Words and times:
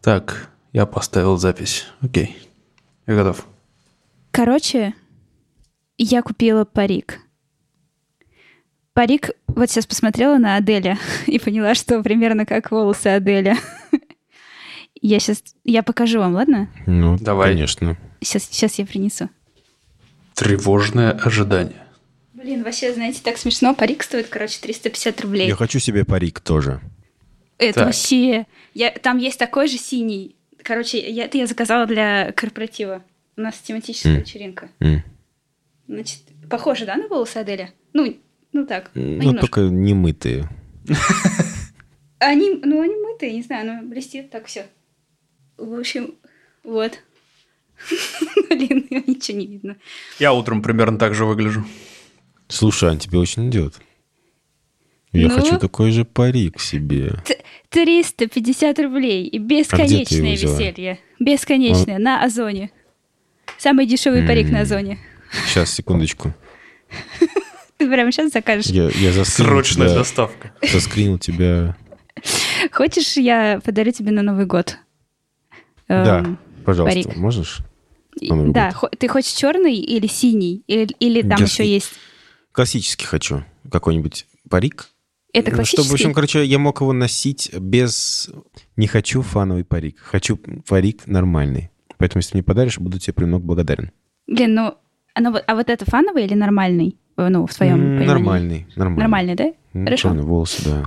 Так, 0.00 0.50
я 0.72 0.86
поставил 0.86 1.36
запись. 1.36 1.86
Окей. 2.00 2.36
Я 3.06 3.14
готов. 3.16 3.46
Короче, 4.30 4.94
я 5.98 6.22
купила 6.22 6.64
парик. 6.64 7.20
Парик, 8.92 9.30
вот 9.46 9.70
сейчас 9.70 9.86
посмотрела 9.86 10.38
на 10.38 10.56
Аделя 10.56 10.98
и 11.26 11.38
поняла, 11.38 11.74
что 11.74 12.02
примерно 12.02 12.46
как 12.46 12.70
волосы 12.70 13.08
Аделя. 13.08 13.56
Я 15.02 15.18
сейчас, 15.18 15.42
я 15.64 15.82
покажу 15.82 16.18
вам, 16.18 16.34
ладно? 16.34 16.68
Ну, 16.86 17.16
Давай. 17.18 17.52
конечно. 17.52 17.96
Сейчас, 18.20 18.44
сейчас 18.44 18.78
я 18.78 18.84
принесу. 18.86 19.30
Тревожное 20.34 21.12
ожидание. 21.12 21.86
Блин, 22.34 22.64
вообще, 22.64 22.92
знаете, 22.92 23.20
так 23.22 23.38
смешно. 23.38 23.74
Парик 23.74 24.02
стоит, 24.02 24.28
короче, 24.28 24.60
350 24.60 25.20
рублей. 25.22 25.48
Я 25.48 25.56
хочу 25.56 25.78
себе 25.78 26.04
парик 26.04 26.40
тоже. 26.40 26.80
Это 27.60 27.74
Так. 27.80 27.86
вообще... 27.86 28.46
Я, 28.74 28.90
там 28.90 29.18
есть 29.18 29.38
такой 29.38 29.68
же 29.68 29.76
синий. 29.76 30.34
Короче, 30.62 30.98
я, 30.98 31.24
это 31.26 31.38
я 31.38 31.46
заказала 31.46 31.86
для 31.86 32.32
корпоратива. 32.32 33.02
У 33.36 33.40
нас 33.42 33.58
тематическая 33.58 34.14
М. 34.14 34.20
вечеринка. 34.20 34.70
М. 34.80 35.02
Значит, 35.86 36.20
похоже, 36.48 36.86
да, 36.86 36.96
на 36.96 37.06
волосы 37.08 37.36
Аделя? 37.38 37.72
Ну, 37.92 38.16
ну 38.52 38.66
так, 38.66 38.90
ну, 38.94 39.02
Ну, 39.02 39.08
немножко. 39.22 39.40
только 39.40 39.60
не 39.62 39.94
мытые. 39.94 40.48
Они, 42.18 42.60
ну, 42.62 42.82
они 42.82 42.94
мытые, 42.96 43.32
не 43.32 43.42
знаю, 43.42 43.66
ну, 43.82 43.88
блестит, 43.88 44.30
так 44.30 44.44
все. 44.46 44.66
В 45.56 45.78
общем, 45.78 46.14
вот. 46.64 46.98
Блин, 48.50 48.86
ничего 49.06 49.38
не 49.38 49.46
видно. 49.46 49.76
Я 50.18 50.34
утром 50.34 50.60
примерно 50.62 50.98
так 50.98 51.14
же 51.14 51.24
выгляжу. 51.24 51.64
Слушай, 52.48 52.90
Ань, 52.90 52.98
тебе 52.98 53.18
очень 53.18 53.48
идет. 53.48 53.80
Я 55.12 55.28
Ну? 55.28 55.34
хочу 55.34 55.58
такой 55.58 55.92
же 55.92 56.04
парик 56.04 56.60
себе. 56.60 57.14
Т- 57.26 57.39
350 57.70 58.78
рублей 58.80 59.26
и 59.26 59.38
А 59.38 59.40
где 59.40 59.48
ты 59.48 59.60
бесконечное 59.62 60.34
взяла? 60.34 60.58
веселье. 60.58 60.98
Бесконечное, 61.18 61.98
на 61.98 62.22
Озоне. 62.24 62.70
Самый 63.58 63.86
дешевый 63.86 64.26
парик 64.26 64.50
на 64.50 64.58
М. 64.58 64.62
Озоне. 64.62 64.98
Сейчас, 65.46 65.72
секундочку. 65.72 66.34
Ты 67.78 67.88
прямо 67.88 68.12
сейчас 68.12 68.32
закажешь. 68.32 68.66
Я, 68.66 68.90
я 68.90 69.12
заскринил 69.12 69.50
Срочная 69.52 69.86
тебя, 69.88 69.98
доставка. 69.98 70.52
заскринил 70.62 71.18
тебя. 71.18 71.76
Хочешь, 72.72 73.16
я 73.16 73.60
подарю 73.64 73.92
тебе 73.92 74.10
на 74.10 74.22
Новый 74.22 74.44
год? 74.44 74.76
Да, 75.88 76.18
Эм, 76.20 76.38
пожалуйста, 76.64 77.02
парик. 77.04 77.16
можешь? 77.16 77.58
на 78.20 78.34
Новый 78.36 78.52
Да, 78.52 78.72
год. 78.78 78.94
ты 78.98 79.08
хочешь 79.08 79.32
черный 79.32 79.76
или 79.76 80.06
синий? 80.08 80.62
Или, 80.66 80.94
или 80.98 81.22
там 81.22 81.38
Я 81.38 81.44
еще 81.46 81.64
с- 81.64 81.66
есть... 81.66 81.92
Классический 82.52 83.06
хочу. 83.06 83.44
Какой-нибудь 83.70 84.26
парик. 84.50 84.89
Это 85.32 85.50
Ну, 85.50 85.56
классический? 85.56 85.76
Чтобы, 85.82 85.90
в 85.90 85.92
общем, 85.94 86.12
короче, 86.14 86.44
я 86.44 86.58
мог 86.58 86.80
его 86.80 86.92
носить 86.92 87.52
без... 87.56 88.30
Не 88.76 88.86
хочу 88.86 89.22
фановый 89.22 89.64
парик. 89.64 89.98
Хочу 90.00 90.36
парик 90.36 91.06
нормальный. 91.06 91.70
Поэтому, 91.98 92.20
если 92.20 92.36
мне 92.36 92.42
подаришь, 92.42 92.78
буду 92.78 92.98
тебе 92.98 93.12
премного 93.14 93.40
благодарен. 93.40 93.90
Блин, 94.26 94.54
ну, 94.54 94.74
оно 95.14 95.38
а 95.46 95.54
вот 95.54 95.68
это 95.70 95.84
фановый 95.84 96.24
или 96.24 96.34
нормальный? 96.34 96.96
Э, 97.16 97.28
Ну, 97.28 97.46
в 97.46 97.54
твоем 97.54 97.74
М, 97.74 97.98
понимании? 97.98 98.06
Нормальный. 98.06 98.66
Нормальный. 98.76 99.00
Нормальный, 99.00 99.34
да? 99.34 99.44
М, 99.74 99.84
Хорошо. 99.84 100.08
Черные 100.08 100.24
волосы, 100.24 100.62
да. 100.64 100.84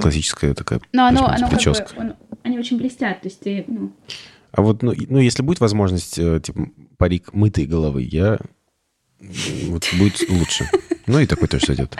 Классическая 0.00 0.54
такая 0.54 0.80
Но 0.92 1.06
оно, 1.06 1.26
оно 1.26 1.38
как 1.48 1.50
прическа. 1.50 1.94
бы, 1.94 2.00
он- 2.00 2.14
они 2.42 2.58
очень 2.58 2.76
блестят, 2.78 3.20
то 3.22 3.28
есть 3.28 3.40
ты, 3.40 3.64
ну... 3.66 3.92
А 4.52 4.62
вот, 4.62 4.82
ну, 4.82 4.94
ну, 5.08 5.18
если 5.18 5.42
будет 5.42 5.60
возможность, 5.60 6.18
э, 6.18 6.40
типа, 6.42 6.68
парик 6.96 7.32
мытой 7.34 7.66
головы, 7.66 8.02
я... 8.02 8.38
Вот 9.66 9.88
будет 9.98 10.28
лучше. 10.30 10.68
Ну, 11.06 11.18
и 11.20 11.26
такой 11.26 11.48
тоже 11.48 11.64
сойдет. 11.66 11.96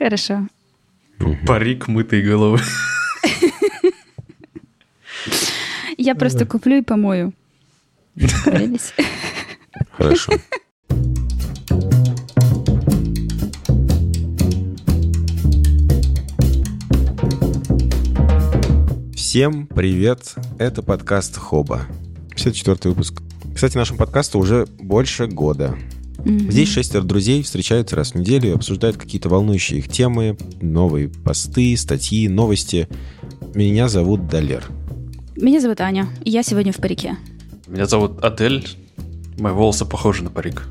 Хорошо. 0.00 0.48
Парик 1.46 1.86
мытой 1.86 2.22
головы. 2.22 2.58
Я 5.98 6.14
просто 6.14 6.46
куплю 6.46 6.78
и 6.78 6.82
помою. 6.82 7.34
Хорошо. 9.92 10.32
Всем 19.14 19.66
привет! 19.66 20.34
Это 20.58 20.82
подкаст 20.82 21.36
Хоба. 21.36 21.82
54 22.30 22.94
выпуск. 22.94 23.20
Кстати, 23.54 23.76
нашему 23.76 23.98
подкасту 23.98 24.38
уже 24.38 24.64
больше 24.78 25.26
года. 25.26 25.76
Мгм. 26.24 26.50
Здесь 26.50 26.68
шестеро 26.68 27.02
друзей 27.02 27.42
встречаются 27.42 27.96
раз 27.96 28.12
в 28.12 28.14
неделю 28.16 28.50
и 28.50 28.54
обсуждают 28.54 28.96
какие-то 28.96 29.28
волнующие 29.28 29.78
их 29.78 29.88
темы, 29.88 30.36
новые 30.60 31.08
посты, 31.08 31.76
статьи, 31.76 32.28
новости. 32.28 32.88
Меня 33.54 33.88
зовут 33.88 34.28
Далер. 34.28 34.64
Меня 35.36 35.60
зовут 35.60 35.80
Аня, 35.80 36.08
и 36.24 36.30
я 36.30 36.42
сегодня 36.42 36.72
в 36.72 36.76
парике. 36.76 37.16
Меня 37.66 37.86
зовут 37.86 38.22
Адель. 38.22 38.66
Мои 39.38 39.52
волосы 39.52 39.86
похожи 39.86 40.22
на 40.22 40.30
парик. 40.30 40.66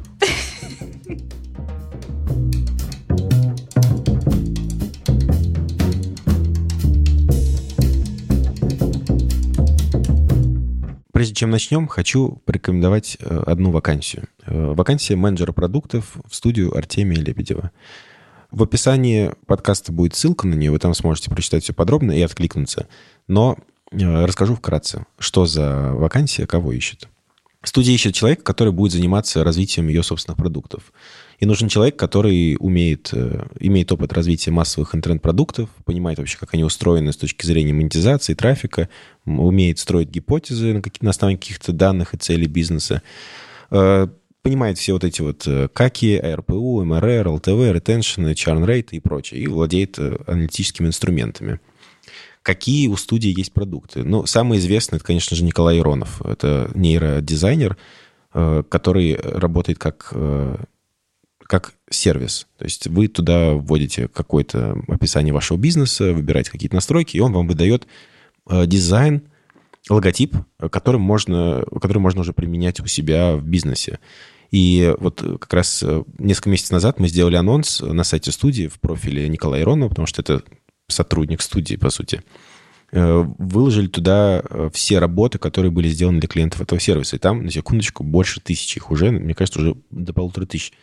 Прежде 11.20 11.36
чем 11.36 11.50
начнем, 11.50 11.90
хочу 11.90 12.42
порекомендовать 12.46 13.18
э, 13.20 13.44
одну 13.46 13.72
вакансию. 13.72 14.30
Э, 14.46 14.72
Вакансия 14.72 15.18
менеджера 15.18 15.52
продуктов 15.52 16.16
в 16.26 16.34
студию 16.34 16.74
Артемия 16.74 17.20
Лебедева. 17.20 17.72
В 18.52 18.64
описании 18.64 19.34
подкаста 19.46 19.92
будет 19.92 20.16
ссылка 20.16 20.48
на 20.48 20.54
нее, 20.54 20.72
вы 20.72 20.80
там 20.80 20.94
сможете 20.94 21.30
прочитать 21.30 21.66
все 21.66 21.74
подробно 21.74 22.14
и 22.14 22.22
откликнуться. 22.22 22.88
Но 23.28 23.58
э, 23.92 23.98
расскажу 24.26 24.56
вкратце, 24.56 25.08
что 25.18 25.46
за 25.46 25.92
вакансия, 25.92 26.48
кого 26.48 26.72
ищет. 26.72 27.10
Студия 27.64 27.94
ищет 27.94 28.14
человека, 28.14 28.44
который 28.44 28.72
будет 28.72 28.94
заниматься 28.94 29.44
развитием 29.44 29.90
ее 29.90 30.04
собственных 30.04 30.38
продуктов. 30.38 30.94
И 31.40 31.46
нужен 31.46 31.70
человек, 31.70 31.96
который 31.96 32.58
умеет, 32.60 33.12
э, 33.14 33.48
имеет 33.62 33.92
опыт 33.92 34.12
развития 34.12 34.52
массовых 34.52 34.94
интернет-продуктов, 34.94 35.70
понимает 35.86 36.20
вообще, 36.20 36.38
как 36.38 36.54
они 36.54 36.66
устроены 36.66 37.14
с 37.14 37.18
точки 37.18 37.46
зрения 37.46 37.72
монетизации, 37.72 38.34
трафика, 38.34 38.90
умеет 39.26 39.80
строить 39.80 40.10
гипотезы 40.10 40.74
на, 40.74 40.82
на 41.00 41.10
основании 41.10 41.40
каких-то 41.40 41.72
данных 41.72 42.14
и 42.14 42.18
целей 42.18 42.48
бизнеса, 42.48 43.02
э, 43.72 44.08
понимает 44.42 44.78
все 44.78 44.94
вот 44.94 45.06
эти 45.06 45.22
вот 45.22 45.48
КАКи, 45.74 46.18
АРПУ, 46.18 46.84
МРР, 46.84 47.30
ЛТВ, 47.30 47.72
ретеншн, 47.72 48.26
churn 48.28 48.66
rate 48.66 48.90
и 48.92 49.00
прочее, 49.00 49.42
и 49.42 49.48
владеет 49.48 49.98
э, 49.98 50.18
аналитическими 50.28 50.88
инструментами. 50.88 51.62
Какие 52.44 52.88
у 52.90 52.98
студии 52.98 53.34
есть 53.38 53.54
продукты? 53.54 54.04
Ну, 54.04 54.26
самый 54.26 54.60
известный, 54.60 54.98
это, 54.98 55.06
конечно 55.06 55.38
же, 55.38 55.44
Николай 55.46 55.78
Иронов. 55.78 56.22
Это 56.26 56.72
нейродизайнер, 56.74 57.78
который 58.32 59.16
работает 59.16 59.78
как, 59.78 60.14
как 61.50 61.74
сервис. 61.90 62.46
То 62.60 62.66
есть 62.66 62.86
вы 62.86 63.08
туда 63.08 63.54
вводите 63.54 64.08
какое-то 64.08 64.78
описание 64.88 65.34
вашего 65.34 65.58
бизнеса, 65.58 66.14
выбираете 66.14 66.52
какие-то 66.52 66.76
настройки, 66.76 67.18
и 67.18 67.20
он 67.20 67.34
вам 67.34 67.48
выдает 67.48 67.88
э, 68.48 68.68
дизайн, 68.68 69.24
логотип, 69.90 70.36
который 70.70 71.00
можно, 71.00 71.66
который 71.82 71.98
можно 71.98 72.22
уже 72.22 72.34
применять 72.34 72.80
у 72.82 72.86
себя 72.86 73.36
в 73.36 73.44
бизнесе. 73.44 73.98
И 74.52 74.94
вот 75.00 75.24
как 75.42 75.52
раз 75.52 75.82
э, 75.82 76.04
несколько 76.20 76.52
месяцев 76.52 76.70
назад 76.70 77.00
мы 77.00 77.08
сделали 77.08 77.36
анонс 77.36 77.82
на 77.82 78.04
сайте 78.04 78.32
студии 78.32 78.68
в 78.68 78.80
профиле 78.80 79.28
Николая 79.28 79.64
Иронова, 79.64 79.90
потому 79.90 80.06
что 80.06 80.22
это 80.22 80.44
сотрудник 80.88 81.42
студии, 81.42 81.78
по 81.78 81.90
сути. 81.90 82.22
Э, 82.92 83.26
Выложили 83.40 83.88
туда 83.88 84.44
все 84.72 85.00
работы, 85.00 85.40
которые 85.40 85.72
были 85.72 85.88
сделаны 85.88 86.20
для 86.20 86.30
клиентов 86.30 86.62
этого 86.62 86.80
сервиса. 86.80 87.16
И 87.16 87.20
там, 87.20 87.44
на 87.44 87.50
секундочку, 87.50 88.04
больше 88.04 88.40
тысячи 88.40 88.78
их 88.78 88.92
уже, 88.92 89.10
мне 89.10 89.34
кажется, 89.34 89.62
уже 89.62 89.76
до 89.90 90.14
полутора 90.14 90.46
тысяч 90.46 90.74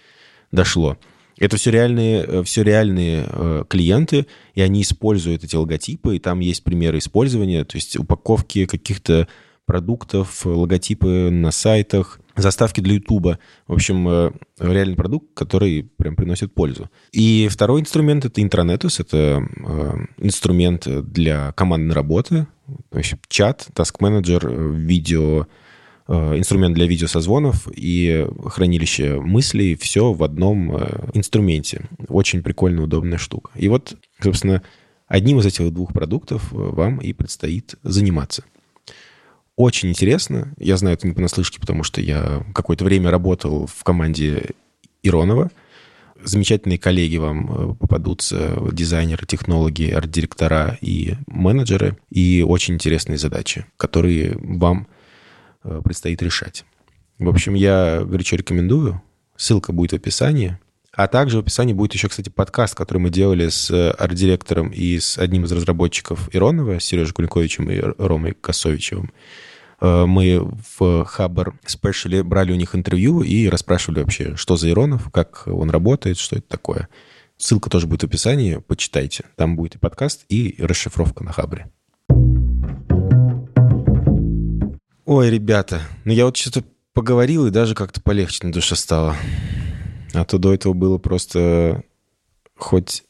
дошло. 0.53 0.97
Это 1.39 1.57
все 1.57 1.71
реальные, 1.71 2.25
э, 2.27 2.43
все 2.45 2.63
реальные 2.63 3.27
э, 3.29 3.65
клиенты, 3.69 4.27
и 4.55 4.63
они 4.63 4.83
используют 4.83 5.45
эти 5.45 5.55
логотипы, 5.55 6.17
и 6.17 6.19
там 6.19 6.41
есть 6.41 6.65
примеры 6.65 6.99
использования, 6.99 7.65
то 7.65 7.77
есть 7.77 7.97
упаковки 7.97 8.67
каких-то 8.67 9.29
продуктов, 9.67 10.47
логотипы 10.47 11.29
на 11.31 11.51
сайтах, 11.51 12.21
заставки 12.37 12.81
для 12.81 12.95
Ютуба. 12.95 13.39
В 13.67 13.73
общем, 13.75 14.09
э, 14.09 14.31
реальный 14.59 14.97
продукт, 14.97 15.35
который 15.35 15.91
прям 15.97 16.17
приносит 16.17 16.55
пользу. 16.55 16.91
И 17.13 17.49
второй 17.51 17.81
инструмент— 17.81 18.25
это 18.27 18.41
Intranetus. 18.41 19.01
Это 19.01 19.47
э, 19.57 19.93
инструмент 20.19 20.87
для 20.87 21.53
командной 21.53 21.95
работы. 21.95 22.47
То 22.91 22.99
есть 22.99 23.15
чат, 23.29 23.69
таск-менеджер, 23.75 24.47
э, 24.47 24.75
видео, 24.75 25.47
инструмент 26.09 26.75
для 26.75 26.87
видеосозвонов 26.87 27.69
и 27.75 28.27
хранилище 28.47 29.21
мыслей. 29.21 29.75
Все 29.75 30.13
в 30.13 30.23
одном 30.23 30.77
э, 30.77 31.11
инструменте. 31.15 31.89
Очень 32.09 32.43
прикольная, 32.43 32.85
удобная 32.85 33.19
штука. 33.19 33.51
И 33.57 33.69
вот, 33.69 33.97
собственно, 34.23 34.63
одним 35.09 35.41
из 35.41 35.47
этих 35.47 35.73
двух 35.73 35.93
продуктов 35.93 36.53
э, 36.53 36.57
вам 36.57 36.99
и 36.99 37.13
предстоит 37.13 37.75
заниматься. 37.83 38.45
Очень 39.57 39.89
интересно. 39.89 40.55
Я 40.59 40.77
знаю 40.77 40.95
это 40.95 41.09
не 41.09 41.15
понаслышке, 41.15 41.59
потому 41.59 41.83
что 41.83 42.01
я 42.01 42.45
какое-то 42.55 42.85
время 42.85 43.11
работал 43.11 43.67
в 43.67 43.83
команде 43.83 44.51
Иронова. 45.03 45.51
замечательные 46.23 46.79
коллеги 46.79 47.17
вам 47.17 47.51
э, 47.51 47.75
попадутся, 47.75 48.59
дизайнеры, 48.71 49.27
технологи, 49.27 49.91
арт-директора 49.91 50.79
и 50.81 51.15
менеджеры, 51.27 51.97
и 52.11 52.45
очень 52.47 52.75
интересные 52.75 53.19
задачи, 53.19 53.67
которые 53.77 54.37
вам 54.39 54.87
э, 54.89 54.96
предстоит 55.85 56.23
решать. 56.23 56.65
В 57.19 57.29
общем, 57.29 57.55
я 57.55 58.03
горячо 58.05 58.37
рекомендую. 58.37 59.03
Ссылка 59.37 59.73
будет 59.73 59.93
в 59.93 59.97
описании. 59.97 60.59
А 60.93 61.09
также 61.09 61.37
в 61.37 61.41
описании 61.41 61.75
будет 61.75 61.93
еще, 61.93 62.09
кстати, 62.09 62.31
подкаст, 62.31 62.75
который 62.75 62.99
мы 62.99 63.11
делали 63.11 63.49
с 63.49 63.71
арт-директором 63.71 64.71
и 64.71 64.99
с 64.99 65.19
одним 65.19 65.45
из 65.45 65.53
разработчиков 65.53 66.35
Иронова, 66.35 66.81
Сережей 66.81 67.13
Куликовичем 67.13 67.71
и 67.71 67.79
Ромой 67.99 68.33
Косовичевым. 68.33 69.13
Э, 69.81 70.07
мы 70.07 70.41
в 70.79 71.05
Хабар 71.05 71.59
Special 71.67 72.23
брали 72.23 72.53
у 72.53 72.57
них 72.57 72.75
интервью 72.75 73.23
и 73.23 73.49
расспрашивали 73.49 74.01
вообще, 74.01 74.37
что 74.37 74.57
за 74.57 74.71
Иронов, 74.71 75.11
как 75.13 75.43
он 75.47 75.71
работает, 75.71 76.17
что 76.17 76.37
это 76.37 76.49
такое. 76.49 76.89
Ссылка 77.37 77.69
тоже 77.69 77.87
будет 77.87 78.03
в 78.03 78.07
описании, 78.07 78.63
почитайте. 78.67 79.25
Там 79.37 79.57
будет 79.57 79.75
и 79.75 79.79
подкаст, 79.79 80.25
и 80.31 80.57
расшифровка 80.59 81.23
на 81.23 81.33
Хабре. 81.33 81.71
Ой, 85.07 85.31
ребята, 85.31 85.83
ну 86.05 86.13
я 86.13 86.25
вот 86.25 86.37
что-то 86.37 86.65
поговорил, 86.93 87.47
и 87.47 87.51
даже 87.51 87.77
как-то 87.77 88.01
полегче 88.01 88.45
на 88.45 88.53
душе 88.53 88.75
стало. 88.75 89.15
А 90.13 90.25
то 90.25 90.39
до 90.39 90.53
этого 90.53 90.73
было 90.73 90.99
просто 90.99 91.85
хоть... 92.57 93.05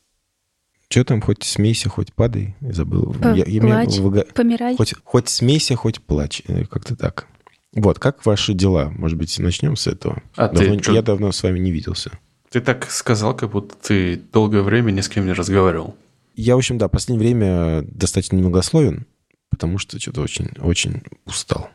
Что 0.88 1.04
там, 1.04 1.20
хоть 1.20 1.42
смейся, 1.42 1.88
хоть 1.88 2.12
падай, 2.12 2.54
забыл. 2.60 3.14
П- 3.14 3.34
я, 3.38 3.44
я 3.46 3.60
плачь, 3.60 3.98
меня... 3.98 4.24
помирай. 4.34 4.76
Хоть, 4.76 4.94
хоть 5.04 5.28
смейся, 5.28 5.74
хоть 5.74 6.00
плачь, 6.02 6.42
э, 6.46 6.64
как-то 6.66 6.94
так. 6.94 7.26
Вот, 7.72 7.98
как 7.98 8.24
ваши 8.26 8.52
дела? 8.52 8.90
Может 8.90 9.18
быть, 9.18 9.36
начнем 9.38 9.74
с 9.74 9.86
этого? 9.86 10.22
А 10.36 10.48
давно, 10.48 10.76
ты, 10.76 10.92
я 10.92 11.02
давно 11.02 11.32
с 11.32 11.42
вами 11.42 11.58
не 11.58 11.72
виделся. 11.72 12.10
Ты 12.50 12.60
так 12.60 12.90
сказал, 12.90 13.34
как 13.34 13.50
будто 13.50 13.74
ты 13.74 14.16
долгое 14.16 14.62
время 14.62 14.92
ни 14.92 15.00
с 15.00 15.08
кем 15.08 15.26
не 15.26 15.32
разговаривал. 15.32 15.96
Я, 16.34 16.54
в 16.54 16.58
общем, 16.58 16.76
да, 16.78 16.88
в 16.88 16.90
последнее 16.90 17.26
время 17.26 17.82
достаточно 17.82 18.36
немногословен, 18.36 19.06
потому 19.50 19.78
что 19.78 19.98
что-то 19.98 20.20
очень, 20.20 20.50
очень 20.60 21.02
устал. 21.24 21.70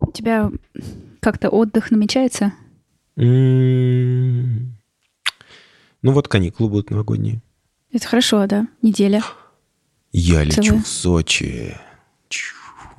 У 0.00 0.12
тебя 0.12 0.50
как-то 1.20 1.48
отдых 1.48 1.90
намечается? 1.90 2.52
Ну 6.06 6.12
вот 6.12 6.28
каникулы 6.28 6.68
будут 6.68 6.90
новогодние. 6.90 7.40
Это 7.92 8.06
хорошо, 8.06 8.46
да? 8.46 8.68
Неделя. 8.82 9.22
Я 10.12 10.44
лечу 10.44 10.78
в 10.78 10.86
Сочи. 10.86 11.76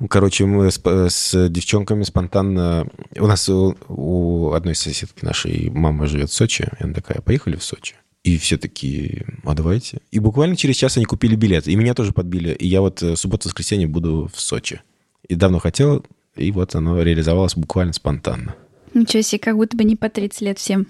Короче, 0.08 0.46
мы 0.46 0.70
с, 0.70 0.80
с 0.84 1.48
девчонками 1.48 2.04
спонтанно... 2.04 2.86
У 3.16 3.26
нас 3.26 3.48
у, 3.48 3.76
у 3.88 4.52
одной 4.52 4.76
соседки 4.76 5.24
нашей 5.24 5.70
мама 5.70 6.06
живет 6.06 6.30
в 6.30 6.34
Сочи. 6.34 6.68
И 6.78 6.84
она 6.84 6.94
такая, 6.94 7.20
поехали 7.20 7.56
в 7.56 7.64
Сочи. 7.64 7.96
И 8.22 8.38
все 8.38 8.58
такие, 8.58 9.26
а 9.44 9.54
давайте. 9.54 10.00
И 10.10 10.18
буквально 10.18 10.54
через 10.56 10.76
час 10.76 10.96
они 10.96 11.06
купили 11.06 11.34
билет. 11.34 11.66
И 11.66 11.74
меня 11.74 11.94
тоже 11.94 12.12
подбили. 12.12 12.52
И 12.52 12.66
я 12.66 12.80
вот 12.80 13.02
э, 13.02 13.16
субботу-воскресенье 13.16 13.88
буду 13.88 14.30
в 14.32 14.40
Сочи. 14.40 14.82
И 15.26 15.34
давно 15.34 15.58
хотел, 15.58 16.04
и 16.38 16.50
вот 16.52 16.74
оно 16.74 17.02
реализовалось 17.02 17.54
буквально 17.54 17.92
спонтанно. 17.92 18.54
Ничего 18.94 19.22
себе, 19.22 19.38
как 19.38 19.56
будто 19.56 19.76
бы 19.76 19.84
не 19.84 19.96
по 19.96 20.08
30 20.08 20.40
лет 20.40 20.58
всем. 20.58 20.86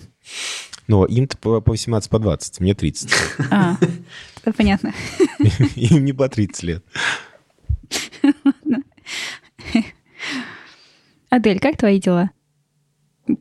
Но 0.86 1.04
им-то 1.04 1.36
по, 1.36 1.60
по 1.60 1.72
18, 1.72 2.10
по 2.10 2.18
20, 2.18 2.60
мне 2.60 2.74
30. 2.74 3.10
А, 3.50 3.76
понятно. 4.56 4.94
Им 5.76 6.04
не 6.04 6.12
по 6.12 6.28
30 6.28 6.62
лет. 6.62 6.84
Адель, 11.30 11.60
как 11.60 11.76
твои 11.76 12.00
дела? 12.00 12.30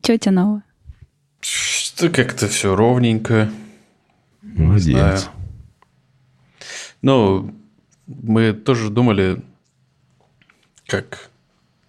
Что 0.02 0.14
у 0.14 0.18
тебя 0.18 0.32
нового? 0.32 0.62
Что 1.40 2.10
как-то 2.10 2.48
все 2.48 2.76
ровненько. 2.76 3.50
Молодец. 4.42 5.30
Ну, 7.00 7.54
мы 8.06 8.52
тоже 8.52 8.90
думали, 8.90 9.42
как 10.86 11.27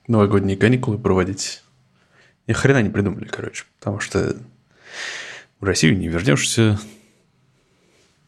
новогодние 0.10 0.58
каникулы 0.58 0.98
проводить. 0.98 1.64
Ни 2.48 2.54
хрена 2.54 2.82
не 2.82 2.90
придумали, 2.90 3.26
короче. 3.26 3.66
Потому 3.80 4.00
что 4.00 4.36
в 5.60 5.64
Россию 5.64 5.98
не 5.98 6.08
вернешься. 6.08 6.80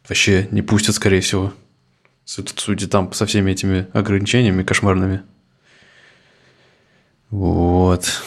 Вообще 0.07 0.47
не 0.51 0.61
пустят, 0.61 0.95
скорее 0.95 1.21
всего. 1.21 1.53
Судя 2.25 2.87
там 2.87 3.11
со 3.13 3.25
всеми 3.25 3.51
этими 3.51 3.87
ограничениями 3.93 4.63
кошмарными. 4.63 5.23
Вот. 7.29 8.21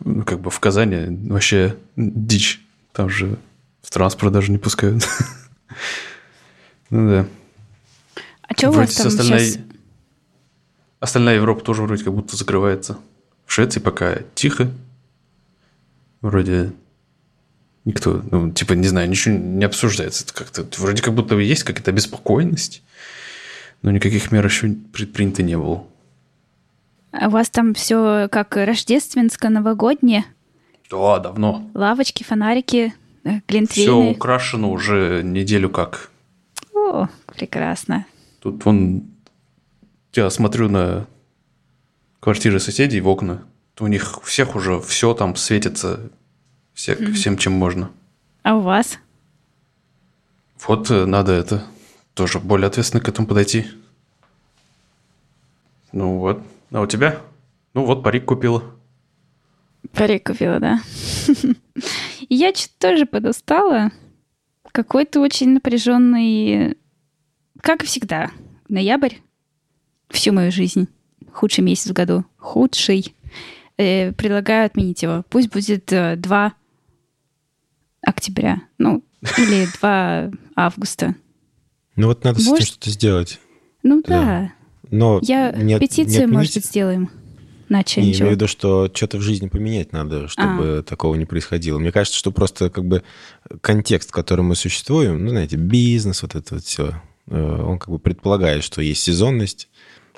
Ну, 0.00 0.22
как 0.24 0.40
бы 0.40 0.50
в 0.50 0.60
Казани 0.60 1.28
вообще 1.28 1.76
дичь. 1.96 2.60
Там 2.92 3.08
же 3.08 3.38
в 3.82 3.90
транспорт 3.90 4.32
даже 4.32 4.50
не 4.50 4.58
пускают. 4.58 5.06
Ну 6.92 7.08
да. 7.08 7.26
А 8.42 8.54
что 8.54 8.70
у 8.70 8.72
вас 8.72 8.92
там 8.96 9.10
сейчас... 9.12 9.58
Остальная 11.00 11.36
Европа 11.36 11.64
тоже 11.64 11.82
вроде 11.82 12.04
как 12.04 12.14
будто 12.14 12.36
закрывается. 12.36 12.98
В 13.46 13.52
Швеции 13.52 13.80
пока 13.80 14.18
тихо. 14.34 14.70
Вроде 16.20 16.72
никто, 17.86 18.22
ну, 18.30 18.52
типа, 18.52 18.74
не 18.74 18.86
знаю, 18.86 19.08
ничего 19.08 19.34
не 19.34 19.64
обсуждается. 19.64 20.24
Это 20.24 20.34
как-то 20.34 20.66
вроде 20.80 21.02
как 21.02 21.14
будто 21.14 21.36
есть 21.38 21.64
какая-то 21.64 21.92
беспокойность, 21.92 22.82
но 23.82 23.90
никаких 23.90 24.30
мер 24.30 24.44
еще 24.44 24.68
предпринято 24.92 25.42
не 25.42 25.56
было. 25.56 25.84
А 27.12 27.28
у 27.28 27.30
вас 27.30 27.50
там 27.50 27.74
все 27.74 28.28
как 28.30 28.56
рождественско-новогоднее? 28.56 30.24
Да, 30.90 31.18
давно. 31.18 31.68
Лавочки, 31.74 32.22
фонарики, 32.22 32.94
э, 33.24 33.40
глинтвейны. 33.48 33.90
Все 33.90 34.10
украшено 34.10 34.70
уже 34.70 35.22
неделю 35.24 35.70
как. 35.70 36.10
О, 36.74 37.08
прекрасно. 37.26 38.06
Тут 38.40 38.64
вон, 38.64 39.09
я 40.12 40.28
смотрю 40.30 40.68
на 40.68 41.06
квартиры 42.20 42.60
соседей 42.60 43.00
в 43.00 43.08
окна, 43.08 43.42
у 43.80 43.86
них 43.86 44.18
у 44.18 44.20
всех 44.22 44.56
уже 44.56 44.80
все 44.80 45.14
там 45.14 45.36
светится 45.36 46.10
все, 46.74 46.92
mm-hmm. 46.92 47.12
всем, 47.12 47.36
чем 47.36 47.52
можно. 47.54 47.90
А 48.42 48.56
у 48.56 48.60
вас? 48.60 48.98
Вот 50.66 50.90
э, 50.90 51.06
надо 51.06 51.32
это 51.32 51.64
тоже 52.14 52.38
более 52.38 52.66
ответственно 52.66 53.02
к 53.02 53.08
этому 53.08 53.26
подойти. 53.26 53.66
Ну 55.92 56.18
вот. 56.18 56.42
А 56.70 56.80
у 56.82 56.86
тебя? 56.86 57.20
Ну 57.74 57.84
вот, 57.84 58.02
парик 58.02 58.26
купила. 58.26 58.62
Парик 59.92 60.26
купила, 60.26 60.60
да. 60.60 60.80
Я 62.28 62.54
что-то 62.54 62.90
тоже 62.90 63.06
подустала. 63.06 63.90
Какой-то 64.72 65.20
очень 65.20 65.50
напряженный, 65.50 66.76
как 67.60 67.82
и 67.82 67.86
всегда, 67.86 68.30
ноябрь. 68.68 69.14
Всю 70.10 70.32
мою 70.32 70.52
жизнь. 70.52 70.88
Худший 71.32 71.64
месяц 71.64 71.90
в 71.90 71.92
году. 71.92 72.24
Худший 72.36 73.14
э, 73.76 74.12
предлагаю 74.12 74.66
отменить 74.66 75.02
его. 75.02 75.24
Пусть 75.30 75.50
будет 75.50 75.92
э, 75.92 76.16
2 76.16 76.52
октября, 78.02 78.62
ну, 78.78 79.02
или 79.38 79.66
2 79.78 80.30
августа. 80.56 81.14
Ну 81.96 82.08
вот 82.08 82.24
надо 82.24 82.40
может... 82.42 82.50
с 82.50 82.56
этим 82.56 82.66
что-то 82.66 82.90
сделать. 82.90 83.40
Ну 83.82 84.02
да. 84.02 84.22
да. 84.22 84.52
Но 84.90 85.20
Я 85.22 85.52
не, 85.52 85.78
петицию, 85.78 86.26
не 86.26 86.32
может 86.32 86.54
быть, 86.54 86.64
сделаем. 86.64 87.10
Начали. 87.68 88.02
Не, 88.02 88.12
имею 88.14 88.28
в 88.28 88.30
виду, 88.32 88.48
что 88.48 88.90
что-то 88.92 89.18
в 89.18 89.20
жизни 89.20 89.46
поменять 89.46 89.92
надо, 89.92 90.26
чтобы 90.26 90.78
а. 90.78 90.82
такого 90.82 91.14
не 91.14 91.24
происходило. 91.24 91.78
Мне 91.78 91.92
кажется, 91.92 92.18
что 92.18 92.32
просто 92.32 92.68
как 92.68 92.84
бы 92.84 93.04
контекст, 93.60 94.08
в 94.08 94.12
котором 94.12 94.46
мы 94.46 94.56
существуем, 94.56 95.24
ну, 95.24 95.30
знаете, 95.30 95.56
бизнес, 95.56 96.22
вот 96.22 96.34
это 96.34 96.54
вот 96.56 96.64
все, 96.64 97.00
э, 97.28 97.62
он 97.62 97.78
как 97.78 97.90
бы 97.90 98.00
предполагает, 98.00 98.64
что 98.64 98.82
есть 98.82 99.04
сезонность, 99.04 99.68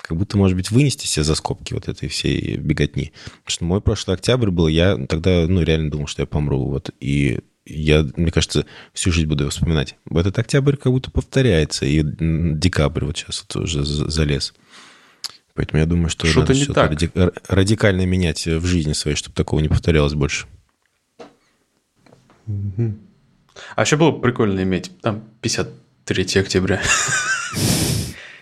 как 0.03 0.17
будто, 0.17 0.37
может 0.37 0.57
быть, 0.57 0.69
вынести 0.69 1.07
себе 1.07 1.23
за 1.23 1.33
скобки 1.33 1.73
вот 1.73 1.87
этой 1.87 2.09
всей 2.09 2.57
беготни. 2.57 3.13
Потому 3.23 3.47
что 3.47 3.63
мой 3.63 3.81
прошлый 3.81 4.17
октябрь 4.17 4.49
был, 4.49 4.67
я 4.67 4.97
тогда, 5.07 5.45
ну, 5.47 5.61
реально 5.61 5.91
думал, 5.91 6.07
что 6.07 6.21
я 6.21 6.25
помру. 6.25 6.65
Вот, 6.65 6.89
и 6.99 7.39
я, 7.65 8.05
мне 8.17 8.29
кажется, 8.29 8.65
всю 8.93 9.13
жизнь 9.13 9.29
буду 9.29 9.45
его 9.45 9.51
вспоминать. 9.51 9.95
Этот 10.11 10.37
октябрь 10.37 10.75
как 10.75 10.91
будто 10.91 11.09
повторяется, 11.09 11.85
и 11.85 12.03
декабрь 12.03 13.05
вот 13.05 13.17
сейчас 13.17 13.45
вот 13.47 13.63
уже 13.63 13.85
залез. 13.85 14.53
Поэтому 15.53 15.79
я 15.79 15.85
думаю, 15.85 16.09
что, 16.09 16.27
что 16.27 16.41
надо 16.41 16.53
что-то 16.53 16.85
ради... 16.85 17.09
радикально 17.47 18.05
менять 18.05 18.45
в 18.45 18.65
жизни 18.65 18.91
своей, 18.91 19.15
чтобы 19.15 19.35
такого 19.35 19.61
не 19.61 19.69
повторялось 19.69 20.15
больше. 20.15 20.47
А 23.75 23.81
еще 23.81 23.95
было 23.95 24.11
прикольно 24.11 24.63
иметь 24.63 24.91
там 24.99 25.23
53 25.39 26.41
октября. 26.41 26.81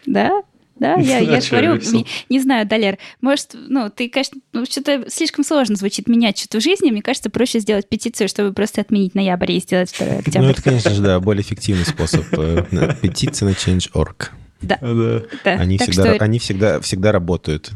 Да? 0.07 0.41
Да, 0.81 0.95
я, 0.99 1.19
я 1.19 1.39
говорю, 1.39 1.79
не, 1.93 2.07
не 2.27 2.39
знаю, 2.39 2.65
Далер, 2.65 2.97
может, 3.21 3.51
ну, 3.53 3.91
ты, 3.91 4.09
конечно, 4.09 4.41
ну, 4.51 4.65
что-то 4.65 5.05
слишком 5.09 5.45
сложно 5.45 5.75
звучит 5.75 6.07
менять 6.07 6.39
что-то 6.39 6.59
в 6.59 6.63
жизни. 6.63 6.89
Мне 6.89 7.03
кажется, 7.03 7.29
проще 7.29 7.59
сделать 7.59 7.87
петицию, 7.87 8.27
чтобы 8.27 8.51
просто 8.51 8.81
отменить 8.81 9.13
ноябрь 9.13 9.51
и 9.51 9.59
сделать 9.59 9.95
2 9.95 10.07
октября. 10.07 10.41
Ну, 10.41 10.49
это, 10.49 10.63
конечно 10.63 10.89
же, 10.89 11.03
да, 11.03 11.19
более 11.19 11.43
эффективный 11.43 11.85
способ. 11.85 12.25
Э, 12.33 12.95
петиция 12.99 13.47
на 13.47 13.51
Change.org. 13.51 14.31
Да. 14.61 14.79
да. 14.81 15.21
да. 15.43 15.51
Они, 15.53 15.77
всегда, 15.77 16.15
что... 16.15 16.23
они 16.23 16.39
всегда, 16.39 16.81
всегда 16.81 17.11
работают. 17.11 17.71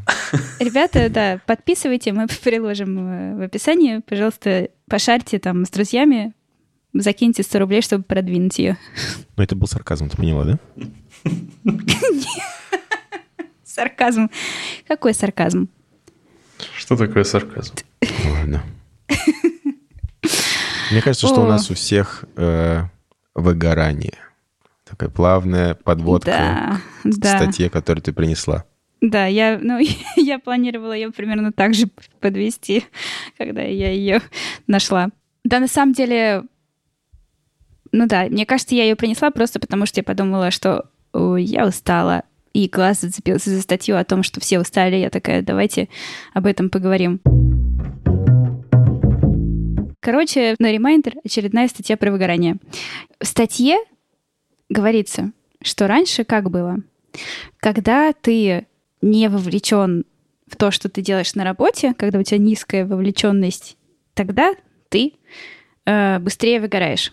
Ребята, 0.59 1.07
да, 1.09 1.39
подписывайте, 1.45 2.11
мы 2.11 2.25
приложим 2.43 2.97
э, 2.97 3.35
в 3.35 3.41
описании. 3.43 3.99
Пожалуйста, 3.99 4.69
пошарьте 4.89 5.37
там 5.37 5.63
с 5.65 5.69
друзьями, 5.69 6.33
закиньте 6.91 7.43
100 7.43 7.59
рублей, 7.59 7.81
чтобы 7.83 8.03
продвинуть 8.03 8.57
ее. 8.57 8.77
Ну, 9.37 9.43
это 9.43 9.55
был 9.55 9.67
сарказм, 9.67 10.09
ты 10.09 10.17
поняла, 10.17 10.43
да? 10.43 10.59
Сарказм. 13.75 14.29
Какой 14.87 15.13
сарказм? 15.13 15.67
Что 16.77 16.95
такое 16.95 17.25
сарказм? 17.25 17.75
Ладно. 18.29 18.63
Мне 20.91 21.01
кажется, 21.01 21.27
что 21.27 21.41
у 21.41 21.47
нас 21.47 21.69
у 21.69 21.73
всех 21.73 22.23
э, 22.37 22.83
выгорание. 23.33 24.13
Такая 24.85 25.09
плавная 25.09 25.75
подводка 25.75 26.79
к 27.03 27.13
статье, 27.25 27.69
которую 27.69 28.01
ты 28.01 28.13
принесла. 28.13 28.63
Да, 29.01 29.25
я, 29.25 29.59
ну, 29.61 29.79
я 30.15 30.39
планировала 30.39 30.93
ее 30.93 31.11
примерно 31.11 31.51
так 31.51 31.73
же 31.73 31.87
подвести, 32.21 32.85
когда 33.37 33.61
я 33.61 33.91
ее 33.91 34.21
нашла. 34.67 35.09
Да, 35.43 35.59
на 35.59 35.67
самом 35.67 35.91
деле, 35.91 36.43
ну 37.91 38.07
да, 38.07 38.27
мне 38.29 38.45
кажется, 38.45 38.73
я 38.73 38.83
ее 38.83 38.95
принесла 38.95 39.31
просто 39.31 39.59
потому, 39.59 39.85
что 39.85 39.99
я 39.99 40.05
подумала, 40.05 40.49
что 40.49 40.89
«Ой, 41.11 41.43
я 41.43 41.67
устала. 41.67 42.23
И 42.55 42.69
глаз 42.69 43.01
зацепился 43.01 43.49
за 43.49 43.61
статью 43.61 43.97
о 43.97 44.05
том, 44.05 44.23
что 44.23 44.39
все 44.39 44.61
устали. 44.61 44.95
Я 44.95 45.09
такая, 45.09 45.41
давайте 45.41 45.89
об 46.33 46.45
этом 46.45 46.69
поговорим. 46.69 47.19
Короче, 49.99 50.55
на 50.57 50.71
remind'ер 50.71 51.15
очередная 51.25 51.67
статья 51.67 51.97
про 51.97 52.11
выгорание. 52.13 52.55
В 53.19 53.25
статье 53.25 53.75
говорится, 54.69 55.33
что 55.61 55.87
раньше 55.87 56.23
как 56.23 56.49
было? 56.49 56.77
Когда 57.57 58.13
ты 58.13 58.67
не 59.01 59.27
вовлечен 59.27 60.05
в 60.47 60.55
то, 60.55 60.71
что 60.71 60.87
ты 60.87 61.01
делаешь 61.01 61.35
на 61.35 61.43
работе, 61.43 61.93
когда 61.93 62.19
у 62.19 62.23
тебя 62.23 62.37
низкая 62.37 62.85
вовлеченность, 62.85 63.75
тогда 64.13 64.53
ты 64.87 65.15
э, 65.85 66.19
быстрее 66.19 66.61
выгораешь 66.61 67.11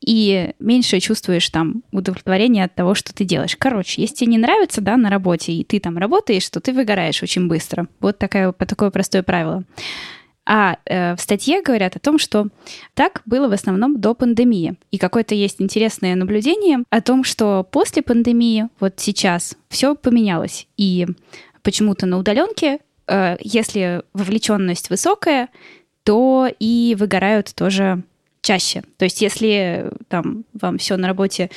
и 0.00 0.52
меньше 0.58 1.00
чувствуешь 1.00 1.48
там 1.50 1.82
удовлетворение 1.92 2.64
от 2.64 2.74
того, 2.74 2.94
что 2.94 3.14
ты 3.14 3.24
делаешь. 3.24 3.56
Короче, 3.56 4.02
если 4.02 4.16
тебе 4.16 4.32
не 4.32 4.38
нравится, 4.38 4.80
да, 4.80 4.96
на 4.96 5.10
работе, 5.10 5.52
и 5.52 5.64
ты 5.64 5.80
там 5.80 5.98
работаешь, 5.98 6.48
то 6.48 6.60
ты 6.60 6.72
выгораешь 6.72 7.22
очень 7.22 7.48
быстро. 7.48 7.88
Вот 8.00 8.18
такое, 8.18 8.52
такое 8.52 8.90
простое 8.90 9.22
правило. 9.22 9.64
А 10.44 10.78
э, 10.86 11.14
в 11.14 11.20
статье 11.20 11.62
говорят 11.62 11.94
о 11.94 12.00
том, 12.00 12.18
что 12.18 12.48
так 12.94 13.22
было 13.26 13.48
в 13.48 13.52
основном 13.52 14.00
до 14.00 14.14
пандемии. 14.14 14.74
И 14.90 14.98
какое-то 14.98 15.34
есть 15.34 15.62
интересное 15.62 16.16
наблюдение 16.16 16.84
о 16.90 17.00
том, 17.00 17.22
что 17.22 17.66
после 17.70 18.02
пандемии, 18.02 18.68
вот 18.80 18.94
сейчас, 18.96 19.56
все 19.68 19.94
поменялось. 19.94 20.66
И 20.76 21.06
почему-то 21.62 22.06
на 22.06 22.18
удаленке, 22.18 22.80
э, 23.06 23.36
если 23.40 24.02
вовлеченность 24.14 24.90
высокая, 24.90 25.48
то 26.02 26.48
и 26.58 26.96
выгорают 26.98 27.54
тоже 27.54 28.02
чаще. 28.42 28.82
То 28.98 29.04
есть 29.04 29.22
если 29.22 29.90
там 30.08 30.44
вам 30.52 30.78
все 30.78 30.96
на 30.96 31.08
работе 31.08 31.50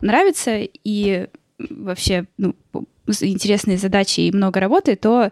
нравится 0.00 0.58
и 0.60 1.28
вообще 1.58 2.24
ну, 2.38 2.54
интересные 3.20 3.78
задачи 3.78 4.20
и 4.20 4.32
много 4.32 4.58
работы, 4.58 4.96
то 4.96 5.30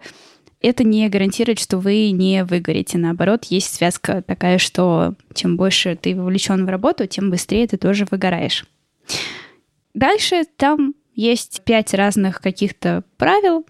это 0.60 0.84
не 0.84 1.08
гарантирует, 1.08 1.58
что 1.58 1.78
вы 1.78 2.10
не 2.10 2.44
выгорите. 2.44 2.98
Наоборот, 2.98 3.46
есть 3.46 3.74
связка 3.74 4.22
такая, 4.22 4.58
что 4.58 5.14
чем 5.34 5.56
больше 5.56 5.96
ты 5.96 6.14
вовлечен 6.14 6.66
в 6.66 6.68
работу, 6.68 7.06
тем 7.06 7.30
быстрее 7.30 7.66
ты 7.66 7.78
тоже 7.78 8.06
выгораешь. 8.10 8.66
Дальше 9.94 10.44
там 10.56 10.94
есть 11.14 11.62
пять 11.64 11.94
разных 11.94 12.40
каких-то 12.40 13.04
правил. 13.16 13.66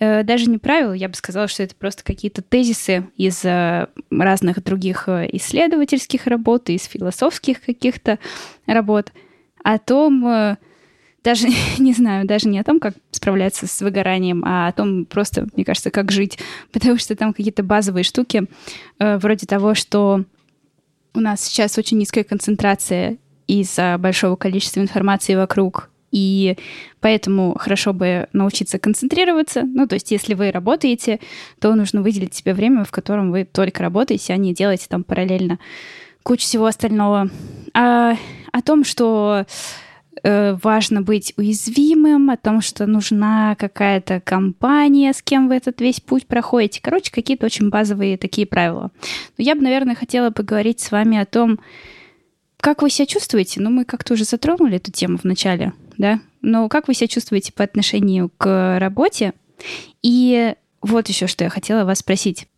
Э, 0.00 0.22
Даже 0.22 0.48
не 0.50 0.58
правил, 0.58 0.94
я 0.94 1.08
бы 1.08 1.14
сказала, 1.14 1.46
что 1.46 1.62
это 1.62 1.74
просто 1.76 2.02
какие-то 2.02 2.42
тезисы 2.42 3.06
из 3.16 3.44
э, 3.44 3.86
разных 4.10 4.64
других 4.64 5.04
э, 5.08 5.28
исследовательских 5.32 6.26
работ, 6.26 6.70
из 6.70 6.84
философских 6.84 7.60
каких-то 7.60 8.18
работ 8.66 9.12
о 9.62 9.78
том, 9.78 10.56
даже 11.22 11.48
не 11.78 11.92
знаю, 11.92 12.26
даже 12.26 12.48
не 12.48 12.58
о 12.58 12.64
том, 12.64 12.80
как 12.80 12.94
справляться 13.10 13.66
с 13.66 13.82
выгоранием, 13.82 14.42
а 14.44 14.68
о 14.68 14.72
том 14.72 15.04
просто, 15.04 15.46
мне 15.54 15.66
кажется, 15.66 15.90
как 15.90 16.10
жить. 16.10 16.38
Потому 16.72 16.96
что 16.96 17.14
там 17.14 17.34
какие-то 17.34 17.62
базовые 17.62 18.04
штуки, 18.04 18.44
вроде 18.98 19.46
того, 19.46 19.74
что 19.74 20.24
у 21.12 21.20
нас 21.20 21.42
сейчас 21.42 21.76
очень 21.76 21.98
низкая 21.98 22.24
концентрация 22.24 23.18
из-за 23.46 23.98
большого 23.98 24.36
количества 24.36 24.80
информации 24.80 25.34
вокруг, 25.34 25.89
и 26.10 26.56
поэтому 27.00 27.56
хорошо 27.58 27.92
бы 27.92 28.28
научиться 28.32 28.78
концентрироваться. 28.78 29.62
Ну, 29.62 29.86
то 29.86 29.94
есть, 29.94 30.10
если 30.10 30.34
вы 30.34 30.50
работаете, 30.50 31.20
то 31.60 31.74
нужно 31.74 32.02
выделить 32.02 32.34
себе 32.34 32.54
время, 32.54 32.84
в 32.84 32.90
котором 32.90 33.30
вы 33.30 33.44
только 33.44 33.82
работаете, 33.82 34.32
а 34.32 34.36
не 34.36 34.54
делаете 34.54 34.86
там 34.88 35.04
параллельно 35.04 35.58
кучу 36.22 36.42
всего 36.42 36.66
остального. 36.66 37.30
А, 37.74 38.16
о 38.52 38.62
том, 38.62 38.84
что 38.84 39.46
э, 40.22 40.56
важно 40.62 41.02
быть 41.02 41.32
уязвимым, 41.36 42.30
о 42.30 42.36
том, 42.36 42.60
что 42.60 42.86
нужна 42.86 43.54
какая-то 43.56 44.20
компания, 44.20 45.12
с 45.12 45.22
кем 45.22 45.48
вы 45.48 45.54
этот 45.54 45.80
весь 45.80 46.00
путь 46.00 46.26
проходите. 46.26 46.80
Короче, 46.82 47.10
какие-то 47.12 47.46
очень 47.46 47.70
базовые 47.70 48.18
такие 48.18 48.46
правила. 48.46 48.90
Но 49.38 49.44
я 49.44 49.54
бы, 49.54 49.62
наверное, 49.62 49.94
хотела 49.94 50.30
поговорить 50.30 50.80
с 50.80 50.90
вами 50.90 51.18
о 51.18 51.26
том, 51.26 51.60
как 52.60 52.82
вы 52.82 52.90
себя 52.90 53.06
чувствуете? 53.06 53.60
Ну, 53.60 53.70
мы 53.70 53.84
как-то 53.84 54.14
уже 54.14 54.24
затронули 54.24 54.76
эту 54.76 54.92
тему 54.92 55.16
в 55.16 55.24
начале, 55.24 55.72
да? 56.00 56.20
Но 56.40 56.68
как 56.68 56.88
вы 56.88 56.94
себя 56.94 57.08
чувствуете 57.08 57.52
по 57.52 57.62
отношению 57.62 58.30
к 58.38 58.78
работе? 58.78 59.34
И 60.02 60.54
вот 60.80 61.08
еще 61.08 61.26
что 61.26 61.44
я 61.44 61.50
хотела 61.50 61.84
вас 61.84 61.98
спросить. 61.98 62.48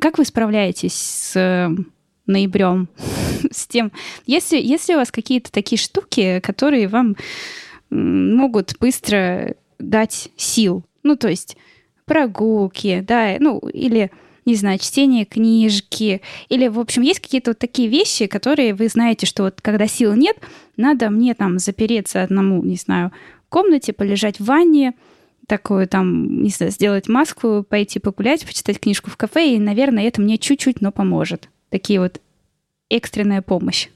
Как 0.00 0.18
вы 0.18 0.24
справляетесь 0.24 0.94
с 0.94 1.36
э, 1.36 1.68
ноябрем? 2.26 2.88
с 3.52 3.66
тем, 3.66 3.92
если, 4.26 4.58
если 4.58 4.94
у 4.94 4.98
вас 4.98 5.12
какие-то 5.12 5.52
такие 5.52 5.78
штуки, 5.78 6.40
которые 6.40 6.88
вам 6.88 7.16
могут 7.90 8.76
быстро 8.80 9.54
дать 9.78 10.30
сил, 10.36 10.84
ну, 11.04 11.16
то 11.16 11.28
есть 11.28 11.56
прогулки, 12.04 13.04
да, 13.06 13.36
ну, 13.38 13.58
или 13.58 14.10
не 14.48 14.54
знаю, 14.54 14.78
чтение 14.78 15.26
книжки, 15.26 16.22
или, 16.48 16.68
в 16.68 16.78
общем, 16.78 17.02
есть 17.02 17.20
какие-то 17.20 17.50
вот 17.50 17.58
такие 17.58 17.86
вещи, 17.86 18.26
которые 18.26 18.72
вы 18.72 18.88
знаете, 18.88 19.26
что 19.26 19.42
вот 19.42 19.60
когда 19.60 19.86
сил 19.86 20.14
нет, 20.14 20.38
надо 20.78 21.10
мне 21.10 21.34
там 21.34 21.58
запереться 21.58 22.22
одному, 22.22 22.64
не 22.64 22.76
знаю, 22.76 23.12
в 23.46 23.50
комнате, 23.50 23.92
полежать 23.92 24.40
в 24.40 24.46
ванне, 24.46 24.94
такую 25.46 25.86
там, 25.86 26.42
не 26.42 26.48
знаю, 26.48 26.72
сделать 26.72 27.08
маску, 27.08 27.62
пойти 27.62 27.98
погулять, 27.98 28.46
почитать 28.46 28.80
книжку 28.80 29.10
в 29.10 29.18
кафе, 29.18 29.54
и, 29.54 29.58
наверное, 29.58 30.08
это 30.08 30.22
мне 30.22 30.38
чуть-чуть, 30.38 30.80
но 30.80 30.92
поможет. 30.92 31.50
Такие 31.68 32.00
вот 32.00 32.22
экстренная 32.88 33.42
помощь. 33.42 33.88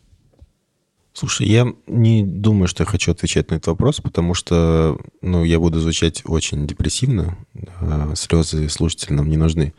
Слушай, 1.15 1.47
я 1.47 1.67
не 1.87 2.25
думаю, 2.25 2.69
что 2.69 2.83
я 2.83 2.87
хочу 2.87 3.13
отвечать 3.13 3.51
на 3.51 3.55
этот 3.55 3.69
вопрос, 3.69 4.01
потому 4.01 4.35
что, 4.35 4.99
ну, 5.23 5.45
я 5.45 5.59
буду 5.59 5.81
звучать 5.81 6.23
очень 6.27 6.67
депрессивно, 6.67 7.39
э, 7.55 8.13
слезы 8.17 8.69
слушателям 8.69 9.17
нам 9.17 9.31
не 9.31 9.39
нужны. 9.39 9.73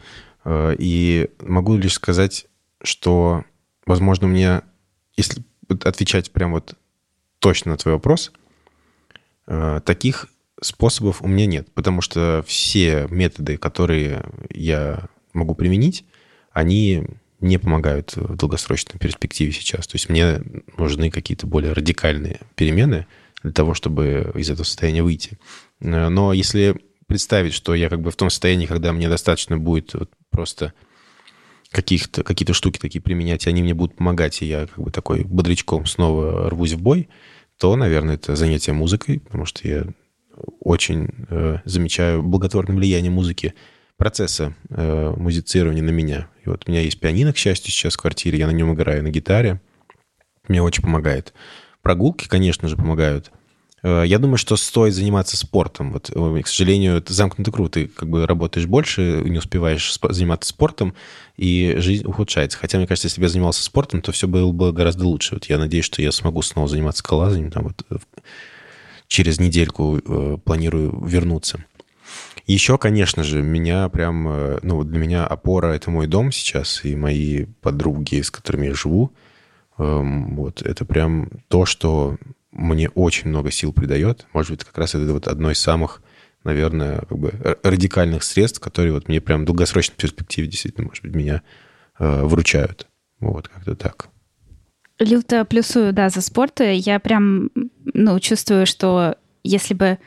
Э, 0.45 0.75
И 0.77 1.29
могу 1.39 1.77
лишь 1.77 1.93
сказать, 1.93 2.47
что, 2.81 3.43
возможно, 3.85 4.27
мне, 4.27 4.61
если 5.15 5.43
отвечать 5.83 6.31
прям 6.31 6.51
вот 6.51 6.75
точно 7.39 7.71
на 7.71 7.77
твой 7.77 7.95
вопрос, 7.95 8.31
э, 9.47 9.81
таких 9.85 10.27
способов 10.61 11.21
у 11.21 11.27
меня 11.27 11.45
нет, 11.45 11.73
потому 11.73 12.01
что 12.01 12.43
все 12.47 13.07
методы, 13.09 13.57
которые 13.57 14.23
я 14.49 15.07
могу 15.33 15.55
применить, 15.55 16.05
они 16.51 17.05
не 17.39 17.57
помогают 17.57 18.15
в 18.15 18.37
долгосрочной 18.37 18.99
перспективе 18.99 19.51
сейчас. 19.51 19.87
То 19.87 19.95
есть 19.95 20.07
мне 20.07 20.41
нужны 20.77 21.11
какие-то 21.11 21.45
более 21.45 21.73
радикальные 21.73 22.39
перемены 22.55 23.05
для 23.41 23.51
того, 23.51 23.73
чтобы 23.73 24.31
из 24.35 24.49
этого 24.49 24.63
состояния 24.63 25.03
выйти. 25.03 25.37
Э, 25.81 26.09
Но 26.09 26.33
если 26.33 26.75
представить, 27.07 27.53
что 27.53 27.75
я 27.75 27.89
как 27.89 28.01
бы 28.01 28.11
в 28.11 28.15
том 28.15 28.29
состоянии, 28.29 28.65
когда 28.65 28.93
мне 28.93 29.09
достаточно 29.09 29.57
будет 29.57 29.93
просто 30.33 30.73
каких-то, 31.71 32.23
какие-то 32.23 32.53
штуки 32.53 32.77
такие 32.77 33.01
применять, 33.01 33.47
и 33.47 33.49
они 33.49 33.63
мне 33.63 33.73
будут 33.73 33.95
помогать, 33.95 34.41
и 34.41 34.45
я 34.45 34.67
как 34.67 34.83
бы 34.83 34.91
такой 34.91 35.23
бодрячком 35.23 35.85
снова 35.85 36.49
рвусь 36.49 36.73
в 36.73 36.81
бой, 36.81 37.07
то, 37.57 37.75
наверное, 37.75 38.15
это 38.15 38.35
занятие 38.35 38.73
музыкой, 38.73 39.19
потому 39.19 39.45
что 39.45 39.67
я 39.67 39.85
очень 40.59 41.09
э, 41.29 41.59
замечаю 41.65 42.21
благотворное 42.21 42.75
влияние 42.75 43.11
музыки, 43.11 43.53
процесса 43.97 44.55
э, 44.69 45.13
музицирования 45.15 45.83
на 45.83 45.91
меня. 45.91 46.27
И 46.43 46.49
вот 46.49 46.63
у 46.65 46.71
меня 46.71 46.81
есть 46.81 46.99
пианино, 46.99 47.31
к 47.31 47.37
счастью, 47.37 47.71
сейчас 47.71 47.93
в 47.93 48.01
квартире, 48.01 48.39
я 48.39 48.47
на 48.47 48.51
нем 48.51 48.73
играю 48.73 49.03
на 49.03 49.09
гитаре. 49.09 49.61
Мне 50.47 50.61
очень 50.61 50.83
помогает. 50.83 51.33
Прогулки, 51.81 52.27
конечно 52.27 52.67
же, 52.67 52.75
помогают. 52.75 53.31
Э, 53.83 54.03
Я 54.05 54.17
думаю, 54.17 54.37
что 54.37 54.55
стоит 54.55 54.93
заниматься 54.93 55.37
спортом. 55.37 55.91
Вот, 55.91 56.09
э, 56.09 56.41
к 56.41 56.47
сожалению, 56.47 56.97
это 56.97 57.13
замкнутый 57.13 57.53
круг. 57.53 57.71
Ты 57.71 57.87
как 57.87 58.09
бы 58.09 58.25
работаешь 58.25 58.65
больше, 58.65 59.21
не 59.25 59.37
успеваешь 59.37 59.97
заниматься 60.09 60.49
спортом, 60.49 60.95
и 61.37 61.75
жизнь 61.77 62.05
ухудшается. 62.05 62.57
Хотя, 62.57 62.77
мне 62.77 62.87
кажется, 62.87 63.07
если 63.07 63.19
бы 63.21 63.25
я 63.25 63.29
занимался 63.29 63.63
спортом, 63.63 64.01
то 64.01 64.11
все 64.11 64.27
было 64.27 64.51
бы 64.51 64.71
гораздо 64.71 65.05
лучше. 65.05 65.35
Вот 65.35 65.45
я 65.45 65.57
надеюсь, 65.57 65.85
что 65.85 66.01
я 66.01 66.11
смогу 66.11 66.41
снова 66.41 66.67
заниматься 66.67 66.99
скалолазанием. 66.99 67.51
Там 67.51 67.63
вот 67.63 67.85
э, 67.89 67.97
через 69.07 69.39
недельку 69.39 69.97
э, 69.97 70.37
планирую 70.43 71.05
вернуться. 71.05 71.63
Еще, 72.45 72.77
конечно 72.77 73.23
же, 73.23 73.41
меня 73.41 73.87
прям, 73.87 74.59
ну, 74.63 74.83
для 74.83 74.99
меня 74.99 75.25
опора— 75.25 75.67
это 75.75 75.89
мой 75.89 76.07
дом 76.07 76.33
сейчас 76.33 76.83
и 76.83 76.93
мои 76.93 77.45
подруги, 77.61 78.19
с 78.21 78.29
которыми 78.29 78.65
я 78.67 78.73
живу. 78.73 79.13
Эм, 79.77 80.35
вот 80.35 80.61
это 80.61 80.83
прям 80.83 81.29
то, 81.47 81.65
что 81.65 82.17
мне 82.53 82.89
очень 82.89 83.29
много 83.29 83.51
сил 83.51 83.73
придает. 83.73 84.25
Может 84.33 84.51
быть, 84.51 84.63
как 84.63 84.77
раз 84.77 84.95
это 84.95 85.11
вот 85.11 85.27
одно 85.27 85.51
из 85.51 85.59
самых, 85.59 86.01
наверное, 86.43 86.99
как 86.99 87.17
бы 87.17 87.57
радикальных 87.63 88.23
средств, 88.23 88.59
которые 88.59 88.93
вот 88.93 89.07
мне 89.07 89.19
прям 89.21 89.41
в 89.41 89.45
долгосрочной 89.45 89.95
перспективе 89.97 90.47
действительно, 90.47 90.87
может 90.87 91.03
быть, 91.03 91.15
меня 91.15 91.41
э, 91.99 92.23
вручают. 92.23 92.87
Вот, 93.19 93.47
как-то 93.47 93.75
так. 93.75 94.09
Люто 94.99 95.43
плюсую, 95.45 95.93
да, 95.93 96.09
за 96.09 96.21
спорт. 96.21 96.61
Я 96.61 96.99
прям, 96.99 97.49
ну, 97.93 98.19
чувствую, 98.19 98.65
что 98.65 99.17
если 99.43 99.73
бы 99.73 99.97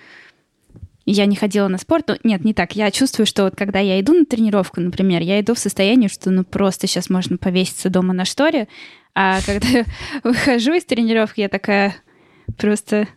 я 1.07 1.27
не 1.27 1.37
ходила 1.37 1.69
на 1.69 1.79
спорт. 1.79 2.09
Ну, 2.09 2.17
нет, 2.25 2.45
не 2.45 2.53
так. 2.53 2.75
Я 2.75 2.91
чувствую, 2.91 3.27
что 3.27 3.45
вот 3.45 3.57
когда 3.57 3.79
я 3.79 4.01
иду 4.01 4.13
на 4.13 4.27
тренировку, 4.27 4.81
например, 4.81 5.23
я 5.23 5.41
иду 5.41 5.55
в 5.55 5.59
состоянии, 5.59 6.09
что 6.09 6.31
ну 6.31 6.45
просто 6.45 6.89
сейчас 6.89 7.09
можно 7.09 7.37
повеситься 7.37 7.91
дома 7.91 8.13
на 8.13 8.25
шторе, 8.25 8.67
а 9.15 9.41
когда 9.47 9.85
выхожу 10.25 10.75
из 10.75 10.85
тренировки, 10.85 11.41
я 11.41 11.49
такая 11.49 11.95
просто 12.57 13.09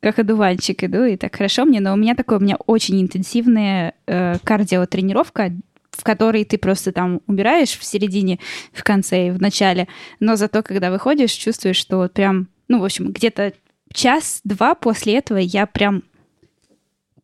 как 0.00 0.18
одуванчик 0.18 0.84
иду, 0.84 1.04
и 1.04 1.16
так 1.16 1.34
хорошо 1.34 1.64
мне, 1.64 1.80
но 1.80 1.92
у 1.92 1.96
меня 1.96 2.14
такое, 2.14 2.38
у 2.38 2.42
меня 2.42 2.56
очень 2.66 3.00
интенсивная 3.02 3.94
э, 4.06 4.38
кардиотренировка, 4.44 5.52
в 5.90 6.04
которой 6.04 6.44
ты 6.44 6.58
просто 6.58 6.92
там 6.92 7.20
убираешь 7.26 7.76
в 7.76 7.84
середине, 7.84 8.38
в 8.72 8.84
конце 8.84 9.28
и 9.28 9.30
в 9.30 9.40
начале, 9.40 9.88
но 10.20 10.36
зато, 10.36 10.62
когда 10.62 10.90
выходишь, 10.90 11.32
чувствуешь, 11.32 11.76
что 11.76 11.96
вот 11.96 12.12
прям, 12.12 12.48
ну, 12.68 12.80
в 12.80 12.84
общем, 12.84 13.10
где-то 13.10 13.52
час-два 13.92 14.74
после 14.74 15.16
этого 15.16 15.38
я 15.38 15.66
прям 15.66 16.02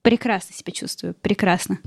прекрасно 0.01 0.55
себя 0.55 0.73
чувствую, 0.73 1.15
прекрасно. 1.15 1.79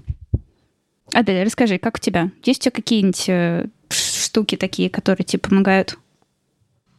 Адель, 1.13 1.45
расскажи, 1.45 1.77
как 1.77 1.97
у 1.97 1.99
тебя? 1.99 2.31
Есть 2.43 2.61
у 2.61 2.63
тебя 2.65 2.71
какие-нибудь 2.71 3.29
э, 3.29 3.67
штуки 3.89 4.55
такие, 4.55 4.89
которые 4.89 5.25
тебе 5.25 5.39
помогают? 5.39 5.97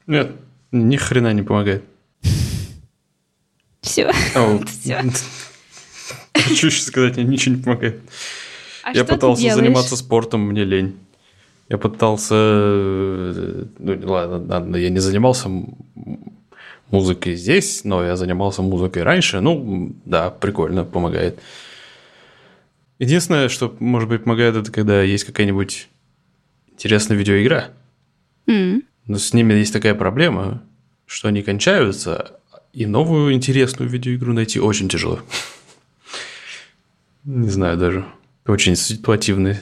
Нет, 0.06 0.32
ни 0.73 0.96
хрена 0.96 1.32
не 1.32 1.42
помогает. 1.42 1.85
Все. 3.87 4.11
Все. 4.66 5.05
Хочу 6.35 6.66
еще 6.66 6.83
сказать, 6.83 7.16
мне 7.16 7.25
ничего 7.25 7.55
не 7.55 7.62
помогает. 7.62 8.00
А 8.83 8.93
Я 8.93 9.05
пытался 9.05 9.55
заниматься 9.55 9.97
спортом, 9.97 10.43
мне 10.43 10.64
лень. 10.64 10.97
Я 11.69 11.78
пытался... 11.78 12.35
Э, 12.37 13.64
ну, 13.78 13.99
ладно, 14.05 14.45
ладно, 14.47 14.76
я 14.76 14.90
не 14.90 14.99
занимался 14.99 15.50
музыкой 16.90 17.35
здесь, 17.35 17.83
но 17.85 18.05
я 18.05 18.16
занимался 18.16 18.62
музыкой 18.62 19.02
раньше. 19.02 19.40
Ну, 19.40 19.95
да, 20.05 20.31
прикольно, 20.31 20.85
помогает. 20.85 21.40
Единственное, 22.99 23.49
что, 23.49 23.75
может 23.81 24.09
быть, 24.09 24.25
помогает, 24.25 24.57
это 24.57 24.71
когда 24.71 25.02
есть 25.02 25.25
какая-нибудь 25.25 25.88
интересная 26.71 27.16
видеоигра. 27.16 27.71
Mm. 28.47 28.83
Но 29.07 29.19
с 29.19 29.33
ними 29.33 29.55
есть 29.55 29.73
такая 29.73 29.95
проблема, 29.95 30.62
что 31.07 31.28
они 31.28 31.43
кончаются, 31.43 32.38
и 32.76 32.85
новую 32.85 33.33
интересную 33.33 33.88
видеоигру 33.88 34.35
найти 34.35 34.61
очень 34.61 34.90
тяжело. 34.90 35.21
Не 37.25 37.49
знаю 37.49 37.78
даже. 37.78 38.04
Очень 38.47 38.76
ситуативный. 38.76 39.56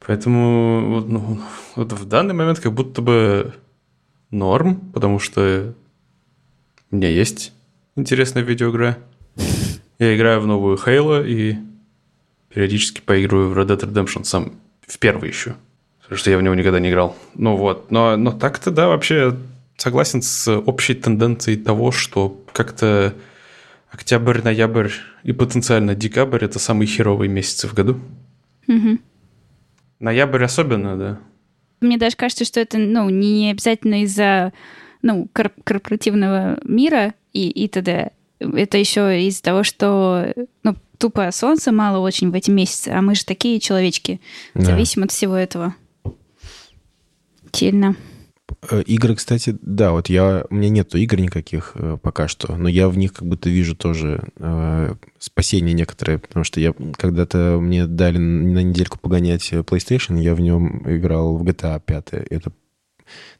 Поэтому 0.00 0.88
вот, 0.88 1.08
ну, 1.10 1.40
вот 1.76 1.92
в 1.92 2.06
данный 2.06 2.32
момент 2.32 2.60
как 2.60 2.72
будто 2.72 3.02
бы 3.02 3.52
норм, 4.30 4.76
потому 4.94 5.18
что 5.18 5.74
у 6.90 6.96
меня 6.96 7.10
есть 7.10 7.52
интересная 7.94 8.42
видеоигра. 8.42 8.96
Я 9.98 10.16
играю 10.16 10.40
в 10.40 10.46
новую 10.46 10.78
Halo 10.78 11.28
и 11.28 11.58
периодически 12.48 13.02
поигрываю 13.02 13.50
в 13.50 13.58
Red 13.58 13.66
Dead 13.66 13.80
Redemption 13.80 14.24
сам 14.24 14.54
в 14.80 14.98
первый 14.98 15.28
еще. 15.28 15.56
Потому 16.00 16.16
что 16.16 16.30
я 16.30 16.38
в 16.38 16.42
него 16.42 16.54
никогда 16.54 16.80
не 16.80 16.88
играл. 16.88 17.14
Ну 17.34 17.54
вот, 17.56 17.90
но, 17.90 18.16
но 18.16 18.32
так-то, 18.32 18.70
да, 18.70 18.88
вообще 18.88 19.36
согласен 19.76 20.22
с 20.22 20.50
общей 20.50 20.94
тенденцией 20.94 21.56
того, 21.56 21.92
что 21.92 22.44
как-то 22.52 23.14
октябрь, 23.90 24.42
ноябрь 24.42 24.90
и 25.22 25.32
потенциально 25.32 25.94
декабрь– 25.94 26.44
это 26.46 26.58
самые 26.58 26.86
херовые 26.88 27.28
месяцы 27.28 27.68
в 27.68 27.74
году. 27.74 28.00
Угу. 28.66 28.98
Ноябрь 30.00 30.44
особенно, 30.44 30.96
да. 30.96 31.18
Мне 31.80 31.98
даже 31.98 32.16
кажется, 32.16 32.44
что 32.44 32.60
это, 32.60 32.78
ну, 32.78 33.08
не 33.10 33.50
обязательно 33.50 34.02
из-за, 34.02 34.52
ну, 35.02 35.28
корпоративного 35.32 36.58
мира 36.64 37.14
и, 37.32 37.48
и 37.48 37.68
т.д. 37.68 38.10
Это 38.38 38.78
еще 38.78 39.22
из-за 39.26 39.42
того, 39.42 39.62
что, 39.62 40.32
ну, 40.62 40.76
тупо 40.98 41.30
солнца 41.30 41.72
мало 41.72 41.98
очень 41.98 42.30
в 42.30 42.34
эти 42.34 42.50
месяцы, 42.50 42.88
а 42.88 43.02
мы 43.02 43.14
же 43.14 43.24
такие 43.24 43.60
человечки, 43.60 44.20
да. 44.54 44.62
зависим 44.64 45.04
от 45.04 45.10
всего 45.10 45.36
этого. 45.36 45.74
Сильно. 47.52 47.94
Э, 48.70 48.82
игры, 48.82 49.14
кстати, 49.14 49.56
да, 49.60 49.92
вот 49.92 50.08
я, 50.08 50.44
у 50.48 50.54
меня 50.54 50.68
нету 50.68 50.98
игр 50.98 51.18
никаких 51.18 51.72
э, 51.74 51.98
пока 52.00 52.28
что, 52.28 52.56
но 52.56 52.68
я 52.68 52.88
в 52.88 52.96
них 52.96 53.12
как 53.12 53.26
будто 53.26 53.50
вижу 53.50 53.76
тоже 53.76 54.22
э, 54.36 54.94
спасение 55.18 55.74
некоторое, 55.74 56.18
потому 56.18 56.44
что 56.44 56.60
я 56.60 56.72
когда-то 56.96 57.58
мне 57.60 57.86
дали 57.86 58.18
на 58.18 58.62
недельку 58.62 58.98
погонять 58.98 59.52
PlayStation, 59.52 60.20
я 60.20 60.34
в 60.34 60.40
нем 60.40 60.82
играл 60.86 61.36
в 61.36 61.42
GTA 61.42 61.80
5. 61.84 62.08
Это 62.30 62.52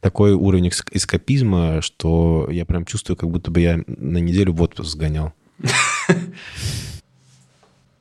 такой 0.00 0.34
уровень 0.34 0.68
эскапизма, 0.68 1.80
что 1.80 2.48
я 2.50 2.66
прям 2.66 2.84
чувствую, 2.84 3.16
как 3.16 3.30
будто 3.30 3.50
бы 3.50 3.60
я 3.60 3.80
на 3.86 4.18
неделю 4.18 4.52
в 4.52 4.62
отпуск 4.62 4.90
сгонял. 4.90 5.32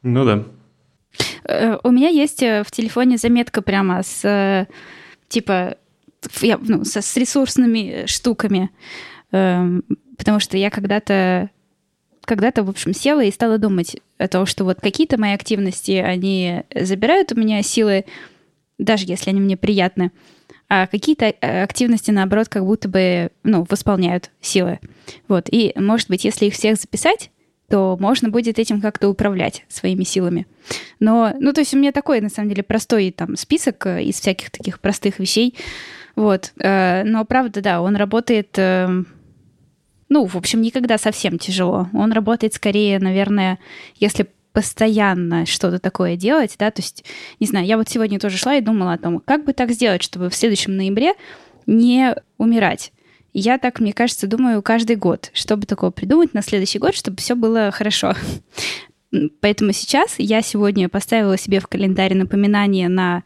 Ну 0.01 0.25
да. 0.25 0.43
Э, 1.45 1.77
у 1.83 1.91
меня 1.91 2.09
есть 2.09 2.41
в 2.41 2.65
телефоне 2.71 3.17
заметка 3.17 3.62
прямо 3.62 4.03
с 4.03 4.67
типа 5.29 5.77
я, 6.41 6.57
ну, 6.62 6.83
со, 6.83 7.01
с 7.01 7.15
ресурсными 7.17 8.05
штуками, 8.07 8.69
эм, 9.31 9.83
потому 10.17 10.39
что 10.39 10.57
я 10.57 10.69
когда-то 10.69 11.49
когда-то, 12.25 12.63
в 12.63 12.69
общем, 12.69 12.93
села 12.93 13.23
и 13.23 13.31
стала 13.31 13.57
думать 13.57 13.97
о 14.17 14.27
том, 14.27 14.45
что 14.45 14.63
вот 14.63 14.79
какие-то 14.79 15.19
мои 15.19 15.33
активности, 15.33 15.91
они 15.91 16.63
забирают 16.73 17.33
у 17.33 17.36
меня 17.36 17.62
силы, 17.62 18.05
даже 18.77 19.05
если 19.05 19.29
они 19.29 19.41
мне 19.41 19.57
приятны, 19.57 20.12
а 20.69 20.88
какие-то 20.88 21.25
э, 21.25 21.63
активности, 21.63 22.12
наоборот, 22.12 22.47
как 22.49 22.65
будто 22.65 22.88
бы, 22.88 23.29
ну, 23.43 23.65
восполняют 23.69 24.31
силы. 24.41 24.79
Вот, 25.27 25.47
и, 25.51 25.73
может 25.75 26.09
быть, 26.09 26.23
если 26.23 26.45
их 26.45 26.53
всех 26.53 26.79
записать, 26.79 27.29
то 27.69 27.97
можно 27.99 28.29
будет 28.29 28.59
этим 28.59 28.81
как-то 28.81 29.09
управлять 29.09 29.65
своими 29.67 30.03
силами. 30.03 30.47
Но, 30.99 31.33
ну, 31.39 31.53
то 31.53 31.62
есть 31.62 31.73
у 31.73 31.77
меня 31.77 31.91
такой, 31.91 32.21
на 32.21 32.29
самом 32.29 32.49
деле, 32.49 32.63
простой 32.63 33.12
там 33.12 33.36
список 33.36 33.86
э, 33.86 34.03
из 34.03 34.19
всяких 34.19 34.49
таких 34.49 34.79
простых 34.79 35.19
вещей, 35.19 35.55
вот. 36.15 36.54
Э, 36.60 37.04
но 37.04 37.26
правда, 37.26 37.62
да, 37.62 37.82
он 37.82 37.95
работает, 37.95 38.58
э, 38.58 39.04
ну, 40.10 40.26
в 40.26 40.36
общем, 40.36 40.62
никогда 40.62 40.97
совсем 40.97 41.39
тяжело. 41.39 41.88
Он 41.93 42.12
работает 42.12 42.54
скорее, 42.54 42.99
наверное, 42.99 43.60
если 43.95 44.28
постоянно 44.52 45.47
что-то 45.47 45.80
такое 45.80 46.15
делать, 46.15 46.56
да, 46.60 46.69
то 46.69 46.82
есть, 46.82 47.04
не 47.39 47.47
знаю, 47.47 47.65
я 47.65 47.78
вот 47.78 47.89
сегодня 47.89 48.19
тоже 48.19 48.38
шла 48.38 48.56
и 48.56 48.62
думала 48.62 48.93
о 48.93 48.97
том, 48.99 49.19
как 49.19 49.45
бы 49.45 49.54
так 49.54 49.71
сделать, 49.71 50.04
чтобы 50.04 50.30
в 50.30 50.36
следующем 50.36 50.78
ноябре 50.78 51.13
не 51.65 52.15
умирать. 52.38 52.91
Я 53.34 53.58
так, 53.58 53.80
мне 53.80 53.93
кажется, 53.93 54.28
думаю 54.28 54.62
каждый 54.62 54.95
год, 54.95 55.32
чтобы 55.34 55.65
такого 55.65 55.89
придумать 55.89 56.36
на 56.36 56.43
следующий 56.43 56.78
год, 56.78 56.93
чтобы 56.93 57.17
все 57.17 57.34
было 57.34 57.71
хорошо. 57.71 58.13
Поэтому 59.41 59.71
сейчас 59.71 60.15
я 60.19 60.43
сегодня 60.43 60.88
поставила 60.88 61.36
себе 61.36 61.60
в 61.60 61.67
календарь 61.67 62.13
напоминание 62.13 62.89
на 62.89 63.23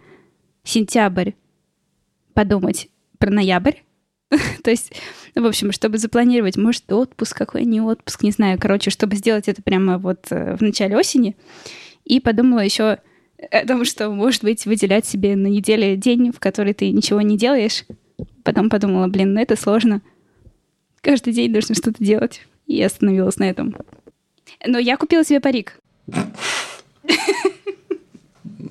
сентябрь 0.63 1.31
подумать 2.37 2.89
про 3.17 3.31
ноябрь. 3.31 3.77
То 4.63 4.69
есть, 4.69 4.93
в 5.33 5.43
общем, 5.43 5.71
чтобы 5.71 5.97
запланировать, 5.97 6.55
может, 6.55 6.93
отпуск 6.93 7.35
какой, 7.35 7.65
не 7.65 7.81
отпуск, 7.81 8.21
не 8.21 8.29
знаю, 8.29 8.59
короче, 8.61 8.91
чтобы 8.91 9.15
сделать 9.15 9.47
это 9.47 9.63
прямо 9.63 9.97
вот 9.97 10.27
э, 10.29 10.55
в 10.55 10.61
начале 10.61 10.95
осени. 10.95 11.35
И 12.05 12.19
подумала 12.19 12.59
еще 12.59 12.99
о 13.49 13.65
том, 13.65 13.85
что, 13.85 14.11
может 14.11 14.43
быть, 14.43 14.67
выделять 14.67 15.07
себе 15.07 15.35
на 15.35 15.47
неделе 15.47 15.95
день, 15.95 16.31
в 16.31 16.39
который 16.39 16.75
ты 16.75 16.91
ничего 16.91 17.21
не 17.21 17.39
делаешь. 17.39 17.85
Потом 18.43 18.69
подумала, 18.69 19.07
блин, 19.07 19.33
ну 19.33 19.41
это 19.41 19.55
сложно. 19.55 20.03
Каждый 21.01 21.33
день 21.33 21.51
нужно 21.51 21.73
что-то 21.73 22.03
делать. 22.03 22.45
И 22.67 22.79
остановилась 22.83 23.37
на 23.37 23.49
этом. 23.49 23.75
Но 24.63 24.77
я 24.77 24.95
купила 24.95 25.25
себе 25.25 25.39
парик. 25.39 25.79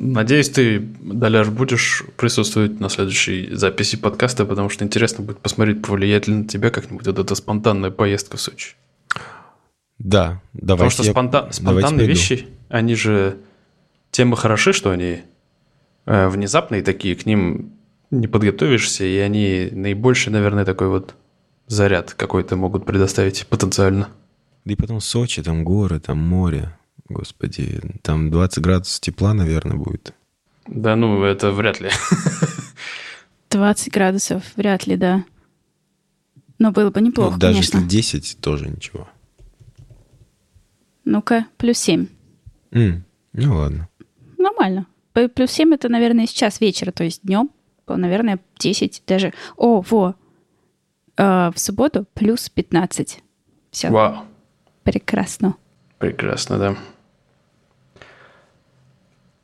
Надеюсь, 0.06 0.50
ты, 0.50 0.78
Даляр, 1.00 1.50
будешь 1.50 2.04
присутствовать 2.16 2.78
на 2.78 2.88
следующей 2.88 3.54
записи 3.54 3.96
подкаста, 3.96 4.44
потому 4.44 4.68
что 4.68 4.84
интересно 4.84 5.24
будет 5.24 5.38
посмотреть, 5.38 5.82
повлияет 5.82 6.28
ли 6.28 6.34
на 6.34 6.44
тебя 6.46 6.70
как-нибудь 6.70 7.06
вот 7.06 7.18
эта 7.18 7.34
спонтанная 7.34 7.90
поездка 7.90 8.36
в 8.36 8.40
Сочи. 8.40 8.74
Да, 9.98 10.40
давай. 10.52 10.88
Потому 10.88 10.90
что 10.90 11.02
я... 11.02 11.10
спонтан... 11.10 11.52
спонтанные 11.52 12.06
вещи, 12.06 12.46
они 12.68 12.94
же 12.94 13.38
тем 14.12 14.32
и 14.32 14.36
хороши, 14.36 14.72
что 14.72 14.90
они 14.90 15.22
э, 16.04 16.28
внезапные 16.28 16.82
такие, 16.82 17.16
к 17.16 17.26
ним 17.26 17.72
не 18.12 18.28
подготовишься, 18.28 19.04
и 19.04 19.16
они 19.18 19.70
наибольший, 19.72 20.32
наверное, 20.32 20.64
такой 20.64 20.88
вот 20.88 21.16
заряд 21.66 22.14
какой-то 22.14 22.54
могут 22.56 22.86
предоставить 22.86 23.46
потенциально. 23.48 24.08
Да 24.64 24.72
и 24.72 24.76
потом 24.76 25.00
Сочи, 25.00 25.42
там 25.42 25.64
горы, 25.64 25.98
там 25.98 26.18
море. 26.18 26.76
Господи, 27.08 27.80
там 28.02 28.30
20 28.30 28.62
градусов 28.62 29.00
тепла, 29.00 29.32
наверное, 29.34 29.76
будет. 29.76 30.14
Да, 30.66 30.96
ну, 30.96 31.22
это 31.22 31.52
вряд 31.52 31.80
ли. 31.80 31.90
20 33.50 33.92
градусов 33.92 34.42
вряд 34.56 34.86
ли, 34.86 34.96
да. 34.96 35.24
Но 36.58 36.72
было 36.72 36.90
бы 36.90 37.00
неплохо, 37.00 37.32
ну, 37.32 37.38
даже 37.38 37.54
конечно. 37.54 37.78
если 37.78 37.88
10, 37.88 38.38
тоже 38.40 38.68
ничего. 38.68 39.08
Ну-ка, 41.04 41.46
плюс 41.56 41.78
7. 41.78 42.08
М, 42.72 43.04
ну 43.32 43.54
ладно. 43.54 43.88
Нормально. 44.38 44.86
Плюс 45.12 45.50
7 45.52 45.74
это, 45.74 45.88
наверное, 45.88 46.26
сейчас 46.26 46.60
вечера, 46.60 46.90
то 46.90 47.04
есть 47.04 47.22
днем, 47.22 47.50
наверное, 47.86 48.40
10 48.58 49.02
даже. 49.06 49.32
О, 49.56 49.80
во. 49.80 50.14
Э, 51.16 51.50
в 51.54 51.58
субботу 51.58 52.06
плюс 52.14 52.48
15. 52.48 53.22
Все, 53.70 53.90
Вау. 53.90 54.24
прекрасно. 54.82 55.54
Прекрасно, 55.98 56.58
да. 56.58 56.76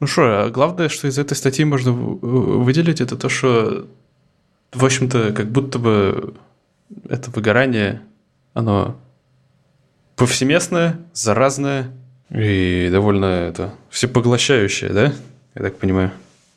Ну 0.02 0.08
что, 0.08 0.46
а 0.46 0.50
главное, 0.50 0.88
что 0.88 1.06
из 1.06 1.16
этой 1.16 1.34
статьи 1.34 1.64
можно 1.64 1.92
выделить, 1.92 3.00
это 3.00 3.14
то, 3.16 3.28
что, 3.28 3.86
в 4.72 4.84
общем-то, 4.84 5.32
как 5.32 5.46
будто 5.46 5.78
бы 5.78 6.34
это 7.08 7.30
выгорание, 7.30 8.02
оно 8.52 9.00
повсеместное, 10.16 10.98
заразное 11.12 11.92
и 12.30 12.88
довольно 12.90 13.26
это 13.26 13.74
всепоглощающее, 13.90 14.90
да? 14.90 15.12
Я 15.54 15.62
так 15.62 15.76
понимаю. 15.76 16.10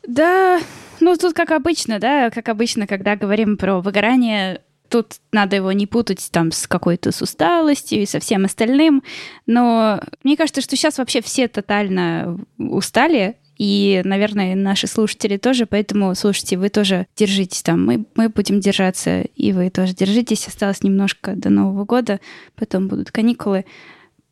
Да, 0.08 0.60
ну 0.98 1.14
тут 1.14 1.32
как 1.32 1.52
обычно, 1.52 2.00
да, 2.00 2.30
как 2.30 2.48
обычно, 2.48 2.88
когда 2.88 3.14
говорим 3.14 3.56
про 3.56 3.80
выгорание, 3.80 4.60
тут 4.88 5.16
надо 5.32 5.56
его 5.56 5.72
не 5.72 5.86
путать 5.86 6.28
там 6.32 6.52
с 6.52 6.66
какой-то 6.66 7.12
с 7.12 7.22
усталостью 7.22 8.02
и 8.02 8.06
со 8.06 8.20
всем 8.20 8.44
остальным, 8.44 9.02
но 9.46 10.00
мне 10.22 10.36
кажется, 10.36 10.60
что 10.60 10.76
сейчас 10.76 10.98
вообще 10.98 11.20
все 11.20 11.48
тотально 11.48 12.38
устали, 12.58 13.36
и, 13.58 14.02
наверное, 14.04 14.54
наши 14.54 14.86
слушатели 14.86 15.38
тоже, 15.38 15.64
поэтому, 15.64 16.14
слушайте, 16.14 16.58
вы 16.58 16.68
тоже 16.68 17.06
держитесь 17.16 17.62
там, 17.62 17.86
мы, 17.86 18.04
мы 18.14 18.28
будем 18.28 18.60
держаться, 18.60 19.22
и 19.22 19.52
вы 19.52 19.70
тоже 19.70 19.94
держитесь, 19.94 20.46
осталось 20.46 20.82
немножко 20.82 21.32
до 21.34 21.48
Нового 21.48 21.84
года, 21.84 22.20
потом 22.54 22.88
будут 22.88 23.10
каникулы, 23.10 23.64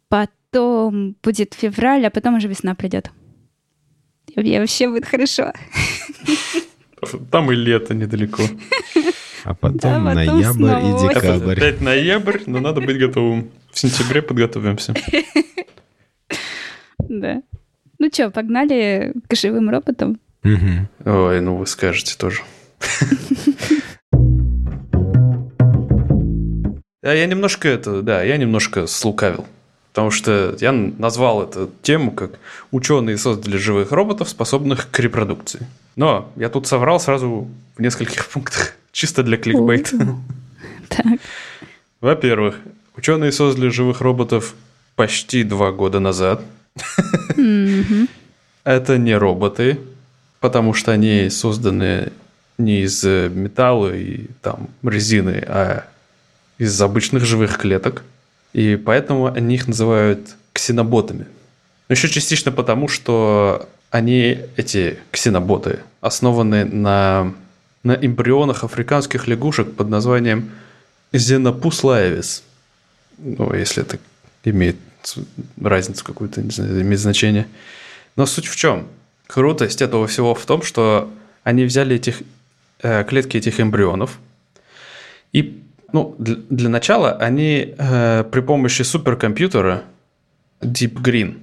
потом 0.08 1.16
будет 1.22 1.54
февраль, 1.54 2.06
а 2.06 2.10
потом 2.10 2.34
уже 2.36 2.48
весна 2.48 2.74
придет. 2.74 3.10
И 4.36 4.58
вообще 4.58 4.88
будет 4.88 5.06
хорошо. 5.06 5.52
Там 7.30 7.50
и 7.50 7.54
лето 7.54 7.94
недалеко. 7.94 8.42
А 9.44 9.54
потом 9.54 9.78
Да, 9.78 9.98
потом 9.98 10.14
ноябрь 10.14 10.52
снова 10.52 10.78
и 10.78 11.08
декабрь. 11.08 11.58
Опять 11.58 11.80
ноябрь, 11.80 12.38
но 12.46 12.60
надо 12.60 12.80
быть 12.80 12.98
готовым. 12.98 13.50
В 13.72 13.78
сентябре 13.78 14.22
подготовимся. 14.22 14.94
Да. 17.06 17.42
Ну 17.98 18.08
что, 18.10 18.30
погнали 18.30 19.12
к 19.28 19.36
живым 19.36 19.68
роботам? 19.68 20.18
Ой, 20.42 21.40
ну 21.40 21.56
вы 21.56 21.66
скажете 21.66 22.16
тоже. 22.16 22.42
Да, 27.02 27.12
я 27.12 27.26
немножко 27.26 27.68
это, 27.68 28.00
да, 28.00 28.22
я 28.22 28.38
немножко 28.38 28.86
слукавил. 28.86 29.46
Потому 29.92 30.10
что 30.10 30.56
я 30.60 30.72
назвал 30.72 31.44
эту 31.44 31.70
тему 31.82 32.10
как 32.10 32.40
«Ученые 32.72 33.16
создали 33.16 33.56
живых 33.58 33.92
роботов, 33.92 34.28
способных 34.28 34.90
к 34.90 34.98
репродукции». 34.98 35.66
Но 35.94 36.32
я 36.34 36.48
тут 36.48 36.66
соврал 36.66 36.98
сразу 36.98 37.48
в 37.76 37.80
нескольких 37.80 38.26
пунктах, 38.30 38.74
чисто 38.94 39.22
для 39.22 39.36
кликбейта. 39.36 40.16
Так. 40.88 41.18
Во-первых, 42.00 42.56
ученые 42.94 43.32
создали 43.32 43.68
живых 43.68 44.00
роботов 44.02 44.54
почти 44.96 45.42
два 45.42 45.72
года 45.72 45.98
назад. 45.98 46.42
Это 48.64 48.98
не 48.98 49.16
роботы, 49.16 49.80
потому 50.40 50.74
что 50.74 50.92
они 50.92 51.30
созданы 51.30 52.12
не 52.58 52.82
из 52.82 53.02
э, 53.02 53.28
металла 53.28 53.96
и 53.96 54.26
там 54.42 54.68
резины, 54.82 55.42
а 55.48 55.86
из 56.58 56.80
обычных 56.80 57.24
живых 57.24 57.58
клеток. 57.58 58.04
И 58.52 58.76
поэтому 58.76 59.26
они 59.26 59.54
их 59.56 59.66
называют 59.66 60.36
ксеноботами. 60.52 61.26
Еще 61.88 62.08
частично 62.08 62.52
потому, 62.52 62.88
что 62.88 63.68
они, 63.90 64.38
эти 64.56 64.98
ксеноботы, 65.10 65.80
основаны 66.00 66.64
на, 66.64 67.34
на 67.84 67.92
эмбрионах 67.92 68.64
африканских 68.64 69.28
лягушек 69.28 69.74
под 69.74 69.88
названием 69.88 70.50
Xenopus 71.12 71.82
laevis. 71.82 72.42
Ну, 73.18 73.54
если 73.54 73.82
это 73.82 73.98
имеет 74.42 74.76
разницу 75.60 76.04
какую-то, 76.04 76.42
не 76.42 76.50
знаю, 76.50 76.80
имеет 76.80 77.00
значение. 77.00 77.46
Но 78.16 78.26
суть 78.26 78.46
в 78.46 78.56
чем? 78.56 78.88
Крутость 79.26 79.82
этого 79.82 80.06
всего 80.06 80.34
в 80.34 80.44
том, 80.44 80.62
что 80.62 81.12
они 81.44 81.64
взяли 81.64 81.96
этих 81.96 82.22
э, 82.82 83.04
клетки 83.04 83.36
этих 83.36 83.60
эмбрионов 83.60 84.18
и 85.32 85.62
ну, 85.92 86.14
для, 86.18 86.36
для 86.50 86.68
начала 86.68 87.12
они 87.12 87.74
э, 87.78 88.24
при 88.30 88.40
помощи 88.40 88.82
суперкомпьютера 88.82 89.84
Deep 90.60 90.94
Green, 90.94 91.42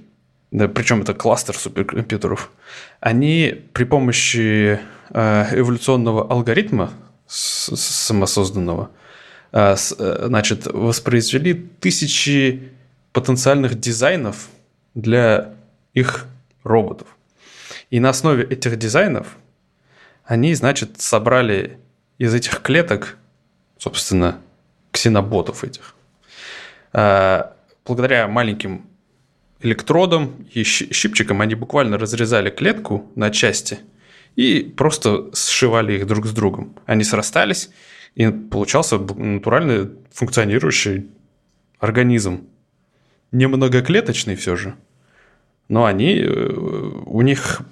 да, 0.50 0.68
причем 0.68 1.02
это 1.02 1.14
кластер 1.14 1.56
суперкомпьютеров, 1.56 2.50
они 3.00 3.62
при 3.72 3.84
помощи 3.84 4.80
эволюционного 5.12 6.30
алгоритма 6.30 6.92
самосозданного, 7.26 8.90
э, 9.52 9.76
э, 9.98 10.24
значит, 10.26 10.66
воспроизвели 10.66 11.54
тысячи 11.54 12.70
потенциальных 13.12 13.78
дизайнов 13.78 14.48
для 14.94 15.54
их 15.94 16.26
роботов. 16.64 17.08
И 17.90 18.00
на 18.00 18.10
основе 18.10 18.44
этих 18.44 18.78
дизайнов 18.78 19.36
они, 20.24 20.54
значит, 20.54 21.00
собрали 21.00 21.78
из 22.18 22.32
этих 22.34 22.62
клеток, 22.62 23.18
собственно, 23.78 24.38
ксеноботов 24.92 25.64
этих. 25.64 25.94
Благодаря 26.92 28.28
маленьким 28.28 28.86
электродам 29.60 30.46
и 30.52 30.62
щипчикам 30.62 31.40
они 31.40 31.54
буквально 31.54 31.98
разрезали 31.98 32.50
клетку 32.50 33.10
на 33.14 33.30
части 33.30 33.80
и 34.36 34.72
просто 34.76 35.30
сшивали 35.34 35.94
их 35.94 36.06
друг 36.06 36.26
с 36.26 36.32
другом. 36.32 36.74
Они 36.86 37.04
срастались, 37.04 37.70
и 38.14 38.28
получался 38.28 38.98
натурально 38.98 39.90
функционирующий 40.12 41.10
организм. 41.78 42.46
Не 43.30 43.46
многоклеточный 43.46 44.36
все 44.36 44.56
же, 44.56 44.74
но 45.68 45.86
они, 45.86 46.18
э, 46.18 46.52
у 47.06 47.22
них 47.22 47.62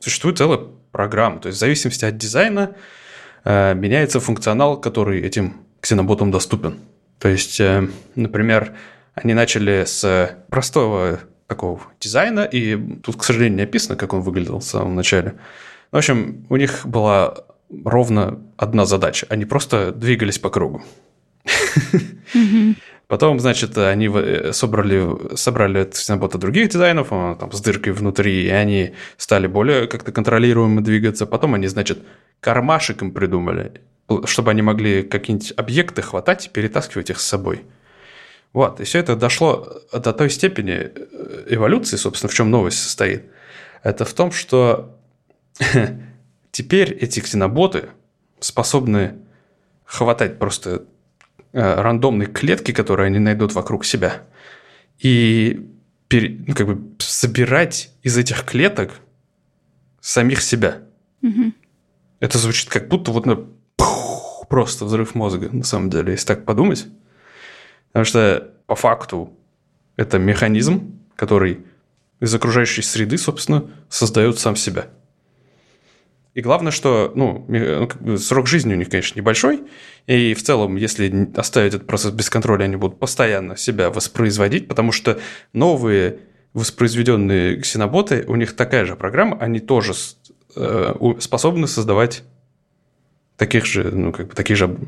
существует 0.00 0.38
целая 0.38 0.60
программа. 0.90 1.40
То 1.40 1.48
есть 1.48 1.56
в 1.56 1.60
зависимости 1.60 2.04
от 2.04 2.18
дизайна 2.18 2.76
э, 3.44 3.74
меняется 3.74 4.20
функционал, 4.20 4.78
который 4.78 5.22
этим 5.22 5.56
ксеноботам 5.80 6.30
доступен. 6.30 6.78
То 7.18 7.28
есть, 7.28 7.58
э, 7.60 7.88
например, 8.14 8.74
они 9.14 9.32
начали 9.32 9.84
с 9.86 10.36
простого 10.50 11.20
такого 11.46 11.80
дизайна, 12.00 12.40
и 12.40 12.76
тут, 13.02 13.16
к 13.16 13.24
сожалению, 13.24 13.56
не 13.56 13.62
описано, 13.64 13.96
как 13.96 14.12
он 14.12 14.20
выглядел 14.20 14.58
в 14.58 14.64
самом 14.64 14.94
начале. 14.94 15.34
В 15.92 15.96
общем, 15.96 16.46
у 16.48 16.56
них 16.56 16.86
была 16.86 17.44
ровно 17.84 18.40
одна 18.56 18.86
задача. 18.86 19.26
Они 19.28 19.44
просто 19.44 19.92
двигались 19.92 20.38
по 20.38 20.50
кругу. 20.50 20.82
Потом, 23.06 23.40
значит, 23.40 23.76
они 23.76 24.08
в- 24.08 24.52
собрали, 24.52 25.36
собрали 25.36 25.80
от 25.80 25.92
ксенобота 25.92 26.38
других 26.38 26.70
дизайнов, 26.70 27.12
он 27.12 27.36
там 27.36 27.52
с 27.52 27.60
дыркой 27.60 27.92
внутри, 27.92 28.46
и 28.46 28.48
они 28.48 28.94
стали 29.18 29.46
более 29.46 29.86
как-то 29.86 30.12
контролируемо 30.12 30.82
двигаться. 30.82 31.26
Потом 31.26 31.52
они, 31.52 31.66
значит, 31.66 31.98
кармашек 32.40 33.02
им 33.02 33.12
придумали, 33.12 33.82
чтобы 34.24 34.50
они 34.50 34.62
могли 34.62 35.02
какие-нибудь 35.02 35.52
объекты 35.58 36.00
хватать 36.00 36.46
и 36.46 36.48
перетаскивать 36.48 37.10
их 37.10 37.20
с 37.20 37.26
собой. 37.26 37.64
Вот, 38.54 38.80
и 38.80 38.84
все 38.84 38.98
это 39.00 39.14
дошло 39.14 39.82
до 39.92 40.12
той 40.14 40.30
степени 40.30 40.90
э, 40.94 41.44
эволюции, 41.50 41.96
собственно, 41.96 42.30
в 42.30 42.34
чем 42.34 42.50
новость 42.50 42.82
состоит. 42.82 43.24
Это 43.82 44.06
в 44.06 44.12
том, 44.14 44.30
что 44.32 44.98
теперь 46.50 46.92
эти 46.92 47.20
ксеноботы 47.20 47.88
способны 48.40 49.16
хватать 49.84 50.38
просто 50.38 50.84
э, 51.52 51.74
рандомные 51.80 52.26
клетки, 52.26 52.72
которые 52.72 53.06
они 53.06 53.18
найдут 53.18 53.52
вокруг 53.54 53.84
себя, 53.84 54.22
и 54.98 55.68
пере- 56.08 56.44
ну, 56.46 56.54
как 56.54 56.66
бы 56.66 56.94
собирать 56.98 57.90
из 58.02 58.16
этих 58.16 58.44
клеток 58.44 58.92
самих 60.00 60.42
себя. 60.42 60.82
Мгм. 61.20 61.54
Это 62.20 62.38
звучит 62.38 62.68
как 62.68 62.88
будто 62.88 63.10
вот 63.10 63.26
на 63.26 63.36
пух, 63.76 64.46
просто 64.48 64.84
взрыв 64.84 65.14
мозга, 65.14 65.48
на 65.50 65.64
самом 65.64 65.90
деле, 65.90 66.12
если 66.12 66.26
так 66.26 66.44
подумать. 66.44 66.86
Потому 67.88 68.04
что 68.04 68.52
по 68.66 68.74
факту 68.74 69.36
это 69.96 70.18
механизм, 70.18 70.98
который 71.16 71.64
из 72.20 72.34
окружающей 72.34 72.82
среды, 72.82 73.18
собственно, 73.18 73.70
создает 73.88 74.38
сам 74.38 74.56
себя. 74.56 74.86
И 76.34 76.40
главное, 76.40 76.72
что 76.72 77.12
ну, 77.14 77.44
ну, 77.48 78.16
срок 78.16 78.46
жизни 78.46 78.72
у 78.72 78.76
них, 78.76 78.88
конечно, 78.88 79.18
небольшой, 79.18 79.64
и 80.06 80.32
в 80.32 80.42
целом, 80.42 80.76
если 80.76 81.30
оставить 81.36 81.74
этот 81.74 81.86
процесс 81.86 82.10
без 82.12 82.30
контроля, 82.30 82.64
они 82.64 82.76
будут 82.76 82.98
постоянно 82.98 83.56
себя 83.56 83.90
воспроизводить, 83.90 84.66
потому 84.66 84.92
что 84.92 85.20
новые 85.52 86.20
воспроизведенные 86.54 87.60
ксеноботы, 87.60 88.24
у 88.26 88.36
них 88.36 88.56
такая 88.56 88.86
же 88.86 88.96
программа, 88.96 89.38
они 89.38 89.60
тоже 89.60 89.92
э, 90.56 90.94
способны 91.18 91.66
создавать 91.66 92.22
таких 93.36 93.66
же, 93.66 93.90
ну, 93.90 94.12
как 94.12 94.28
бы 94.28 94.34
таких 94.34 94.56
же 94.56 94.78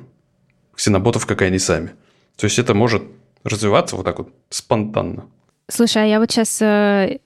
ксеноботов, 0.75 1.27
как 1.27 1.43
и 1.43 1.47
они 1.47 1.59
сами. 1.59 1.91
То 2.37 2.47
есть 2.47 2.59
это 2.59 2.75
может 2.75 3.03
развиваться 3.45 3.97
вот 3.97 4.05
так 4.05 4.19
вот 4.19 4.33
спонтанно. 4.49 5.27
Слушай, 5.69 6.05
а 6.05 6.07
я 6.07 6.21
вот 6.21 6.31
сейчас 6.31 6.61
э, 6.61 7.19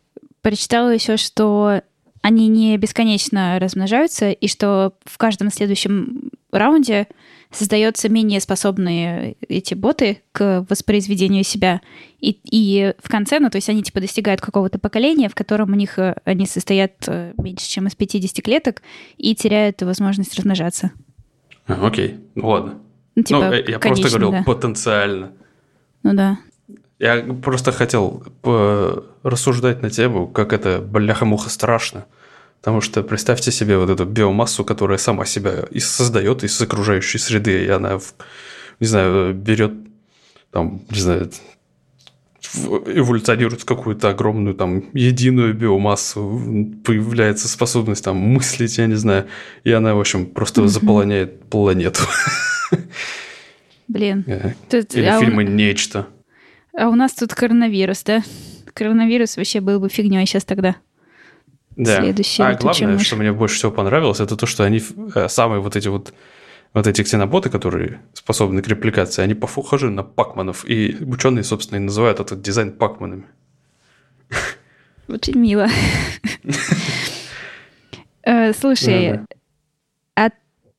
прочитала 0.43 0.91
еще, 0.91 1.17
что 1.17 1.83
они 2.23 2.49
не 2.49 2.77
бесконечно 2.77 3.59
размножаются, 3.59 4.31
и 4.31 4.49
что 4.49 4.95
в 5.05 5.19
каждом 5.19 5.51
следующем 5.51 6.31
раунде 6.51 7.07
создаются 7.51 8.09
менее 8.09 8.41
способные 8.41 9.37
эти 9.49 9.75
боты 9.75 10.21
к 10.33 10.67
воспроизведению 10.69 11.45
себя. 11.45 11.81
И, 12.21 12.39
и 12.45 12.95
в 13.03 13.09
конце, 13.09 13.39
ну, 13.39 13.49
то 13.49 13.57
есть 13.57 13.69
они 13.69 13.83
типа 13.83 14.01
достигают 14.01 14.41
какого-то 14.41 14.79
поколения, 14.79 15.29
в 15.29 15.35
котором 15.35 15.73
у 15.73 15.75
них 15.75 15.99
э, 15.99 16.17
они 16.25 16.47
состоят 16.47 16.93
э, 17.07 17.33
меньше, 17.39 17.69
чем 17.69 17.87
из 17.87 17.95
50 17.95 18.45
клеток, 18.45 18.83
и 19.17 19.35
теряют 19.35 19.81
возможность 19.83 20.37
размножаться. 20.37 20.93
А, 21.67 21.87
окей, 21.87 22.19
ну 22.35 22.49
ладно. 22.49 22.79
Ну, 23.15 23.23
типа, 23.23 23.41
ну, 23.41 23.53
я 23.53 23.79
конечно, 23.79 24.03
просто 24.03 24.09
говорил 24.09 24.31
да. 24.31 24.43
потенциально. 24.43 25.33
Ну 26.03 26.15
да. 26.15 26.39
Я 26.99 27.23
просто 27.43 27.73
хотел 27.73 28.25
рассуждать 29.23 29.83
на 29.83 29.91
тему, 29.91 30.27
как 30.27 30.53
это 30.53 30.81
бляха-муха 30.81 31.49
страшно. 31.51 32.07
Потому 32.61 32.81
что 32.81 33.05
представьте 33.05 33.53
себе 33.53 33.79
вот 33.79 33.89
эту 33.89 34.05
биомассу, 34.05 34.65
которая 34.65 34.99
сама 34.99 35.25
себя 35.25 35.65
и 35.71 35.79
создает 35.79 36.43
из 36.43 36.61
окружающей 36.61 37.19
среды, 37.19 37.65
и 37.65 37.69
она, 37.69 38.01
не 38.81 38.87
знаю, 38.87 39.33
берет 39.33 39.73
там, 40.51 40.83
не 40.91 40.99
знаю, 41.01 41.31
эволюционирует 42.87 43.61
в 43.61 43.65
какую-то 43.65 44.09
огромную 44.09 44.57
там 44.57 44.85
единую 44.93 45.55
биомассу, 45.55 46.21
появляется 46.85 47.47
способность 47.47 48.03
там 48.05 48.17
мыслить, 48.17 48.79
я 48.79 48.87
не 48.87 48.95
знаю, 48.97 49.27
и 49.63 49.71
она, 49.71 49.95
в 49.95 50.01
общем, 50.01 50.27
просто 50.27 50.63
Мгм. 50.63 50.69
заполоняет 50.69 51.45
планету. 51.45 52.03
Блин. 53.87 54.25
Э, 54.27 54.53
Или 54.93 55.05
а, 55.05 55.21
фильмы 55.21 55.45
«Нечто». 55.45 56.09
А 56.79 56.89
у 56.89 56.95
нас 56.95 57.13
тут 57.13 57.35
коронавирус, 57.35 58.05
да? 58.05 58.23
Коронавирус 58.73 59.37
вообще 59.37 59.61
был 59.61 59.81
бы 59.81 59.89
фигней 59.89 60.25
сейчас 60.27 60.45
тогда. 60.45 60.77
Да. 61.77 62.01
Следующий 62.01 62.43
а 62.43 62.53
летучая 62.53 62.73
главное, 62.73 62.99
мышь. 62.99 63.07
что 63.07 63.17
мне 63.17 63.33
больше 63.33 63.57
всего 63.57 63.73
понравилось, 63.73 64.21
это 64.21 64.37
то, 64.37 64.47
что 64.47 64.65
они 64.65 64.83
э, 65.15 65.29
самые 65.29 65.61
вот 65.61 65.77
эти 65.77 65.89
вот 65.89 66.15
вот 66.75 66.87
эти 66.87 67.03
ксеноботы, 67.03 67.51
которые 67.51 68.01
способны 68.13 68.63
к 68.63 68.69
репликации, 68.69 69.23
они 69.23 69.35
похожи 69.35 69.91
на 69.91 70.03
пакманов, 70.03 70.69
и 70.69 70.97
ученые, 71.01 71.43
собственно, 71.43 71.79
и 71.79 71.83
называют 71.83 72.21
этот 72.21 72.43
дизайн 72.43 72.73
пакманами. 72.73 73.27
Очень 75.09 75.39
мило. 75.39 75.69
Э, 78.23 78.53
Слушай, 78.53 79.21
а 80.15 80.31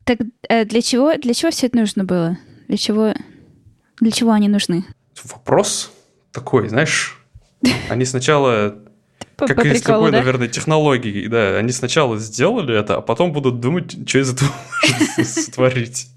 так 0.04 0.20
э, 0.50 0.66
для 0.66 0.82
чего 0.82 1.16
для 1.16 1.34
чего 1.34 1.50
все 1.50 1.66
это 1.68 1.78
нужно 1.78 2.04
было? 2.04 2.38
Для 2.68 2.78
чего 2.78 3.14
для 4.00 4.12
чего 4.12 4.32
они 4.32 4.48
нужны? 4.48 4.86
Вопрос 5.24 5.92
такой, 6.32 6.70
знаешь, 6.70 7.18
они 7.90 8.06
сначала, 8.06 8.76
как 9.38 9.66
и 9.66 9.74
с 9.76 9.88
любой, 9.88 10.12
да? 10.12 10.18
наверное, 10.20 10.48
технологией, 10.48 11.28
да, 11.28 11.58
они 11.58 11.72
сначала 11.72 12.18
сделали 12.18 12.78
это, 12.78 12.98
а 12.98 13.02
потом 13.02 13.32
будут 13.34 13.60
думать, 13.60 13.96
что 14.08 14.20
из 14.20 14.34
этого 14.34 14.52
сотворить. 15.24 16.08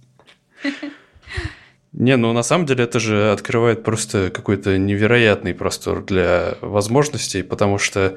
Не, 1.92 2.16
ну 2.16 2.32
на 2.32 2.42
самом 2.42 2.64
деле 2.66 2.84
это 2.84 2.98
же 3.00 3.32
открывает 3.32 3.84
просто 3.84 4.30
какой-то 4.30 4.78
невероятный 4.78 5.54
простор 5.54 6.02
для 6.04 6.56
возможностей, 6.62 7.42
потому 7.42 7.76
что, 7.76 8.16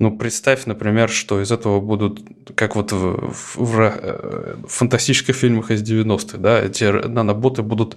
ну, 0.00 0.16
представь, 0.18 0.66
например, 0.66 1.08
что 1.08 1.40
из 1.40 1.52
этого 1.52 1.80
будут, 1.80 2.20
как 2.56 2.74
вот 2.74 2.90
в, 2.90 3.32
в- 3.32 3.56
в 3.58 3.80
э, 3.80 4.56
фантастических 4.66 5.36
фильмах 5.36 5.70
из 5.70 5.82
90-х, 5.82 6.38
да, 6.38 6.60
эти 6.60 6.84
наноботы 6.84 7.62
будут 7.62 7.96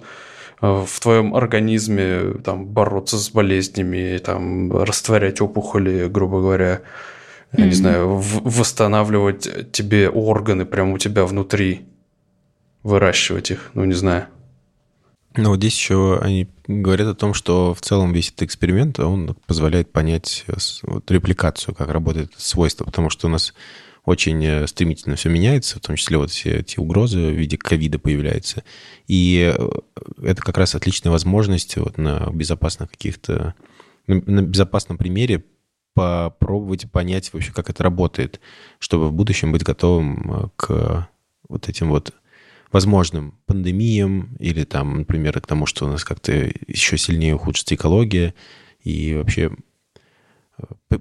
в 0.60 1.00
твоем 1.00 1.34
организме 1.34 2.34
там 2.44 2.66
бороться 2.66 3.18
с 3.18 3.30
болезнями, 3.30 4.18
там 4.18 4.72
растворять 4.72 5.40
опухоли, 5.40 6.08
грубо 6.08 6.40
говоря, 6.40 6.82
я 7.56 7.66
не 7.66 7.72
знаю, 7.72 8.16
в- 8.16 8.42
восстанавливать 8.44 9.72
тебе 9.72 10.08
органы 10.08 10.64
прямо 10.66 10.94
у 10.94 10.98
тебя 10.98 11.24
внутри, 11.24 11.86
выращивать 12.82 13.50
их, 13.50 13.70
ну 13.74 13.84
не 13.84 13.94
знаю. 13.94 14.26
Но 15.36 15.50
вот 15.50 15.58
здесь 15.58 15.74
еще 15.74 16.18
они 16.20 16.48
говорят 16.66 17.06
о 17.08 17.14
том, 17.14 17.34
что 17.34 17.72
в 17.72 17.80
целом 17.80 18.12
весь 18.12 18.28
этот 18.28 18.42
эксперимент, 18.42 18.98
он 18.98 19.36
позволяет 19.46 19.92
понять 19.92 20.44
э, 20.48 20.54
вот, 20.82 21.08
репликацию, 21.10 21.74
как 21.74 21.88
работает 21.90 22.32
свойство, 22.36 22.84
потому 22.84 23.10
что 23.10 23.28
у 23.28 23.30
нас 23.30 23.54
очень 24.10 24.44
э, 24.44 24.66
стремительно 24.66 25.14
все 25.14 25.28
меняется, 25.28 25.78
в 25.78 25.80
том 25.80 25.94
числе 25.94 26.18
вот 26.18 26.30
все 26.30 26.58
эти 26.58 26.80
угрозы 26.80 27.18
в 27.18 27.34
виде 27.34 27.56
ковида 27.56 27.98
появляются. 27.98 28.64
И 29.06 29.54
э, 29.56 29.68
это 30.22 30.42
как 30.42 30.58
раз 30.58 30.74
отличная 30.74 31.12
возможность 31.12 31.76
вот 31.76 31.96
на 31.96 32.28
безопасных 32.32 32.90
каких-то, 32.90 33.54
на, 34.08 34.42
безопасном 34.42 34.98
примере 34.98 35.44
попробовать 35.94 36.90
понять 36.90 37.32
вообще, 37.32 37.52
как 37.52 37.70
это 37.70 37.84
работает, 37.84 38.40
чтобы 38.80 39.08
в 39.08 39.12
будущем 39.12 39.52
быть 39.52 39.62
готовым 39.62 40.32
э, 40.32 40.48
к 40.56 41.08
вот 41.48 41.68
этим 41.68 41.90
вот 41.90 42.12
возможным 42.72 43.38
пандемиям 43.46 44.36
или 44.40 44.64
там, 44.64 44.98
например, 44.98 45.40
к 45.40 45.46
тому, 45.46 45.66
что 45.66 45.86
у 45.86 45.88
нас 45.88 46.04
как-то 46.04 46.32
еще 46.66 46.98
сильнее 46.98 47.36
ухудшится 47.36 47.76
экология 47.76 48.34
и 48.82 49.14
вообще 49.14 49.52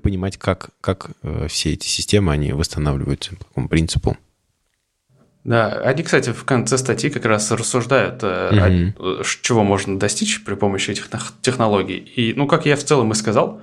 понимать, 0.02 0.38
как, 0.38 0.70
как 0.82 1.12
э, 1.24 1.48
все 1.48 1.74
эти 1.74 1.88
системы, 1.88 2.32
они 2.34 2.54
восстанавливаются 2.54 3.36
по 3.36 3.46
какому 3.46 3.68
принципу. 3.70 4.18
Да, 5.46 5.68
они, 5.84 6.04
кстати, 6.04 6.32
в 6.32 6.44
конце 6.44 6.78
статьи 6.78 7.10
как 7.10 7.26
раз 7.26 7.50
рассуждают, 7.52 8.20
э, 8.24 8.52
Мгм. 8.52 8.96
о- 9.00 9.24
чего 9.42 9.64
можно 9.64 9.98
достичь 9.98 10.44
при 10.44 10.56
помощи 10.56 10.92
этих 10.92 11.10
тех- 11.10 11.34
технологий. 11.42 11.98
И, 11.98 12.34
ну, 12.36 12.46
как 12.46 12.66
я 12.66 12.76
в 12.76 12.84
целом 12.84 13.12
и 13.12 13.16
сказал, 13.16 13.62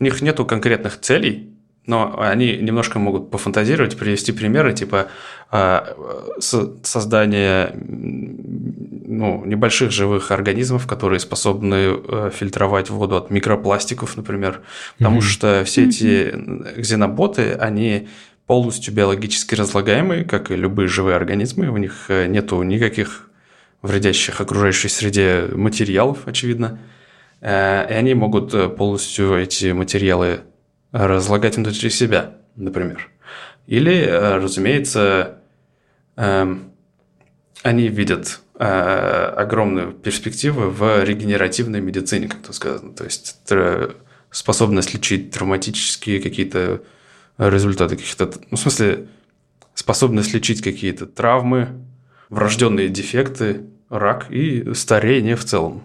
у 0.00 0.04
них 0.04 0.22
нету 0.22 0.46
конкретных 0.46 1.00
целей, 1.00 1.50
но 1.86 2.18
они 2.20 2.56
немножко 2.56 2.98
могут 2.98 3.30
пофантазировать, 3.30 3.96
привести 3.98 4.32
примеры, 4.32 4.72
типа 4.74 5.08
э, 5.52 5.80
со- 6.40 6.76
создания 6.82 7.70
м, 7.74 8.97
ну, 9.18 9.44
небольших 9.44 9.90
живых 9.90 10.30
организмов, 10.30 10.86
которые 10.86 11.18
способны 11.20 11.74
э, 11.74 12.30
фильтровать 12.32 12.88
воду 12.90 13.16
от 13.16 13.30
микропластиков, 13.30 14.16
например. 14.16 14.60
Потому 14.98 15.16
Мгм. 15.16 15.22
что 15.22 15.62
все 15.64 15.86
эти 15.86 16.32
ксеноботы, 16.80 17.52
они 17.52 18.08
полностью 18.46 18.94
биологически 18.94 19.56
разлагаемые, 19.56 20.24
как 20.24 20.50
и 20.50 20.56
любые 20.56 20.88
живые 20.88 21.16
организмы. 21.16 21.68
У 21.68 21.76
них 21.76 22.06
э, 22.08 22.26
нету 22.28 22.62
никаких 22.62 23.28
вредящих 23.82 24.40
окружающей 24.40 24.88
среде 24.88 25.48
материалов, 25.52 26.18
очевидно. 26.26 26.78
Э, 27.40 27.86
И 27.90 27.94
они 27.94 28.14
могут 28.14 28.54
э, 28.54 28.68
полностью 28.68 29.34
эти 29.36 29.72
материалы 29.72 30.40
разлагать 30.92 31.56
внутри 31.56 31.90
себя, 31.90 32.34
например. 32.56 33.10
Или, 33.66 33.94
э, 33.94 34.36
разумеется, 34.36 35.38
эм, 36.16 36.70
они 37.62 37.88
видят 37.88 38.40
огромную 38.58 39.92
перспективу 39.92 40.70
в 40.70 41.04
регенеративной 41.04 41.80
медицине, 41.80 42.28
как 42.28 42.42
тут 42.42 42.56
сказано. 42.56 42.92
То 42.92 43.04
есть 43.04 43.36
способность 44.30 44.94
лечить 44.94 45.30
травматические 45.30 46.20
какие-то 46.20 46.82
результаты 47.38 47.96
каких-то... 47.96 48.32
Ну, 48.50 48.56
в 48.56 48.60
смысле, 48.60 49.06
способность 49.74 50.34
лечить 50.34 50.60
какие-то 50.60 51.06
травмы, 51.06 51.68
врожденные 52.30 52.88
дефекты, 52.88 53.62
рак 53.88 54.30
и 54.30 54.74
старение 54.74 55.36
в 55.36 55.44
целом. 55.44 55.82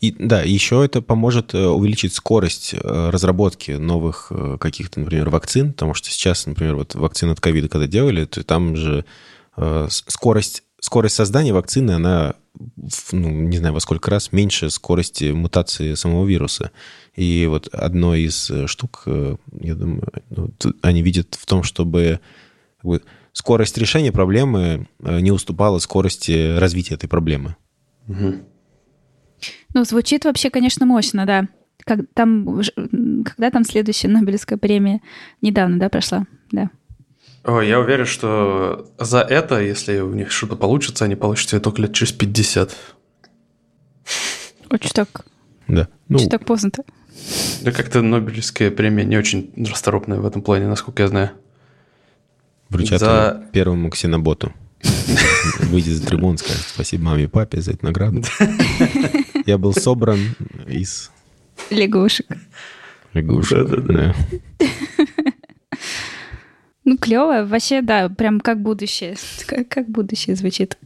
И 0.00 0.14
да, 0.18 0.40
еще 0.42 0.82
это 0.82 1.02
поможет 1.02 1.52
э, 1.52 1.66
увеличить 1.66 2.14
скорость 2.14 2.72
э, 2.72 3.10
разработки 3.10 3.72
новых 3.72 4.28
э, 4.30 4.56
каких-то, 4.58 5.00
например, 5.00 5.28
вакцин, 5.28 5.72
потому 5.72 5.92
что 5.92 6.08
сейчас, 6.08 6.46
например, 6.46 6.76
вот 6.76 6.94
вакцину 6.94 7.32
от 7.32 7.40
ковида 7.40 7.68
когда 7.68 7.86
делали, 7.86 8.24
то 8.24 8.42
там 8.42 8.76
же 8.76 9.04
э, 9.58 9.88
скорость, 9.90 10.62
скорость 10.80 11.14
создания 11.14 11.52
вакцины, 11.52 11.92
она, 11.92 12.34
ну, 13.12 13.30
не 13.30 13.58
знаю, 13.58 13.74
во 13.74 13.80
сколько 13.80 14.10
раз 14.10 14.32
меньше 14.32 14.70
скорости 14.70 15.30
мутации 15.32 15.94
самого 15.94 16.26
вируса. 16.26 16.72
И 17.14 17.46
вот 17.46 17.68
одной 17.68 18.22
из 18.22 18.50
э, 18.50 18.66
штук, 18.66 19.02
э, 19.06 19.36
я 19.60 19.74
думаю, 19.74 20.02
ну, 20.30 20.50
они 20.82 21.02
видят 21.02 21.36
в 21.38 21.46
том, 21.46 21.62
чтобы 21.62 22.20
как 22.78 22.86
бы, 22.86 23.02
скорость 23.32 23.78
решения 23.78 24.12
проблемы 24.12 24.88
э, 25.00 25.20
не 25.20 25.30
уступала 25.30 25.78
скорости 25.78 26.56
развития 26.56 26.94
этой 26.94 27.08
проблемы. 27.08 27.56
Мгм. 28.06 28.44
Ну, 29.74 29.84
звучит 29.84 30.24
вообще, 30.24 30.50
конечно, 30.50 30.86
мощно, 30.86 31.26
да. 31.26 31.48
Как, 31.84 32.00
там, 32.14 32.60
когда 33.24 33.50
там 33.50 33.64
следующая 33.64 34.08
Нобелевская 34.08 34.58
премия? 34.58 35.00
Недавно, 35.40 35.78
да, 35.78 35.88
прошла? 35.88 36.26
Да. 36.52 36.70
Ой, 37.44 37.68
я 37.68 37.80
уверен, 37.80 38.04
что 38.06 38.90
за 38.98 39.20
это, 39.20 39.60
если 39.60 40.00
у 40.00 40.12
них 40.12 40.30
что-то 40.30 40.56
получится, 40.56 41.04
они 41.06 41.16
получат 41.16 41.52
ее 41.54 41.60
только 41.60 41.82
лет 41.82 41.94
через 41.94 42.12
50. 42.12 42.76
Очень 44.70 44.90
так, 44.90 45.24
Да. 45.66 45.88
Ну, 46.08 46.18
очень 46.18 46.28
так 46.28 46.44
поздно-то. 46.44 46.84
Да 47.62 47.72
как-то 47.72 48.02
Нобелевская 48.02 48.70
премия 48.70 49.04
не 49.04 49.16
очень 49.16 49.52
расторопная 49.56 50.20
в 50.20 50.26
этом 50.26 50.42
плане, 50.42 50.66
насколько 50.68 51.02
я 51.02 51.08
знаю. 51.08 51.30
вручат 52.68 53.00
за- 53.00 53.46
первому 53.52 53.90
ксеноботу. 53.90 54.52
выйдет 55.70 55.94
за 55.94 56.06
трибун, 56.06 56.38
скажет 56.38 56.62
спасибо 56.68 57.04
маме 57.04 57.24
и 57.24 57.26
папе 57.26 57.60
за 57.60 57.72
эту 57.72 57.84
награду. 57.86 58.22
Я 59.46 59.58
был 59.58 59.74
собран 59.74 60.18
из 60.66 61.10
Лягушек. 61.70 62.26
лягушек. 63.12 63.68
Да. 63.86 64.14
Ну, 66.90 66.98
клево. 66.98 67.44
Вообще, 67.46 67.82
да, 67.82 68.08
прям 68.08 68.40
как 68.40 68.60
будущее. 68.60 69.14
Как, 69.46 69.68
как 69.68 69.88
будущее 69.88 70.34
звучит. 70.34 70.76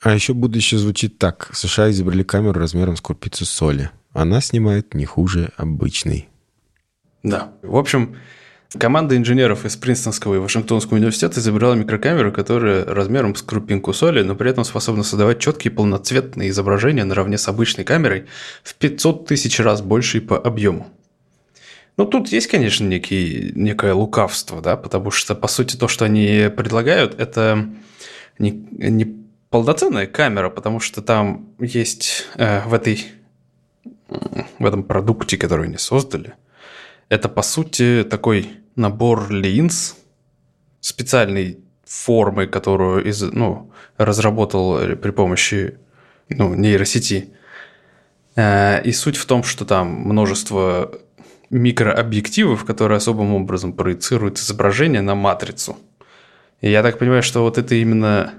А 0.00 0.14
еще 0.14 0.32
будущее 0.32 0.78
звучит 0.78 1.18
так. 1.18 1.50
США 1.52 1.90
изобрели 1.90 2.24
камеру 2.24 2.58
размером 2.58 2.96
с 2.96 3.02
крупицу 3.02 3.44
соли. 3.44 3.90
Она 4.14 4.40
снимает 4.40 4.94
не 4.94 5.04
хуже 5.04 5.50
обычной. 5.58 6.30
Да. 7.22 7.52
В 7.60 7.76
общем, 7.76 8.16
команда 8.78 9.18
инженеров 9.18 9.66
из 9.66 9.76
Принстонского 9.76 10.36
и 10.36 10.38
Вашингтонского 10.38 10.96
университета 10.96 11.40
изобрела 11.40 11.74
микрокамеру, 11.74 12.32
которая 12.32 12.86
размером 12.86 13.34
с 13.34 13.42
крупинку 13.42 13.92
соли, 13.92 14.22
но 14.22 14.34
при 14.34 14.48
этом 14.48 14.64
способна 14.64 15.02
создавать 15.02 15.40
четкие 15.40 15.72
полноцветные 15.72 16.48
изображения 16.48 17.04
наравне 17.04 17.36
с 17.36 17.46
обычной 17.48 17.84
камерой 17.84 18.24
в 18.62 18.76
500 18.76 19.26
тысяч 19.26 19.60
раз 19.60 19.82
больше 19.82 20.22
по 20.22 20.38
объему. 20.38 20.90
Ну, 21.96 22.06
тут 22.06 22.28
есть, 22.28 22.48
конечно, 22.48 22.84
некий, 22.84 23.52
некое 23.54 23.94
лукавство, 23.94 24.60
да, 24.60 24.76
потому 24.76 25.10
что, 25.10 25.34
по 25.34 25.46
сути, 25.46 25.76
то, 25.76 25.86
что 25.86 26.04
они 26.04 26.50
предлагают, 26.56 27.18
это 27.20 27.68
не, 28.38 28.50
не 28.50 29.24
полноценная 29.50 30.06
камера, 30.06 30.50
потому 30.50 30.80
что 30.80 31.02
там 31.02 31.50
есть 31.60 32.26
э, 32.34 32.66
в 32.66 32.74
этой 32.74 33.06
в 34.58 34.66
этом 34.66 34.82
продукте, 34.82 35.36
который 35.36 35.66
они 35.66 35.78
создали, 35.78 36.34
это, 37.08 37.28
по 37.28 37.42
сути, 37.42 38.04
такой 38.08 38.50
набор 38.76 39.30
линз 39.30 39.96
специальной 40.80 41.58
формы, 41.84 42.46
которую 42.46 43.04
из, 43.04 43.22
ну, 43.22 43.70
разработал 43.96 44.96
при 44.96 45.10
помощи 45.10 45.78
ну, 46.28 46.54
нейросети. 46.54 47.30
Э, 48.36 48.82
И 48.82 48.92
суть 48.92 49.16
в 49.16 49.26
том, 49.26 49.42
что 49.42 49.64
там 49.64 49.88
множество 49.88 50.90
микрообъективов, 51.54 52.64
которые 52.64 52.96
особым 52.96 53.34
образом 53.34 53.72
проецируют 53.72 54.38
изображение 54.38 55.02
на 55.02 55.14
матрицу. 55.14 55.76
И 56.60 56.70
я 56.70 56.82
так 56.82 56.98
понимаю, 56.98 57.22
что 57.22 57.42
вот 57.42 57.58
это 57.58 57.76
именно 57.76 58.34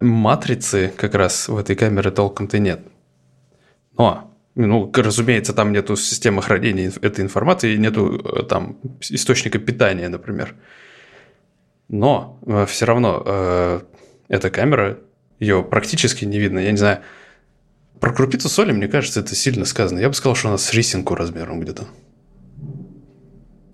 матрицы 0.00 0.92
как 0.96 1.14
раз 1.14 1.48
в 1.48 1.56
этой 1.56 1.76
камере 1.76 2.10
толком-то 2.10 2.58
нет. 2.58 2.80
Но, 3.96 4.34
ну, 4.56 4.88
к- 4.88 4.98
разумеется, 4.98 5.52
там 5.52 5.72
нету 5.72 5.96
системы 5.96 6.42
хранения 6.42 6.92
этой 7.02 7.24
информации, 7.24 7.76
нету 7.76 8.20
э, 8.24 8.42
там 8.42 8.78
источника 9.00 9.58
питания, 9.58 10.08
например. 10.08 10.56
Но 11.88 12.40
все 12.66 12.84
равно 12.84 13.22
э, 13.24 13.80
эта 14.28 14.50
камера, 14.50 14.98
ее 15.38 15.62
практически 15.62 16.24
не 16.24 16.38
видно. 16.38 16.58
Я 16.58 16.72
не 16.72 16.76
знаю, 16.76 16.98
про 18.00 18.12
крупицу 18.12 18.48
соли, 18.48 18.72
мне 18.72 18.88
кажется, 18.88 19.20
это 19.20 19.34
сильно 19.36 19.64
сказано. 19.64 20.00
Я 20.00 20.08
бы 20.08 20.14
сказал, 20.14 20.34
что 20.34 20.48
она 20.48 20.58
с 20.58 20.72
рисинку 20.72 21.14
размером 21.14 21.60
где-то. 21.60 21.86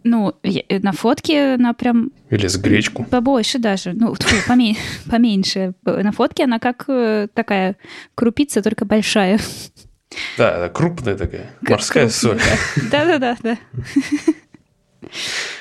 Ну, 0.05 0.35
э, 0.43 0.79
на 0.81 0.93
фотке 0.93 1.55
она 1.55 1.73
прям 1.73 2.12
Или 2.31 2.47
с 2.47 2.57
гречку. 2.57 3.05
побольше 3.05 3.59
даже. 3.59 3.93
Ну, 3.95 4.14
тьфу, 4.19 4.37
поме- 4.47 4.77
поменьше. 5.11 5.73
На 5.85 6.12
фотке 6.12 6.45
она 6.45 6.59
как 6.59 6.85
э, 6.88 7.29
такая 7.35 7.77
крупица, 8.14 8.62
только 8.62 8.85
большая. 8.85 9.40
Да, 10.38 10.57
она 10.57 10.69
крупная 10.69 11.17
такая. 11.17 11.51
Как 11.61 11.71
Морская 11.71 12.09
крупная, 12.09 12.38
соль. 12.38 12.40
да. 12.90 13.09
Да-да-да. 13.19 13.37
да. 13.43 13.59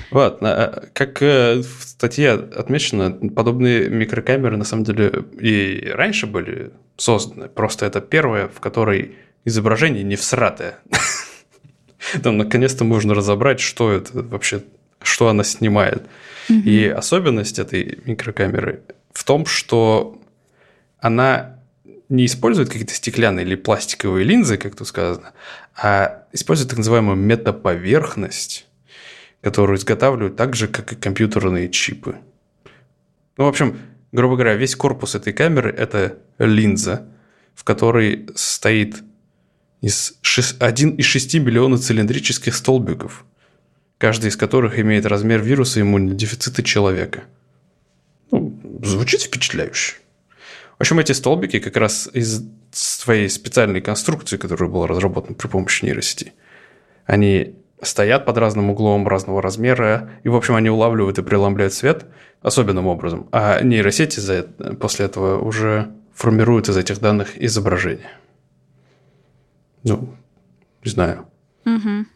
Вот, 0.09 0.37
а, 0.41 0.85
как 0.93 1.21
э, 1.21 1.61
в 1.61 1.83
статье 1.83 2.31
отмечено, 2.31 3.11
подобные 3.29 3.89
микрокамеры 3.89 4.55
на 4.57 4.63
самом 4.63 4.83
деле 4.85 5.11
и 5.39 5.89
раньше 5.89 6.27
были 6.27 6.71
созданы. 6.97 7.49
Просто 7.49 7.85
это 7.85 7.99
первое, 7.99 8.47
в 8.47 8.59
которой 8.59 9.15
изображение 9.45 10.03
не 10.03 10.15
всратое. 10.15 10.79
Там 12.23 12.37
наконец-то 12.37 12.83
можно 12.83 13.13
разобрать, 13.13 13.59
что 13.59 13.91
это 13.91 14.21
вообще, 14.23 14.63
что 15.01 15.29
она 15.29 15.43
снимает. 15.43 16.03
И 16.49 16.85
особенность 16.85 17.59
этой 17.59 17.99
микрокамеры 18.05 18.81
в 19.13 19.23
том, 19.23 19.45
что 19.45 20.19
она 20.99 21.59
не 22.09 22.25
использует 22.25 22.69
какие-то 22.69 22.93
стеклянные 22.93 23.45
или 23.45 23.55
пластиковые 23.55 24.25
линзы, 24.25 24.57
как 24.57 24.75
тут 24.75 24.87
сказано, 24.87 25.33
а 25.75 26.25
использует 26.33 26.69
так 26.69 26.77
называемую 26.77 27.15
метаповерхность, 27.15 28.67
которую 29.41 29.77
изготавливают 29.77 30.35
так 30.35 30.55
же, 30.55 30.67
как 30.67 30.93
и 30.93 30.95
компьютерные 30.95 31.69
чипы. 31.69 32.17
Ну, 33.37 33.45
в 33.45 33.47
общем, 33.47 33.79
грубо 34.11 34.35
говоря, 34.35 34.55
весь 34.55 34.75
корпус 34.75 35.15
этой 35.15 35.33
камеры– 35.33 35.71
это 35.77 36.17
линза, 36.37 37.07
в 37.55 37.63
которой 37.63 38.27
стоит 38.35 39.01
из 39.83 40.13
1,6 40.23 41.39
миллиона 41.39 41.77
цилиндрических 41.77 42.55
столбиков, 42.55 43.25
каждый 43.97 44.29
из 44.29 44.37
которых 44.37 44.79
имеет 44.79 45.05
размер 45.05 45.41
вируса 45.41 45.81
иммунодефицита 45.81 46.63
человека. 46.63 47.25
Ну, 48.31 48.57
звучит 48.81 49.23
впечатляюще. 49.23 49.95
В 50.77 50.81
общем, 50.81 50.99
эти 50.99 51.11
столбики 51.11 51.59
как 51.59 51.75
раз 51.75 52.09
из 52.13 52.45
своей 52.71 53.27
специальной 53.27 53.81
конструкции, 53.81 54.37
которая 54.37 54.69
была 54.69 54.87
разработана 54.87 55.35
при 55.35 55.49
помощи 55.49 55.83
нейросети, 55.83 56.31
они 57.05 57.55
стоят 57.81 58.25
под 58.25 58.37
разным 58.37 58.69
углом, 58.69 59.05
разного 59.05 59.41
размера, 59.41 60.11
и, 60.23 60.29
в 60.29 60.35
общем, 60.35 60.55
они 60.55 60.69
улавливают 60.69 61.19
и 61.19 61.23
преломляют 61.23 61.73
свет 61.73 62.05
особенным 62.41 62.87
образом, 62.87 63.27
а 63.33 63.61
нейросети 63.61 64.21
за 64.21 64.33
это- 64.33 64.75
после 64.75 65.07
этого 65.07 65.43
уже 65.43 65.91
формируют 66.15 66.69
из 66.69 66.77
этих 66.77 67.01
данных 67.01 67.31
изображение. 67.35 68.09
Ну, 69.83 70.15
не 70.83 70.91
знаю. 70.91 71.27
Мгм. 71.65 72.07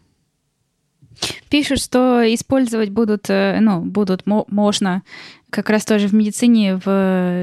Пишут, 1.49 1.79
что 1.79 2.21
использовать 2.33 2.89
будут, 2.89 3.29
э, 3.29 3.59
ну, 3.61 3.81
будут, 3.81 4.25
мо- 4.25 4.45
можно 4.49 5.03
как 5.49 5.69
раз 5.69 5.85
тоже 5.85 6.07
в 6.07 6.13
медицине, 6.13 6.75
в 6.75 6.87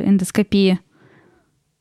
эндоскопии. 0.06 0.78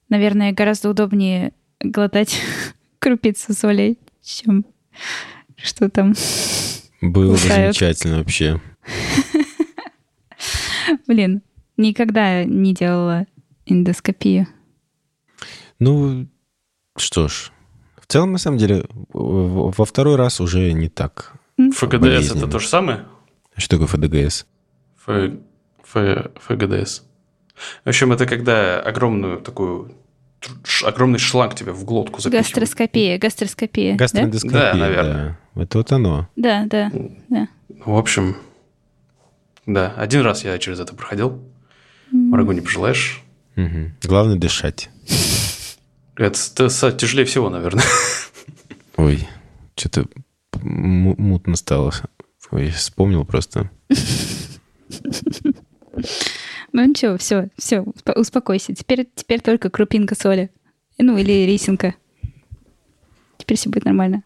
Наверное, 0.10 0.54
гораздо 0.54 0.90
удобнее 0.90 1.54
глотать 1.80 2.40
крупицу 3.00 3.54
соли, 3.54 3.98
чем 4.22 4.66
что 5.58 5.90
там. 5.90 6.14
Было 7.02 7.34
бы 7.34 7.40
Кусают. 7.40 7.76
замечательно 7.76 8.18
вообще. 8.20 8.62
Блин, 11.08 11.42
никогда 11.78 12.44
не 12.44 12.74
делала 12.74 13.26
эндоскопию. 13.66 14.48
Ну, 15.80 16.28
что 16.98 17.28
ж. 17.28 17.52
В 18.04 18.12
целом, 18.12 18.34
на 18.34 18.38
самом 18.38 18.58
деле, 18.58 18.86
во 19.14 19.86
второй 19.86 20.18
раз 20.18 20.42
уже 20.42 20.74
не 20.74 20.90
так. 20.90 21.34
ФГДС 21.58 22.32
это 22.36 22.48
то 22.48 22.60
же 22.60 22.68
самое? 22.68 23.06
Что 23.56 23.78
такое 23.80 23.88
ФДГС? 23.88 24.46
Ф... 25.08 25.34
Ф... 25.96 26.32
ФГДС. 26.48 27.02
В 27.86 27.90
общем, 27.90 28.12
это 28.12 28.26
когда 28.26 28.80
огромную 28.82 29.40
такую 29.40 29.96
ш- 30.66 30.88
огромный 30.88 31.20
шланг 31.20 31.56
тебе 31.56 31.72
в 31.72 31.86
глотку 31.86 32.20
запихивают. 32.20 32.48
Гастроскопия, 32.48 33.18
гастроскопия. 33.18 33.92
да? 33.94 33.98
Гастроэндоскопия, 34.00 34.60
Да, 34.74 34.78
наверное. 34.78 35.38
да. 35.56 35.62
Это 35.62 35.78
вот 35.78 35.92
оно. 35.92 36.28
Да, 36.36 36.66
да, 36.66 36.92
да. 37.30 37.48
В 37.86 37.96
общем, 37.96 38.36
да, 39.66 39.94
один 39.96 40.22
раз 40.22 40.44
я 40.44 40.58
через 40.58 40.80
это 40.80 40.94
проходил. 40.96 41.40
Врагу 42.12 42.52
не 42.52 42.62
пожелаешь. 42.62 43.22
Мгм. 43.56 43.96
Главное 44.04 44.36
дышать. 44.36 44.90
Это 46.16 46.38
это 46.58 46.92
тяжелее 46.92 47.26
всего, 47.26 47.50
наверное. 47.50 47.84
Ой, 48.98 49.28
что-то 49.76 50.06
мутно 50.62 51.56
стало. 51.56 51.94
Ой, 52.52 52.70
вспомнил 52.70 53.26
просто. 53.26 53.72
Ну 56.72 56.84
ничего, 56.86 57.18
все, 57.18 57.50
все, 57.58 57.86
успокойся. 58.16 58.74
Теперь, 58.74 59.08
теперь 59.16 59.42
только 59.42 59.70
крупинка 59.70 60.16
соли. 60.16 60.50
Ну, 60.98 61.18
или 61.18 61.46
рисинка. 61.46 61.96
Теперь 63.38 63.58
все 63.58 63.70
будет 63.70 63.86
нормально. 63.86 64.24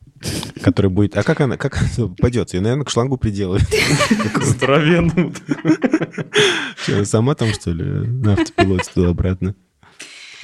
Который 0.61 0.89
будет... 0.89 1.15
А 1.17 1.23
как 1.23 1.41
она, 1.41 1.57
как 1.57 1.77
она 1.81 2.07
пойдет? 2.17 2.53
Ее, 2.53 2.61
наверное, 2.61 2.85
к 2.85 2.89
шлангу 2.89 3.17
приделают. 3.17 3.63
Здоровенным. 4.41 5.33
Чё, 6.85 7.03
Сама 7.05 7.35
там, 7.35 7.53
что 7.53 7.71
ли, 7.71 7.83
на 7.83 8.33
автопилоте 8.33 8.89
туда-обратно? 8.93 9.55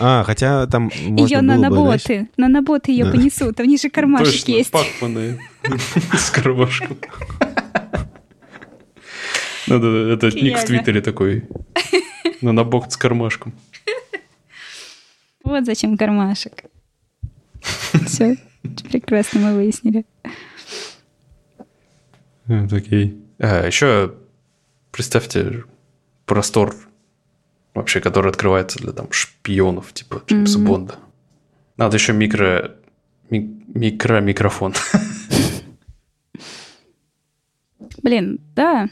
А, 0.05 0.23
хотя 0.25 0.67
там 0.67 0.91
можно 1.07 1.19
Ее 1.25 1.37
бы, 1.37 1.43
наноботы. 1.43 2.03
знаешь, 2.05 2.27
Наноботы 2.35 2.91
ее 2.91 3.05
Да. 3.05 3.11
понесут. 3.11 3.55
Там 3.55 3.67
ниже 3.67 3.89
кармашек 3.89 4.25
Точно, 4.33 4.51
есть. 4.51 4.69
пакманы 4.69 5.39
с 6.17 6.29
кармашком. 6.29 6.97
Надо, 9.67 9.87
это 10.09 10.27
ник 10.31 10.57
в. 10.57 10.65
Твиттере 10.65 10.99
такой. 11.01 11.45
Нанобок 12.41 12.91
с 12.91 12.97
кармашком. 12.97 13.53
Вот 15.45 15.65
зачем 15.65 15.97
кармашек. 15.97 16.65
Все, 18.05 18.35
прекрасно 18.91 19.39
мы 19.39 19.53
выяснили. 19.55 20.05
Окей. 22.47 23.17
А, 23.39 23.67
еще 23.67 24.15
представьте, 24.91 25.63
простор 26.25 26.75
вообще, 27.73 27.99
который 28.01 28.29
открывается 28.29 28.79
для 28.79 28.91
там 28.91 29.11
шпионов, 29.11 29.93
типа 29.93 30.23
Джеймса 30.27 30.59
Мгм. 30.59 30.67
Бонда. 30.67 30.95
Надо 31.77 31.97
еще 31.97 32.13
микро... 32.13 32.75
ми- 33.29 33.63
микро-микрофон. 33.67 34.73
Блин, 38.01 38.39
да. 38.55 38.89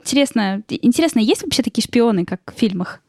Интересно, 0.00 0.62
интересно, 0.68 1.18
есть 1.20 1.42
вообще 1.42 1.62
такие 1.62 1.82
шпионы, 1.82 2.24
как 2.24 2.40
в 2.54 2.58
фильмах? 2.58 3.00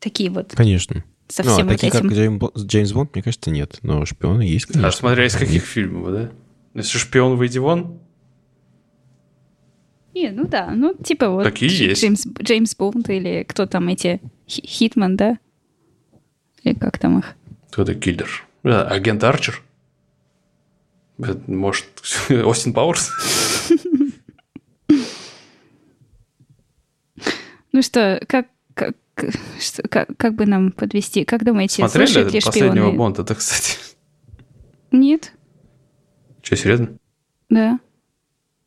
Такие 0.00 0.30
вот, 0.30 0.52
Конечно. 0.54 1.04
со 1.28 1.42
Ну, 1.44 1.52
а 1.58 1.62
вот 1.64 1.68
такие, 1.68 1.88
этим. 1.92 2.02
как 2.08 2.12
Джейм 2.12 2.38
Бо- 2.38 2.52
Джеймс 2.56 2.92
Бонд, 2.92 3.14
мне 3.14 3.22
кажется, 3.22 3.50
нет. 3.50 3.78
Но 3.82 4.04
шпионы 4.04 4.42
есть, 4.42 4.66
конечно. 4.66 4.88
А 4.88 4.92
смотря 4.92 5.26
из 5.26 5.34
каких 5.36 5.64
фильмов, 5.64 6.12
да? 6.12 6.30
Если 6.74 6.98
шпион 6.98 7.36
выйди 7.36 7.58
вон, 7.58 8.00
Не, 10.16 10.30
ну 10.30 10.46
да, 10.46 10.70
ну 10.70 10.94
типа 10.94 11.28
вот 11.28 11.44
Такие 11.44 11.70
есть. 11.88 12.00
Джеймс, 12.00 12.26
Джеймс 12.26 12.74
Бонд 12.74 13.10
или 13.10 13.44
кто 13.46 13.66
там 13.66 13.88
эти 13.88 14.22
Хи- 14.48 14.66
Хитман, 14.66 15.14
да? 15.14 15.38
Или 16.62 16.72
как 16.72 16.98
там 16.98 17.18
их? 17.18 17.34
кто 17.70 17.82
это 17.82 17.94
киллер? 17.94 18.46
А, 18.64 18.84
агент 18.84 19.22
Арчер? 19.22 19.62
Может, 21.18 21.84
Остин 22.30 22.72
Пауэрс? 22.72 23.10
Ну 27.72 27.82
что, 27.82 28.18
как, 28.26 28.46
как, 28.72 28.94
что, 29.60 29.86
как, 29.86 30.08
как 30.16 30.34
бы 30.34 30.46
нам 30.46 30.72
подвести? 30.72 31.26
Как 31.26 31.44
думаете, 31.44 31.86
слушают 31.86 32.08
Смотрели 32.10 32.30
ли 32.30 32.40
последнего 32.40 32.74
шпионы? 32.86 32.96
Бонда? 32.96 33.20
Это, 33.20 33.34
кстати... 33.34 33.76
Нет, 34.92 35.32
Что, 36.42 36.56
серьезно? 36.56 36.96
да. 37.50 37.78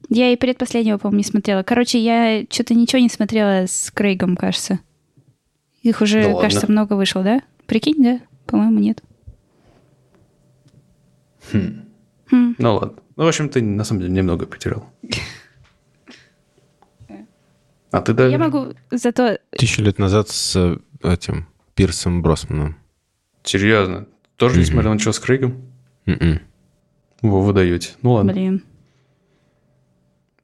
Я 0.08 0.32
и 0.32 0.36
предпоследнего, 0.38 0.98
по-моему, 0.98 1.18
не 1.20 1.24
смотрела. 1.24 1.64
Короче, 1.64 2.00
я 2.00 2.46
что-то 2.50 2.74
ничего 2.74 3.02
не 3.02 3.10
смотрела 3.10 3.66
с 3.68 3.92
Крейгом, 3.92 4.38
кажется. 4.38 4.80
Их 5.82 6.02
уже, 6.02 6.22
Да 6.24 6.28
ладно. 6.30 6.42
кажется, 6.42 6.72
много 6.72 6.94
вышло, 6.94 7.24
да? 7.24 7.42
Прикинь, 7.66 8.02
да? 8.04 8.20
По-моему, 8.46 8.80
нет. 8.80 9.04
Хм. 11.52 11.86
Хм. 12.32 12.56
Ну 12.58 12.76
ладно. 12.76 12.98
Ну, 13.16 13.24
в 13.26 13.28
общем, 13.28 13.50
ты 13.50 13.62
на 13.62 13.84
самом 13.84 14.02
деле 14.02 14.14
немного 14.14 14.46
потерял. 14.46 14.86
А 17.92 18.02
ты 18.02 18.14
да? 18.14 18.28
Я 18.28 18.38
могу 18.38 18.76
зато... 18.92 19.40
Тысячу 19.50 19.82
лет 19.82 19.98
назад 19.98 20.30
с 20.30 20.56
э, 20.56 20.78
этим 21.02 21.48
Пирсом 21.74 22.22
Бросманом. 22.22 22.78
Серьезно? 23.44 24.06
Тоже 24.36 24.60
не 24.60 24.66
смотрел 24.66 24.94
ничего 24.94 25.12
с 25.12 25.18
Крейгом? 25.18 25.60
М-м. 26.06 26.40
Во, 27.24 27.42
вы 27.42 27.52
даете. 27.52 27.94
Ну 28.04 28.12
ладно. 28.12 28.32
Блин. 28.32 28.64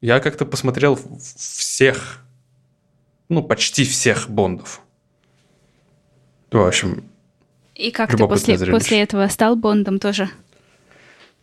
Я 0.02 0.20
как-то 0.20 0.46
посмотрел 0.46 1.00
всех, 1.20 2.22
ну, 3.30 3.44
почти 3.44 3.84
всех 3.84 4.30
Бондов. 4.30 4.82
В 6.52 6.58
общем, 6.66 7.04
И 7.76 7.92
как 7.92 8.12
ты 8.12 8.18
после, 8.18 8.58
зрелище. 8.58 8.78
после 8.78 9.02
этого 9.02 9.28
стал 9.28 9.56
Бондом 9.56 10.00
тоже? 10.00 10.30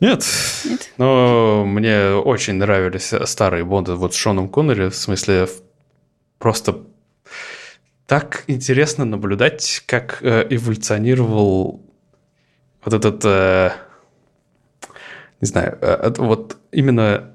нет. 0.00 0.24
Нет? 0.64 0.92
Но 0.98 1.64
мне 1.64 2.09
очень 2.11 2.55
нравились 2.55 3.12
старые 3.24 3.64
Бонды 3.64 3.94
вот 3.94 4.14
с 4.14 4.16
Шоном 4.16 4.48
Коннери, 4.48 4.88
в 4.88 4.96
смысле 4.96 5.48
просто 6.38 6.82
так 8.07 8.44
интересно 8.48 9.05
наблюдать, 9.05 9.84
как 9.86 10.18
э, 10.22 10.46
эволюционировал 10.50 11.80
вот 12.84 12.94
этот, 12.94 13.24
э, 13.24 13.70
не 15.40 15.46
знаю, 15.46 15.78
э, 15.80 16.12
вот 16.18 16.57
именно 16.72 17.31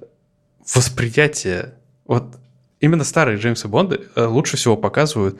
восприятие, 0.74 1.76
вот 2.06 2.38
именно 2.80 3.04
старые 3.04 3.38
Джеймса 3.38 3.68
Бонды 3.68 4.02
э, 4.16 4.26
лучше 4.26 4.58
всего 4.58 4.76
показывают, 4.76 5.40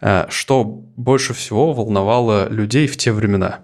э, 0.00 0.26
что 0.28 0.64
больше 0.64 1.34
всего 1.34 1.72
волновало 1.72 2.48
людей 2.48 2.86
в 2.86 2.96
те 2.96 3.12
времена. 3.12 3.60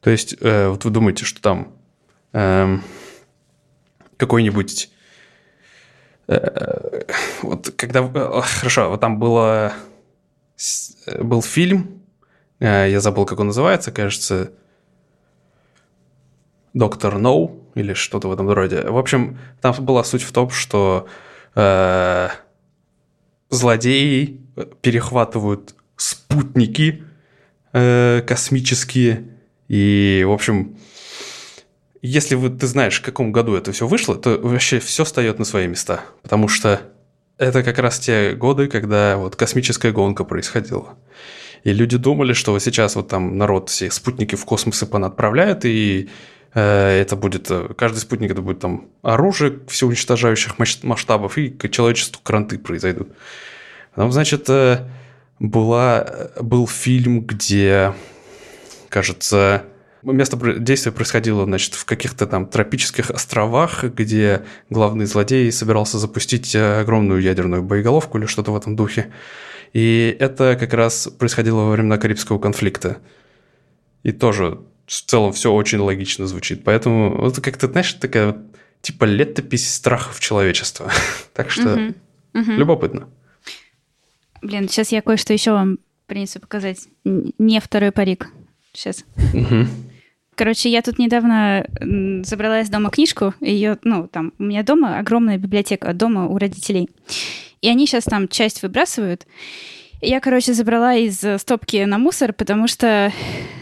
То 0.00 0.10
есть, 0.10 0.36
э, 0.40 0.68
вот 0.68 0.84
вы 0.84 0.90
думаете, 0.90 1.24
что 1.24 1.40
там 1.40 1.72
эм, 2.32 2.82
какой-нибудь... 4.16 4.90
вот 7.42 7.70
когда... 7.76 8.02
Хорошо, 8.42 8.90
вот 8.90 9.00
там 9.00 9.18
было... 9.18 9.72
Был 11.18 11.42
фильм, 11.42 12.02
я 12.60 13.00
забыл, 13.00 13.26
как 13.26 13.40
он 13.40 13.48
называется, 13.48 13.90
кажется, 13.90 14.52
Доктор 16.72 17.18
Ноу 17.18 17.63
или 17.74 17.94
что-то 17.94 18.28
в 18.28 18.32
этом 18.32 18.48
роде. 18.50 18.82
В 18.82 18.98
общем, 18.98 19.38
там 19.60 19.74
была 19.84 20.04
суть 20.04 20.22
в 20.22 20.32
том, 20.32 20.50
что 20.50 21.06
э, 21.54 22.28
злодеи 23.50 24.40
перехватывают 24.80 25.74
спутники 25.96 27.04
э, 27.72 28.22
космические. 28.26 29.24
И, 29.68 30.24
в 30.26 30.32
общем, 30.32 30.76
если 32.02 32.34
вы, 32.34 32.50
ты 32.50 32.66
знаешь, 32.66 33.00
в 33.00 33.02
каком 33.02 33.32
году 33.32 33.54
это 33.54 33.72
все 33.72 33.86
вышло, 33.86 34.14
то 34.16 34.38
вообще 34.38 34.78
все 34.78 35.04
встает 35.04 35.38
на 35.38 35.44
свои 35.44 35.66
места. 35.66 36.02
Потому 36.22 36.48
что 36.48 36.80
это 37.38 37.62
как 37.62 37.78
раз 37.78 37.98
те 37.98 38.32
годы, 38.34 38.68
когда 38.68 39.16
вот 39.16 39.36
космическая 39.36 39.90
гонка 39.90 40.24
происходила. 40.24 40.96
И 41.64 41.72
люди 41.72 41.96
думали, 41.96 42.34
что 42.34 42.52
вот 42.52 42.62
сейчас 42.62 42.94
вот 42.94 43.08
там 43.08 43.38
народ 43.38 43.70
все 43.70 43.90
спутники 43.90 44.34
в 44.34 44.44
космос 44.44 44.82
и 44.82 44.86
понадправляет, 44.86 45.64
и 45.64 46.02
э, 46.02 46.43
это 46.60 47.16
будет, 47.16 47.50
э, 47.50 47.74
каждый 47.76 47.98
спутник 47.98 48.30
это 48.30 48.40
будет 48.40 48.60
там 48.60 48.88
оружие 49.02 49.60
всеуничтожающих 49.68 50.56
масштабов, 50.84 51.36
и 51.36 51.50
к 51.50 51.68
человечеству 51.68 52.20
кранты 52.22 52.58
произойдут. 52.58 53.08
Потом, 53.94 54.12
значит, 54.12 54.48
э, 54.48 54.88
была, 55.40 56.30
был 56.40 56.68
фильм, 56.68 57.22
где, 57.22 57.92
кажется, 58.88 59.64
место 60.02 60.36
действия 60.60 60.92
происходило, 60.92 61.44
значит, 61.44 61.74
в 61.74 61.84
каких-то 61.84 62.26
там 62.26 62.46
тропических 62.46 63.10
островах, 63.10 63.82
где 63.82 64.44
главный 64.70 65.06
злодей 65.06 65.50
собирался 65.50 65.98
запустить 65.98 66.54
э, 66.54 66.80
огромную 66.80 67.20
ядерную 67.20 67.64
боеголовку 67.64 68.18
или 68.18 68.26
что-то 68.26 68.52
в 68.52 68.56
этом 68.56 68.76
духе. 68.76 69.12
И 69.72 70.16
это 70.20 70.56
как 70.58 70.72
раз 70.72 71.08
происходило 71.18 71.62
во 71.62 71.72
времена 71.72 71.98
Карибского 71.98 72.38
конфликта. 72.38 72.98
И 74.04 74.12
тоже 74.12 74.60
в 74.86 74.92
целом 74.92 75.32
все 75.32 75.52
очень 75.52 75.78
логично 75.78 76.26
звучит. 76.26 76.64
Поэтому 76.64 77.16
вот 77.16 77.40
как-то, 77.40 77.68
знаешь, 77.68 77.92
такая 77.94 78.28
вот, 78.28 78.38
типа 78.82 79.04
летопись 79.04 79.72
страхов 79.72 80.20
человечества. 80.20 80.90
Так 81.32 81.50
что 81.50 81.94
любопытно. 82.32 83.08
Блин, 84.42 84.68
сейчас 84.68 84.92
я 84.92 85.02
кое-что 85.02 85.32
еще 85.32 85.52
вам 85.52 85.78
принесу 86.06 86.38
показать. 86.38 86.88
Не 87.04 87.60
второй 87.60 87.92
парик. 87.92 88.28
Сейчас. 88.72 89.04
Короче, 90.34 90.68
я 90.68 90.82
тут 90.82 90.98
недавно 90.98 91.66
забрала 92.24 92.60
из 92.60 92.68
дома 92.68 92.90
книжку. 92.90 93.34
Ее, 93.40 93.78
ну, 93.84 94.08
там, 94.08 94.32
у 94.38 94.42
меня 94.42 94.64
дома 94.64 94.98
огромная 94.98 95.38
библиотека, 95.38 95.92
дома 95.92 96.26
у 96.26 96.38
родителей. 96.38 96.90
И 97.60 97.68
они 97.68 97.86
сейчас 97.86 98.04
там 98.04 98.28
часть 98.28 98.62
выбрасывают. 98.62 99.26
Я, 100.04 100.20
короче, 100.20 100.52
забрала 100.52 100.94
из 100.94 101.24
э, 101.24 101.38
стопки 101.38 101.82
на 101.84 101.96
мусор, 101.98 102.34
потому 102.34 102.68
что, 102.68 103.10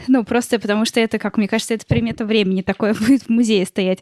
ну, 0.08 0.24
просто 0.24 0.58
потому 0.58 0.84
что 0.84 0.98
это, 0.98 1.20
как 1.20 1.36
мне 1.36 1.46
кажется, 1.46 1.74
это 1.74 1.86
примета 1.86 2.24
времени 2.24 2.62
такое 2.62 2.94
будет 2.98 3.22
в 3.22 3.28
музее 3.28 3.64
стоять. 3.64 4.00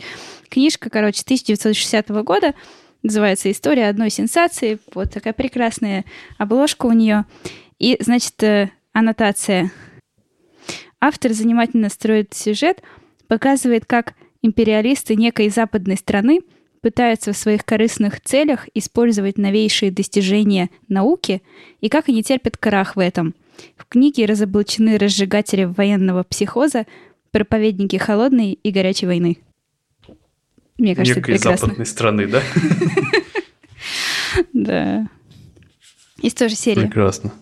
Книжка, 0.48 0.88
короче, 0.88 1.20
1960 1.22 2.08
года, 2.24 2.54
называется 3.02 3.50
«История 3.50 3.88
одной 3.88 4.08
сенсации». 4.08 4.78
Вот 4.94 5.12
такая 5.12 5.34
прекрасная 5.34 6.06
обложка 6.38 6.86
у 6.86 6.92
нее. 6.92 7.26
И, 7.78 7.98
значит, 8.00 8.42
э, 8.42 8.70
аннотация. 8.94 9.70
Автор 10.98 11.32
занимательно 11.32 11.90
строит 11.90 12.32
сюжет, 12.32 12.82
показывает, 13.28 13.84
как 13.84 14.14
империалисты 14.40 15.14
некой 15.14 15.50
западной 15.50 15.98
страны 15.98 16.40
пытаются 16.80 17.32
в 17.32 17.36
своих 17.36 17.64
корыстных 17.64 18.20
целях 18.20 18.68
использовать 18.74 19.38
новейшие 19.38 19.90
достижения 19.90 20.70
науки 20.88 21.42
и 21.80 21.88
как 21.88 22.08
они 22.08 22.22
терпят 22.22 22.56
крах 22.56 22.96
в 22.96 22.98
этом. 22.98 23.34
В 23.76 23.84
книге 23.86 24.26
разоблачены 24.26 24.96
разжигатели 24.98 25.64
военного 25.64 26.22
психоза, 26.22 26.86
проповедники 27.30 27.96
холодной 27.96 28.52
и 28.52 28.70
горячей 28.70 29.06
войны. 29.06 29.38
Мне 30.78 30.94
кажется, 30.94 31.18
Некой 31.20 31.34
это 31.34 31.42
прекрасно. 31.42 31.66
западной 31.66 31.86
страны, 31.86 32.26
да? 32.26 32.42
Да. 34.52 35.08
Из 36.22 36.34
той 36.34 36.48
же 36.48 36.54
серии. 36.54 36.82
Прекрасно. 36.82 37.32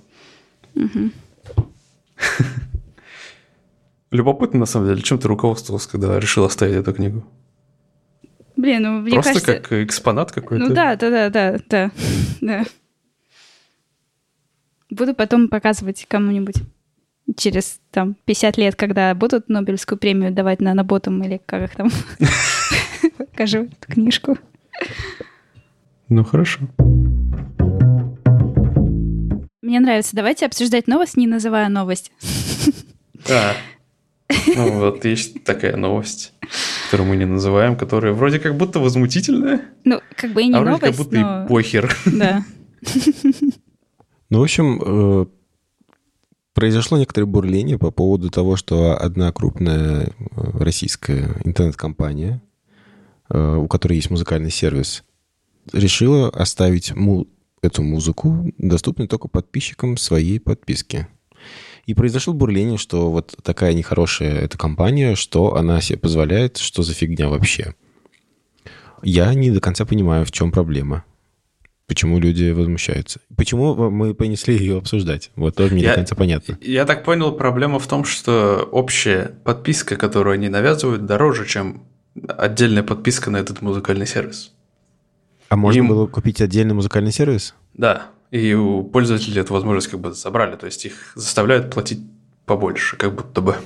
Любопытно, 4.11 4.61
на 4.61 4.67
самом 4.67 4.89
деле, 4.89 5.03
чем 5.03 5.19
ты 5.19 5.29
руководствовался, 5.29 5.91
когда 5.91 6.19
решил 6.19 6.45
оставить 6.45 6.77
эту 6.77 6.95
книгу? 6.95 7.25
Блин, 8.59 8.83
ну 8.83 9.01
мне 9.03 9.13
Просто 9.13 9.35
кажется... 9.35 9.55
как 9.55 9.73
экспонат 9.73 10.33
какой-то? 10.33 10.65
Ну 10.65 10.75
да, 10.75 10.97
да, 10.97 11.11
да, 11.11 11.31
да, 11.31 11.59
да, 11.69 11.91
да. 12.41 12.65
Буду 14.91 15.15
потом 15.15 15.49
показывать 15.49 16.07
кому-нибудь 16.09 16.57
через 17.37 17.79
там 17.93 18.17
50 18.25 18.57
лет, 18.57 18.75
когда 18.75 19.15
будут 19.15 19.49
Нобелевскую 19.49 19.97
премию 19.97 20.33
давать 20.33 20.61
на 20.61 20.75
наботам 20.75 21.23
или 21.23 21.41
как 21.47 21.71
их 21.71 21.77
там. 21.77 21.89
Покажу 23.19 23.67
эту 23.67 23.93
книжку. 23.93 24.37
Ну, 26.09 26.25
хорошо. 26.25 26.63
Мне 29.63 29.79
нравится. 29.79 30.17
Давайте 30.17 30.47
обсуждать 30.47 30.89
новость, 30.89 31.17
не 31.17 31.29
называя 31.29 31.69
новость. 31.69 32.11
Ну 34.57 34.79
вот 34.79 35.05
есть 35.05 35.45
такая 35.45 35.77
новость, 35.77 36.33
которую 36.85 37.09
мы 37.11 37.17
не 37.17 37.25
называем, 37.25 37.77
которая 37.77 38.13
вроде 38.13 38.39
как 38.39 38.57
будто 38.57 38.79
возмутительная, 38.79 39.63
Ну, 39.85 40.01
как 40.17 40.33
бы 40.33 40.43
и 40.43 40.49
не 40.49 40.55
а 40.55 40.61
вроде 40.61 40.71
новость, 40.73 40.97
как 40.99 41.07
будто 41.07 41.21
но... 41.21 41.45
и 41.45 41.49
похер. 41.49 41.97
Да. 42.07 42.45
Ну, 44.31 44.41
в 44.41 44.43
общем, 44.43 44.83
э, 44.85 45.27
произошло 46.53 46.99
некоторое 46.99 47.27
бурление 47.27 47.79
по 47.79 47.91
поводу 47.91 48.31
того, 48.31 48.57
что 48.57 48.97
одна 48.99 49.33
крупная 49.33 50.09
э, 50.09 50.11
российская 50.59 51.41
интернет-компания, 51.45 52.43
э, 53.31 53.57
у 53.57 53.67
которой 53.69 53.95
есть 53.95 54.11
музыкальный 54.11 54.51
сервис, 54.51 55.05
решила 55.73 56.29
оставить 56.29 56.95
му- 56.95 57.27
эту 57.63 57.83
музыку 57.83 58.53
доступной 58.59 59.09
только 59.09 59.29
подписчикам 59.29 59.97
своей 59.97 60.39
подписки. 60.39 61.07
И 61.89 61.95
произошло 61.95 62.35
бурление, 62.35 62.77
что 62.77 63.11
вот 63.11 63.35
такая 63.43 63.73
нехорошая 63.73 64.41
эта 64.43 64.59
компания, 64.59 65.15
что 65.15 65.57
она 65.57 65.81
себе 65.81 65.99
позволяет, 65.99 66.59
что 66.59 66.83
за 66.83 66.93
фигня 66.93 67.31
вообще. 67.31 67.75
Я 69.03 69.33
не 69.33 69.51
до 69.51 69.61
конца 69.63 69.87
понимаю, 69.87 70.27
в 70.27 70.31
чем 70.31 70.53
проблема. 70.53 71.07
Почему 71.87 72.19
люди 72.19 72.51
возмущаются? 72.51 73.21
Почему 73.39 73.75
мы 73.91 74.13
понесли 74.13 74.55
ее 74.55 74.77
обсуждать? 74.77 75.31
Вот 75.35 75.55
тоже 75.57 75.73
мне 75.73 75.83
Я- 75.85 75.89
до 75.93 75.95
конца 75.95 76.15
понятно. 76.15 76.59
Я 76.61 76.85
так 76.85 77.05
понял, 77.05 77.33
проблема 77.33 77.79
в 77.79 77.87
том, 77.87 78.05
что 78.05 78.69
общая 78.71 79.37
подписка, 79.45 79.97
которую 79.97 80.35
они 80.35 80.51
навязывают, 80.51 81.07
дороже, 81.07 81.47
чем 81.47 81.85
отдельная 82.29 82.83
подписка 82.83 83.31
на 83.31 83.39
этот 83.39 83.63
музыкальный 83.63 84.07
сервис. 84.07 84.53
А 85.49 85.57
можно 85.57 85.79
им- 85.79 85.89
было 85.89 86.07
купить 86.07 86.43
отдельный 86.43 86.75
музыкальный 86.75 87.13
сервис? 87.13 87.55
Да, 87.73 88.09
и 88.31 88.55
у 88.55 88.83
пользователей 88.85 89.41
эту 89.41 89.55
возможность 89.55 89.89
как 89.89 90.01
бы 90.01 90.13
забрали, 90.13 90.57
то 90.57 90.67
есть 90.67 90.85
их 90.85 91.13
заставляют 91.15 91.73
платить 91.73 92.01
побольше, 92.47 92.97
как 92.97 93.15
будто 93.15 93.41
бы. 93.41 93.57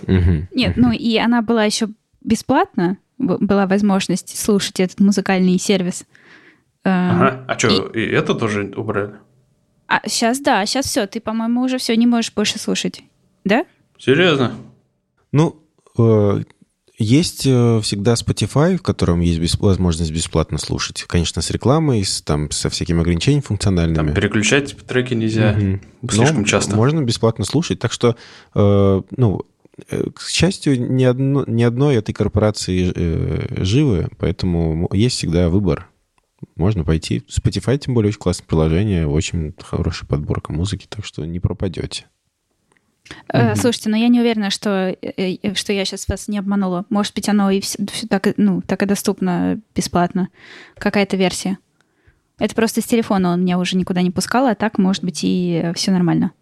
Нет, 0.53 0.77
ну 0.77 0.93
и 0.93 1.17
она 1.17 1.43
была 1.43 1.65
еще 1.65 1.89
бесплатна, 2.23 2.99
б- 3.19 3.39
была 3.39 3.67
возможность 3.67 4.37
слушать 4.39 4.81
этот 4.81 5.01
музыкальный 5.01 5.59
сервис. 5.59 6.05
Эм, 6.85 6.93
Ага. 7.23 7.45
А 7.49 7.59
что, 7.59 7.87
и 7.89 8.05
это 8.07 8.35
тоже 8.35 8.73
убрали? 8.77 9.15
А 9.87 10.01
сейчас, 10.09 10.41
да, 10.41 10.65
сейчас 10.67 10.87
все, 10.87 11.07
ты, 11.07 11.21
по-моему, 11.21 11.63
уже 11.63 11.79
все 11.79 11.97
не 11.97 12.07
можешь 12.07 12.33
больше 12.33 12.59
слушать. 12.59 13.03
Да? 13.45 13.67
Серьезно? 13.99 14.53
Ну, 15.33 15.63
э, 15.99 16.43
есть 17.03 17.47
э, 17.47 17.81
всегда 17.83 18.15
Spotify, 18.15 18.77
в 18.77 18.83
котором 18.83 19.21
есть 19.21 19.41
бес- 19.41 19.59
возможность 19.59 20.13
бесплатно 20.13 20.59
слушать. 20.59 21.05
Конечно, 21.07 21.43
с 21.43 21.51
рекламой, 21.51 22.05
с, 22.05 22.23
там, 22.23 22.51
со 22.51 22.71
всякими 22.71 23.01
ограничениями 23.01 23.43
функциональными. 23.43 23.97
Там 23.97 24.15
переключать 24.15 24.77
треки 24.87 25.15
нельзя 25.15 25.53
Мгм. 25.53 25.81
слишком 26.09 26.39
Но 26.43 26.45
часто. 26.45 26.77
Можно 26.77 27.03
бесплатно 27.03 27.45
слушать. 27.45 27.79
Так 27.79 27.93
что, 27.93 28.17
э, 28.55 29.03
ну, 29.17 29.41
э, 29.91 30.05
к 30.15 30.29
счастью, 30.29 30.81
ни, 30.95 31.05
одно, 31.05 31.45
ни 31.47 31.63
одной 31.63 31.97
этой 31.97 32.13
корпорации 32.13 32.93
э, 32.95 33.65
живы, 33.65 34.09
поэтому 34.19 34.89
есть 34.93 35.17
всегда 35.17 35.49
выбор. 35.49 35.89
Можно 36.57 36.85
пойти. 36.85 37.23
Spotify, 37.31 37.79
тем 37.79 37.95
более, 37.95 38.09
очень 38.09 38.19
классное 38.19 38.47
приложение, 38.47 39.07
очень 39.07 39.55
хорошая 39.61 40.09
подборка 40.09 40.53
музыки, 40.53 40.87
так 40.89 41.05
что 41.05 41.25
не 41.25 41.39
пропадете. 41.41 42.07
Э, 43.33 43.55
Слушайте, 43.57 43.91
но 43.91 43.97
я 43.97 44.09
не 44.09 44.21
уверена, 44.21 44.51
что, 44.51 44.97
э, 45.03 45.37
э, 45.43 45.55
что 45.55 45.73
я 45.73 45.85
сейчас 45.85 46.09
вас 46.09 46.29
не 46.29 46.39
обманула. 46.39 46.85
Может 46.89 47.15
быть, 47.15 47.29
оно 47.29 47.51
и 47.51 47.61
всё- 47.61 47.85
всё 47.93 48.07
так, 48.07 48.27
и- 48.29 48.35
ну, 48.37 48.63
так 48.63 48.83
и 48.83 48.87
доступно 48.87 49.61
бесплатно. 49.75 50.29
Какая-то 50.79 51.17
версия. 51.17 51.59
Это 52.39 52.55
просто 52.55 52.81
с 52.81 52.85
телефона 52.87 53.33
он 53.33 53.43
меня 53.43 53.59
уже 53.59 53.77
никуда 53.77 54.03
не 54.03 54.11
пускал, 54.11 54.47
а 54.47 54.55
так, 54.55 54.79
может 54.79 55.05
быть, 55.05 55.21
и 55.23 55.71
все 55.75 55.91
нормально. 55.91 56.33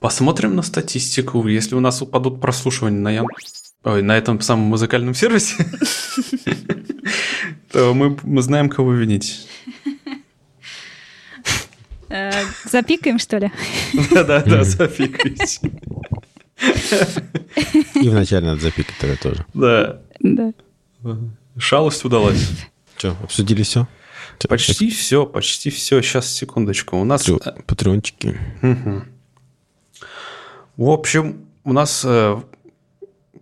Посмотрим 0.00 0.54
на 0.56 0.62
статистику. 0.62 1.46
Если 1.48 1.74
у 1.74 1.80
нас 1.80 2.02
упадут 2.02 2.40
прослушивания 2.40 3.00
на 3.00 3.10
Ян... 3.10 3.26
Ой, 3.84 4.02
на 4.02 4.16
этом 4.16 4.40
самом 4.40 4.64
музыкальном 4.66 5.14
сервисе, 5.14 5.56
то 7.72 7.92
мы 7.94 8.42
знаем, 8.42 8.68
кого 8.68 8.92
винить. 8.92 9.46
Э, 12.10 12.30
Запикаем, 12.64 13.18
что 13.18 13.38
ли? 13.38 13.50
Да-да-да, 14.10 14.64
запикайте. 14.64 15.70
И 17.94 18.08
вначале 18.08 18.46
надо 18.46 18.60
запикать 18.60 18.94
тогда 19.00 19.16
тоже. 19.16 19.46
Да. 19.54 20.00
Да. 20.20 20.52
Шалость 21.58 22.04
удалась. 22.04 22.48
Что, 22.96 23.16
обсудили 23.22 23.62
все? 23.62 23.86
Почти 24.48 24.90
все, 24.90 25.26
почти 25.26 25.70
все. 25.70 26.00
Сейчас, 26.02 26.28
секундочку. 26.30 26.96
У 26.96 27.04
нас... 27.04 27.28
э, 27.28 27.36
Патреончики. 27.66 28.38
В 30.76 30.90
общем, 30.90 31.46
у 31.64 31.72
нас 31.72 32.02
э, 32.04 32.36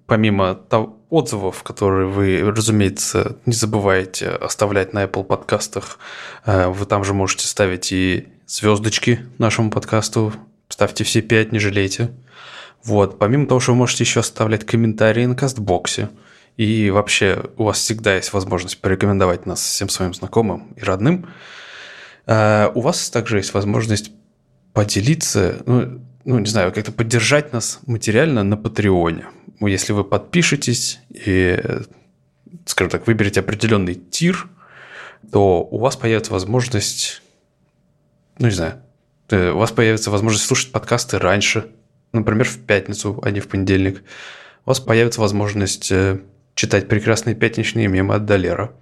помимо 0.06 0.54
того- 0.54 0.96
отзывов, 1.08 1.62
которые 1.62 2.06
вы, 2.08 2.40
разумеется, 2.42 3.36
не 3.46 3.52
забываете 3.54 4.28
оставлять 4.28 4.92
на 4.94 5.04
Apple 5.04 5.24
подкастах, 5.24 5.98
вы 6.46 6.86
там 6.86 7.04
же 7.04 7.12
можете 7.12 7.46
ставить 7.46 7.92
и 7.92 8.28
звездочки 8.52 9.20
нашему 9.38 9.70
подкасту. 9.70 10.34
Ставьте 10.68 11.04
все 11.04 11.22
пять, 11.22 11.52
не 11.52 11.58
жалейте. 11.58 12.10
Вот. 12.84 13.18
Помимо 13.18 13.46
того, 13.46 13.60
что 13.60 13.72
вы 13.72 13.78
можете 13.78 14.04
еще 14.04 14.20
оставлять 14.20 14.66
комментарии 14.66 15.24
на 15.24 15.34
кастбоксе. 15.34 16.10
И 16.58 16.90
вообще 16.90 17.44
у 17.56 17.64
вас 17.64 17.78
всегда 17.78 18.16
есть 18.16 18.32
возможность 18.34 18.78
порекомендовать 18.80 19.46
нас 19.46 19.62
всем 19.62 19.88
своим 19.88 20.12
знакомым 20.12 20.74
и 20.76 20.82
родным. 20.82 21.28
Э, 22.26 22.70
У 22.74 22.82
вас 22.82 23.08
также 23.08 23.38
есть 23.38 23.54
возможность 23.54 24.12
поделиться, 24.74 25.62
ну, 25.64 26.02
ну, 26.24 26.38
не 26.38 26.46
знаю, 26.46 26.72
как-то 26.72 26.92
поддержать 26.92 27.54
нас 27.54 27.80
материально 27.86 28.44
на 28.44 28.58
Патреоне. 28.58 29.28
Ну, 29.60 29.66
Если 29.66 29.94
вы 29.94 30.04
подпишетесь 30.04 31.00
и, 31.08 31.58
скажем 32.66 32.90
так, 32.90 33.06
выберете 33.06 33.40
определенный 33.40 33.94
тир, 33.94 34.46
то 35.32 35.62
у 35.62 35.78
вас 35.78 35.96
появится 35.96 36.32
возможность, 36.32 37.21
ну, 38.42 38.48
не 38.48 38.54
знаю, 38.54 38.82
э, 39.30 39.52
у 39.52 39.58
вас 39.58 39.70
появится 39.70 40.10
возможность 40.10 40.46
слушать 40.46 40.72
подкасты 40.72 41.20
раньше, 41.20 41.70
например, 42.12 42.44
в 42.48 42.58
пятницу, 42.58 43.20
а 43.22 43.30
не 43.30 43.38
в 43.38 43.46
понедельник. 43.46 44.02
У 44.66 44.70
вас 44.70 44.80
появится 44.80 45.20
возможность 45.20 45.92
э, 45.92 46.18
читать 46.56 46.88
прекрасные 46.88 47.36
пятничные 47.36 47.86
мемы 47.86 48.16
от 48.16 48.26
Долера. 48.26 48.72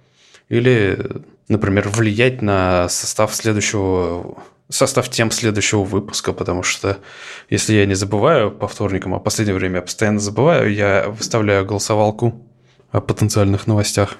Или, 0.49 0.95
э, 0.97 1.19
например, 1.47 1.89
влиять 1.89 2.41
на 2.41 2.89
состав 2.89 3.35
следующего 3.35 4.43
состав 4.67 5.09
тем 5.09 5.29
следующего 5.29 5.83
выпуска, 5.83 6.33
потому 6.33 6.63
что 6.63 6.97
если 7.49 7.73
я 7.73 7.85
не 7.85 7.93
забываю 7.93 8.49
по 8.51 8.67
вторникам, 8.67 9.13
а 9.13 9.19
в 9.19 9.23
последнее 9.23 9.53
время 9.55 9.75
я 9.75 9.81
постоянно 9.83 10.19
забываю, 10.19 10.73
я 10.73 11.09
выставляю 11.09 11.65
голосовалку 11.65 12.41
о 12.91 12.99
потенциальных 12.99 13.67
новостях. 13.67 14.17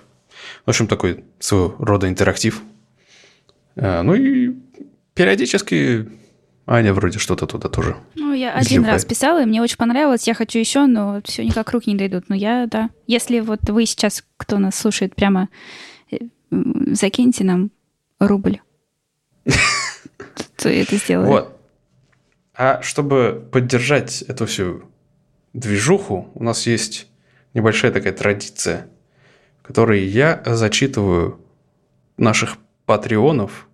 В 0.65 0.69
общем, 0.69 0.87
такой 0.87 1.23
своего 1.39 1.73
рода 1.79 2.07
интерактив. 2.07 2.61
А, 3.75 4.03
Ну 4.03 4.13
и 4.13 4.53
периодически 5.13 6.07
Аня 6.65 6.93
вроде 6.93 7.19
что-то 7.19 7.47
туда 7.47 7.69
тоже. 7.69 7.97
Ну, 8.15 8.33
я 8.33 8.53
один 8.53 8.85
раз 8.85 9.03
писала, 9.03 9.41
и 9.41 9.45
мне 9.45 9.61
очень 9.61 9.77
понравилось. 9.77 10.27
Я 10.27 10.33
хочу 10.33 10.59
еще, 10.59 10.85
но 10.85 11.21
все 11.25 11.43
никак 11.43 11.71
руки 11.71 11.91
не 11.91 11.97
дойдут. 11.97 12.25
Ну, 12.29 12.35
я, 12.35 12.67
да. 12.67 12.89
Если 13.07 13.39
вот 13.39 13.69
вы 13.69 13.85
сейчас, 13.85 14.23
кто 14.37 14.59
нас 14.59 14.75
слушает, 14.75 15.15
прямо 15.15 15.49
э, 16.11 16.17
закиньте 16.91 17.43
нам 17.43 17.71
рубль, 18.19 18.61
то 20.57 20.69
я 20.69 20.83
это 20.83 20.95
сделаю. 20.95 21.27
Вот. 21.27 21.57
А 22.53 22.81
чтобы 22.83 23.47
поддержать 23.51 24.21
эту 24.21 24.45
всю 24.45 24.83
движуху, 25.53 26.31
у 26.35 26.43
нас 26.43 26.67
есть 26.67 27.07
небольшая 27.53 27.91
такая 27.91 28.13
традиция, 28.13 28.87
в 29.61 29.67
которой 29.67 30.05
я 30.05 30.41
зачитываю 30.45 31.39
наших 32.17 32.57
патреонов, 32.85 33.67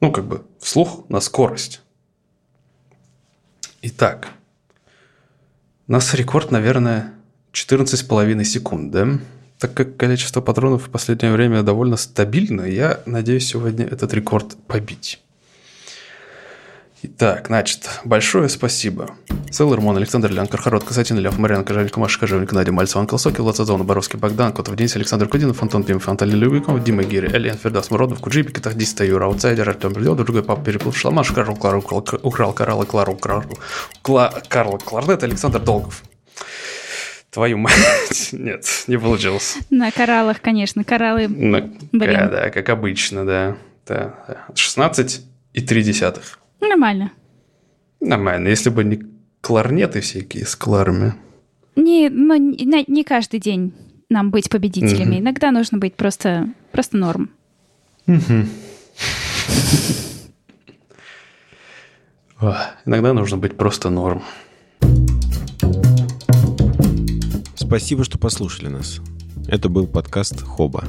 ну, 0.00 0.12
как 0.12 0.26
бы, 0.26 0.44
вслух 0.60 1.08
на 1.08 1.20
скорость. 1.20 1.82
Итак, 3.82 4.28
у 5.88 5.92
нас 5.92 6.12
рекорд, 6.14 6.50
наверное, 6.50 7.12
14,5 7.52 8.44
секунд, 8.44 8.90
да? 8.90 9.18
Так 9.58 9.72
как 9.72 9.96
количество 9.96 10.40
патронов 10.40 10.86
в 10.86 10.90
последнее 10.90 11.32
время 11.32 11.62
довольно 11.62 11.96
стабильно, 11.96 12.62
я 12.62 13.00
надеюсь 13.06 13.46
сегодня 13.46 13.86
этот 13.86 14.12
рекорд 14.12 14.56
побить. 14.66 15.22
Итак, 17.08 17.46
значит, 17.46 17.88
большое 18.04 18.48
спасибо. 18.48 19.10
Целый 19.50 19.76
Роман, 19.76 19.96
Александр 19.96 20.30
Лян, 20.32 20.48
Кархарот, 20.48 20.82
Касатин, 20.82 21.18
Лев, 21.18 21.38
Марьян, 21.38 21.64
Кожевник, 21.64 21.96
Маша, 21.96 22.18
Кожевник, 22.18 22.50
Надя, 22.52 22.72
Мальцев, 22.72 22.96
Анкл 22.96 23.16
Сокил, 23.16 23.46
Лацазон, 23.46 23.84
Боровский, 23.84 24.18
Богдан, 24.18 24.52
Котов, 24.52 24.74
Денис, 24.74 24.96
Александр 24.96 25.28
Кудинов, 25.28 25.62
Антон 25.62 25.84
Пимов, 25.84 26.08
Антон 26.08 26.30
Любиков, 26.30 26.82
Дима 26.82 27.04
Гири, 27.04 27.28
Элиан, 27.28 27.56
Фердас, 27.56 27.90
Муродов, 27.92 28.18
Куджиби, 28.20 28.50
Китахдиста, 28.52 29.04
Юра, 29.04 29.26
Аутсайдер, 29.26 29.68
Артем 29.68 29.92
Брилев, 29.92 30.16
другой 30.16 30.42
пап 30.42 30.64
переплыл 30.64 30.92
Шалмаш, 30.92 31.30
Карл, 31.30 31.54
Клару, 31.54 31.78
украл 32.22 32.52
Карл, 32.52 32.84
Клару, 32.84 33.14
Клару, 33.14 33.44
Кла- 34.02 34.42
Карл, 34.48 34.78
Кларнет, 34.78 35.22
Александр 35.22 35.60
Долгов. 35.60 36.02
Твою 37.30 37.58
мать. 37.58 37.74
Нет, 38.32 38.64
не 38.88 38.98
получилось. 38.98 39.58
На 39.70 39.92
кораллах, 39.92 40.40
конечно. 40.40 40.82
Кораллы 40.82 41.28
Блин. 41.28 41.78
да, 41.92 42.28
да, 42.28 42.50
как 42.50 42.68
обычно. 42.70 43.24
Да, 43.24 43.56
да. 43.86 44.14
16 44.54 45.20
и 45.52 45.60
3 45.60 45.82
десятых. 45.82 46.38
Нормально. 46.68 47.12
Нормально, 48.00 48.48
если 48.48 48.70
бы 48.70 48.84
не 48.84 49.02
кларнеты 49.40 50.00
всякие 50.00 50.44
с 50.44 50.56
кларами. 50.56 51.14
Не, 51.76 52.08
но 52.10 52.36
не, 52.36 52.84
не 52.86 53.04
каждый 53.04 53.40
день 53.40 53.72
нам 54.08 54.30
быть 54.30 54.50
победителями. 54.50 55.18
Иногда 55.20 55.50
нужно 55.50 55.78
быть 55.78 55.94
просто, 55.94 56.48
просто 56.72 56.96
норм. 56.96 57.30
Ох, 62.40 62.56
Иногда 62.84 63.12
нужно 63.12 63.38
быть 63.38 63.56
просто 63.56 63.90
норм. 63.90 64.22
Спасибо, 67.54 68.04
что 68.04 68.18
послушали 68.18 68.68
нас. 68.68 69.00
Это 69.48 69.68
был 69.68 69.86
подкаст 69.86 70.42
Хоба. 70.42 70.84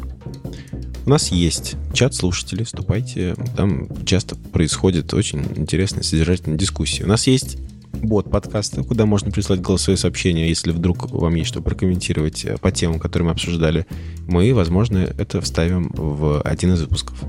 У 1.08 1.10
нас 1.10 1.32
есть 1.32 1.78
чат 1.94 2.14
слушателей, 2.14 2.66
вступайте. 2.66 3.34
Там 3.56 3.88
часто 4.06 4.36
происходит 4.36 5.14
очень 5.14 5.42
интересная, 5.56 6.04
содержательная 6.04 6.58
дискуссия. 6.58 7.06
У 7.06 7.08
нас 7.08 7.28
есть 7.28 7.58
бот 7.94 8.30
подкаста, 8.30 8.84
куда 8.84 9.06
можно 9.06 9.32
прислать 9.32 9.62
голосовые 9.62 9.98
сообщения, 9.98 10.50
если 10.50 10.72
вдруг 10.72 11.10
вам 11.10 11.34
есть 11.36 11.48
что 11.48 11.62
прокомментировать 11.62 12.44
э, 12.44 12.58
по 12.58 12.74
темам, 12.74 13.00
которые 13.00 13.28
мы 13.28 13.32
обсуждали. 13.32 13.88
Мы, 14.28 14.54
возможно, 14.54 14.98
это 14.98 15.40
вставим 15.40 15.94
в 15.96 16.42
один 16.42 16.74
из 16.74 16.82
выпусков. 16.82 17.24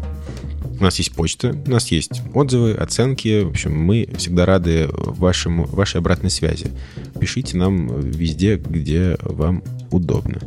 У 0.80 0.82
нас 0.82 0.98
есть 0.98 1.12
почта, 1.12 1.56
у 1.64 1.70
нас 1.70 1.86
есть 1.92 2.20
отзывы, 2.34 2.72
оценки. 2.72 3.44
В 3.44 3.50
общем, 3.50 3.78
мы 3.78 4.08
всегда 4.16 4.44
рады 4.44 4.88
вашему, 4.90 5.66
вашей 5.66 5.98
обратной 5.98 6.30
связи. 6.30 6.72
Пишите 7.20 7.56
нам 7.56 8.00
везде, 8.00 8.56
где 8.56 9.16
вам 9.22 9.62
удобно. 9.92 10.40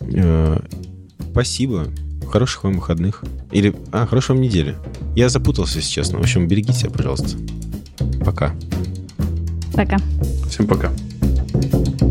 Э, 0.00 0.60
Спасибо 1.30 1.88
хороших 2.30 2.64
вам 2.64 2.74
выходных. 2.74 3.22
Или, 3.52 3.74
а, 3.92 4.06
хорошей 4.06 4.30
вам 4.32 4.40
недели. 4.40 4.76
Я 5.14 5.28
запутался, 5.28 5.78
если 5.78 5.90
честно. 5.90 6.18
В 6.18 6.22
общем, 6.22 6.46
берегите 6.48 6.78
себя, 6.80 6.90
пожалуйста. 6.90 7.36
Пока. 8.24 8.54
Пока. 9.74 9.98
Всем 10.48 10.66
пока. 10.66 10.90
Пока. 10.90 12.05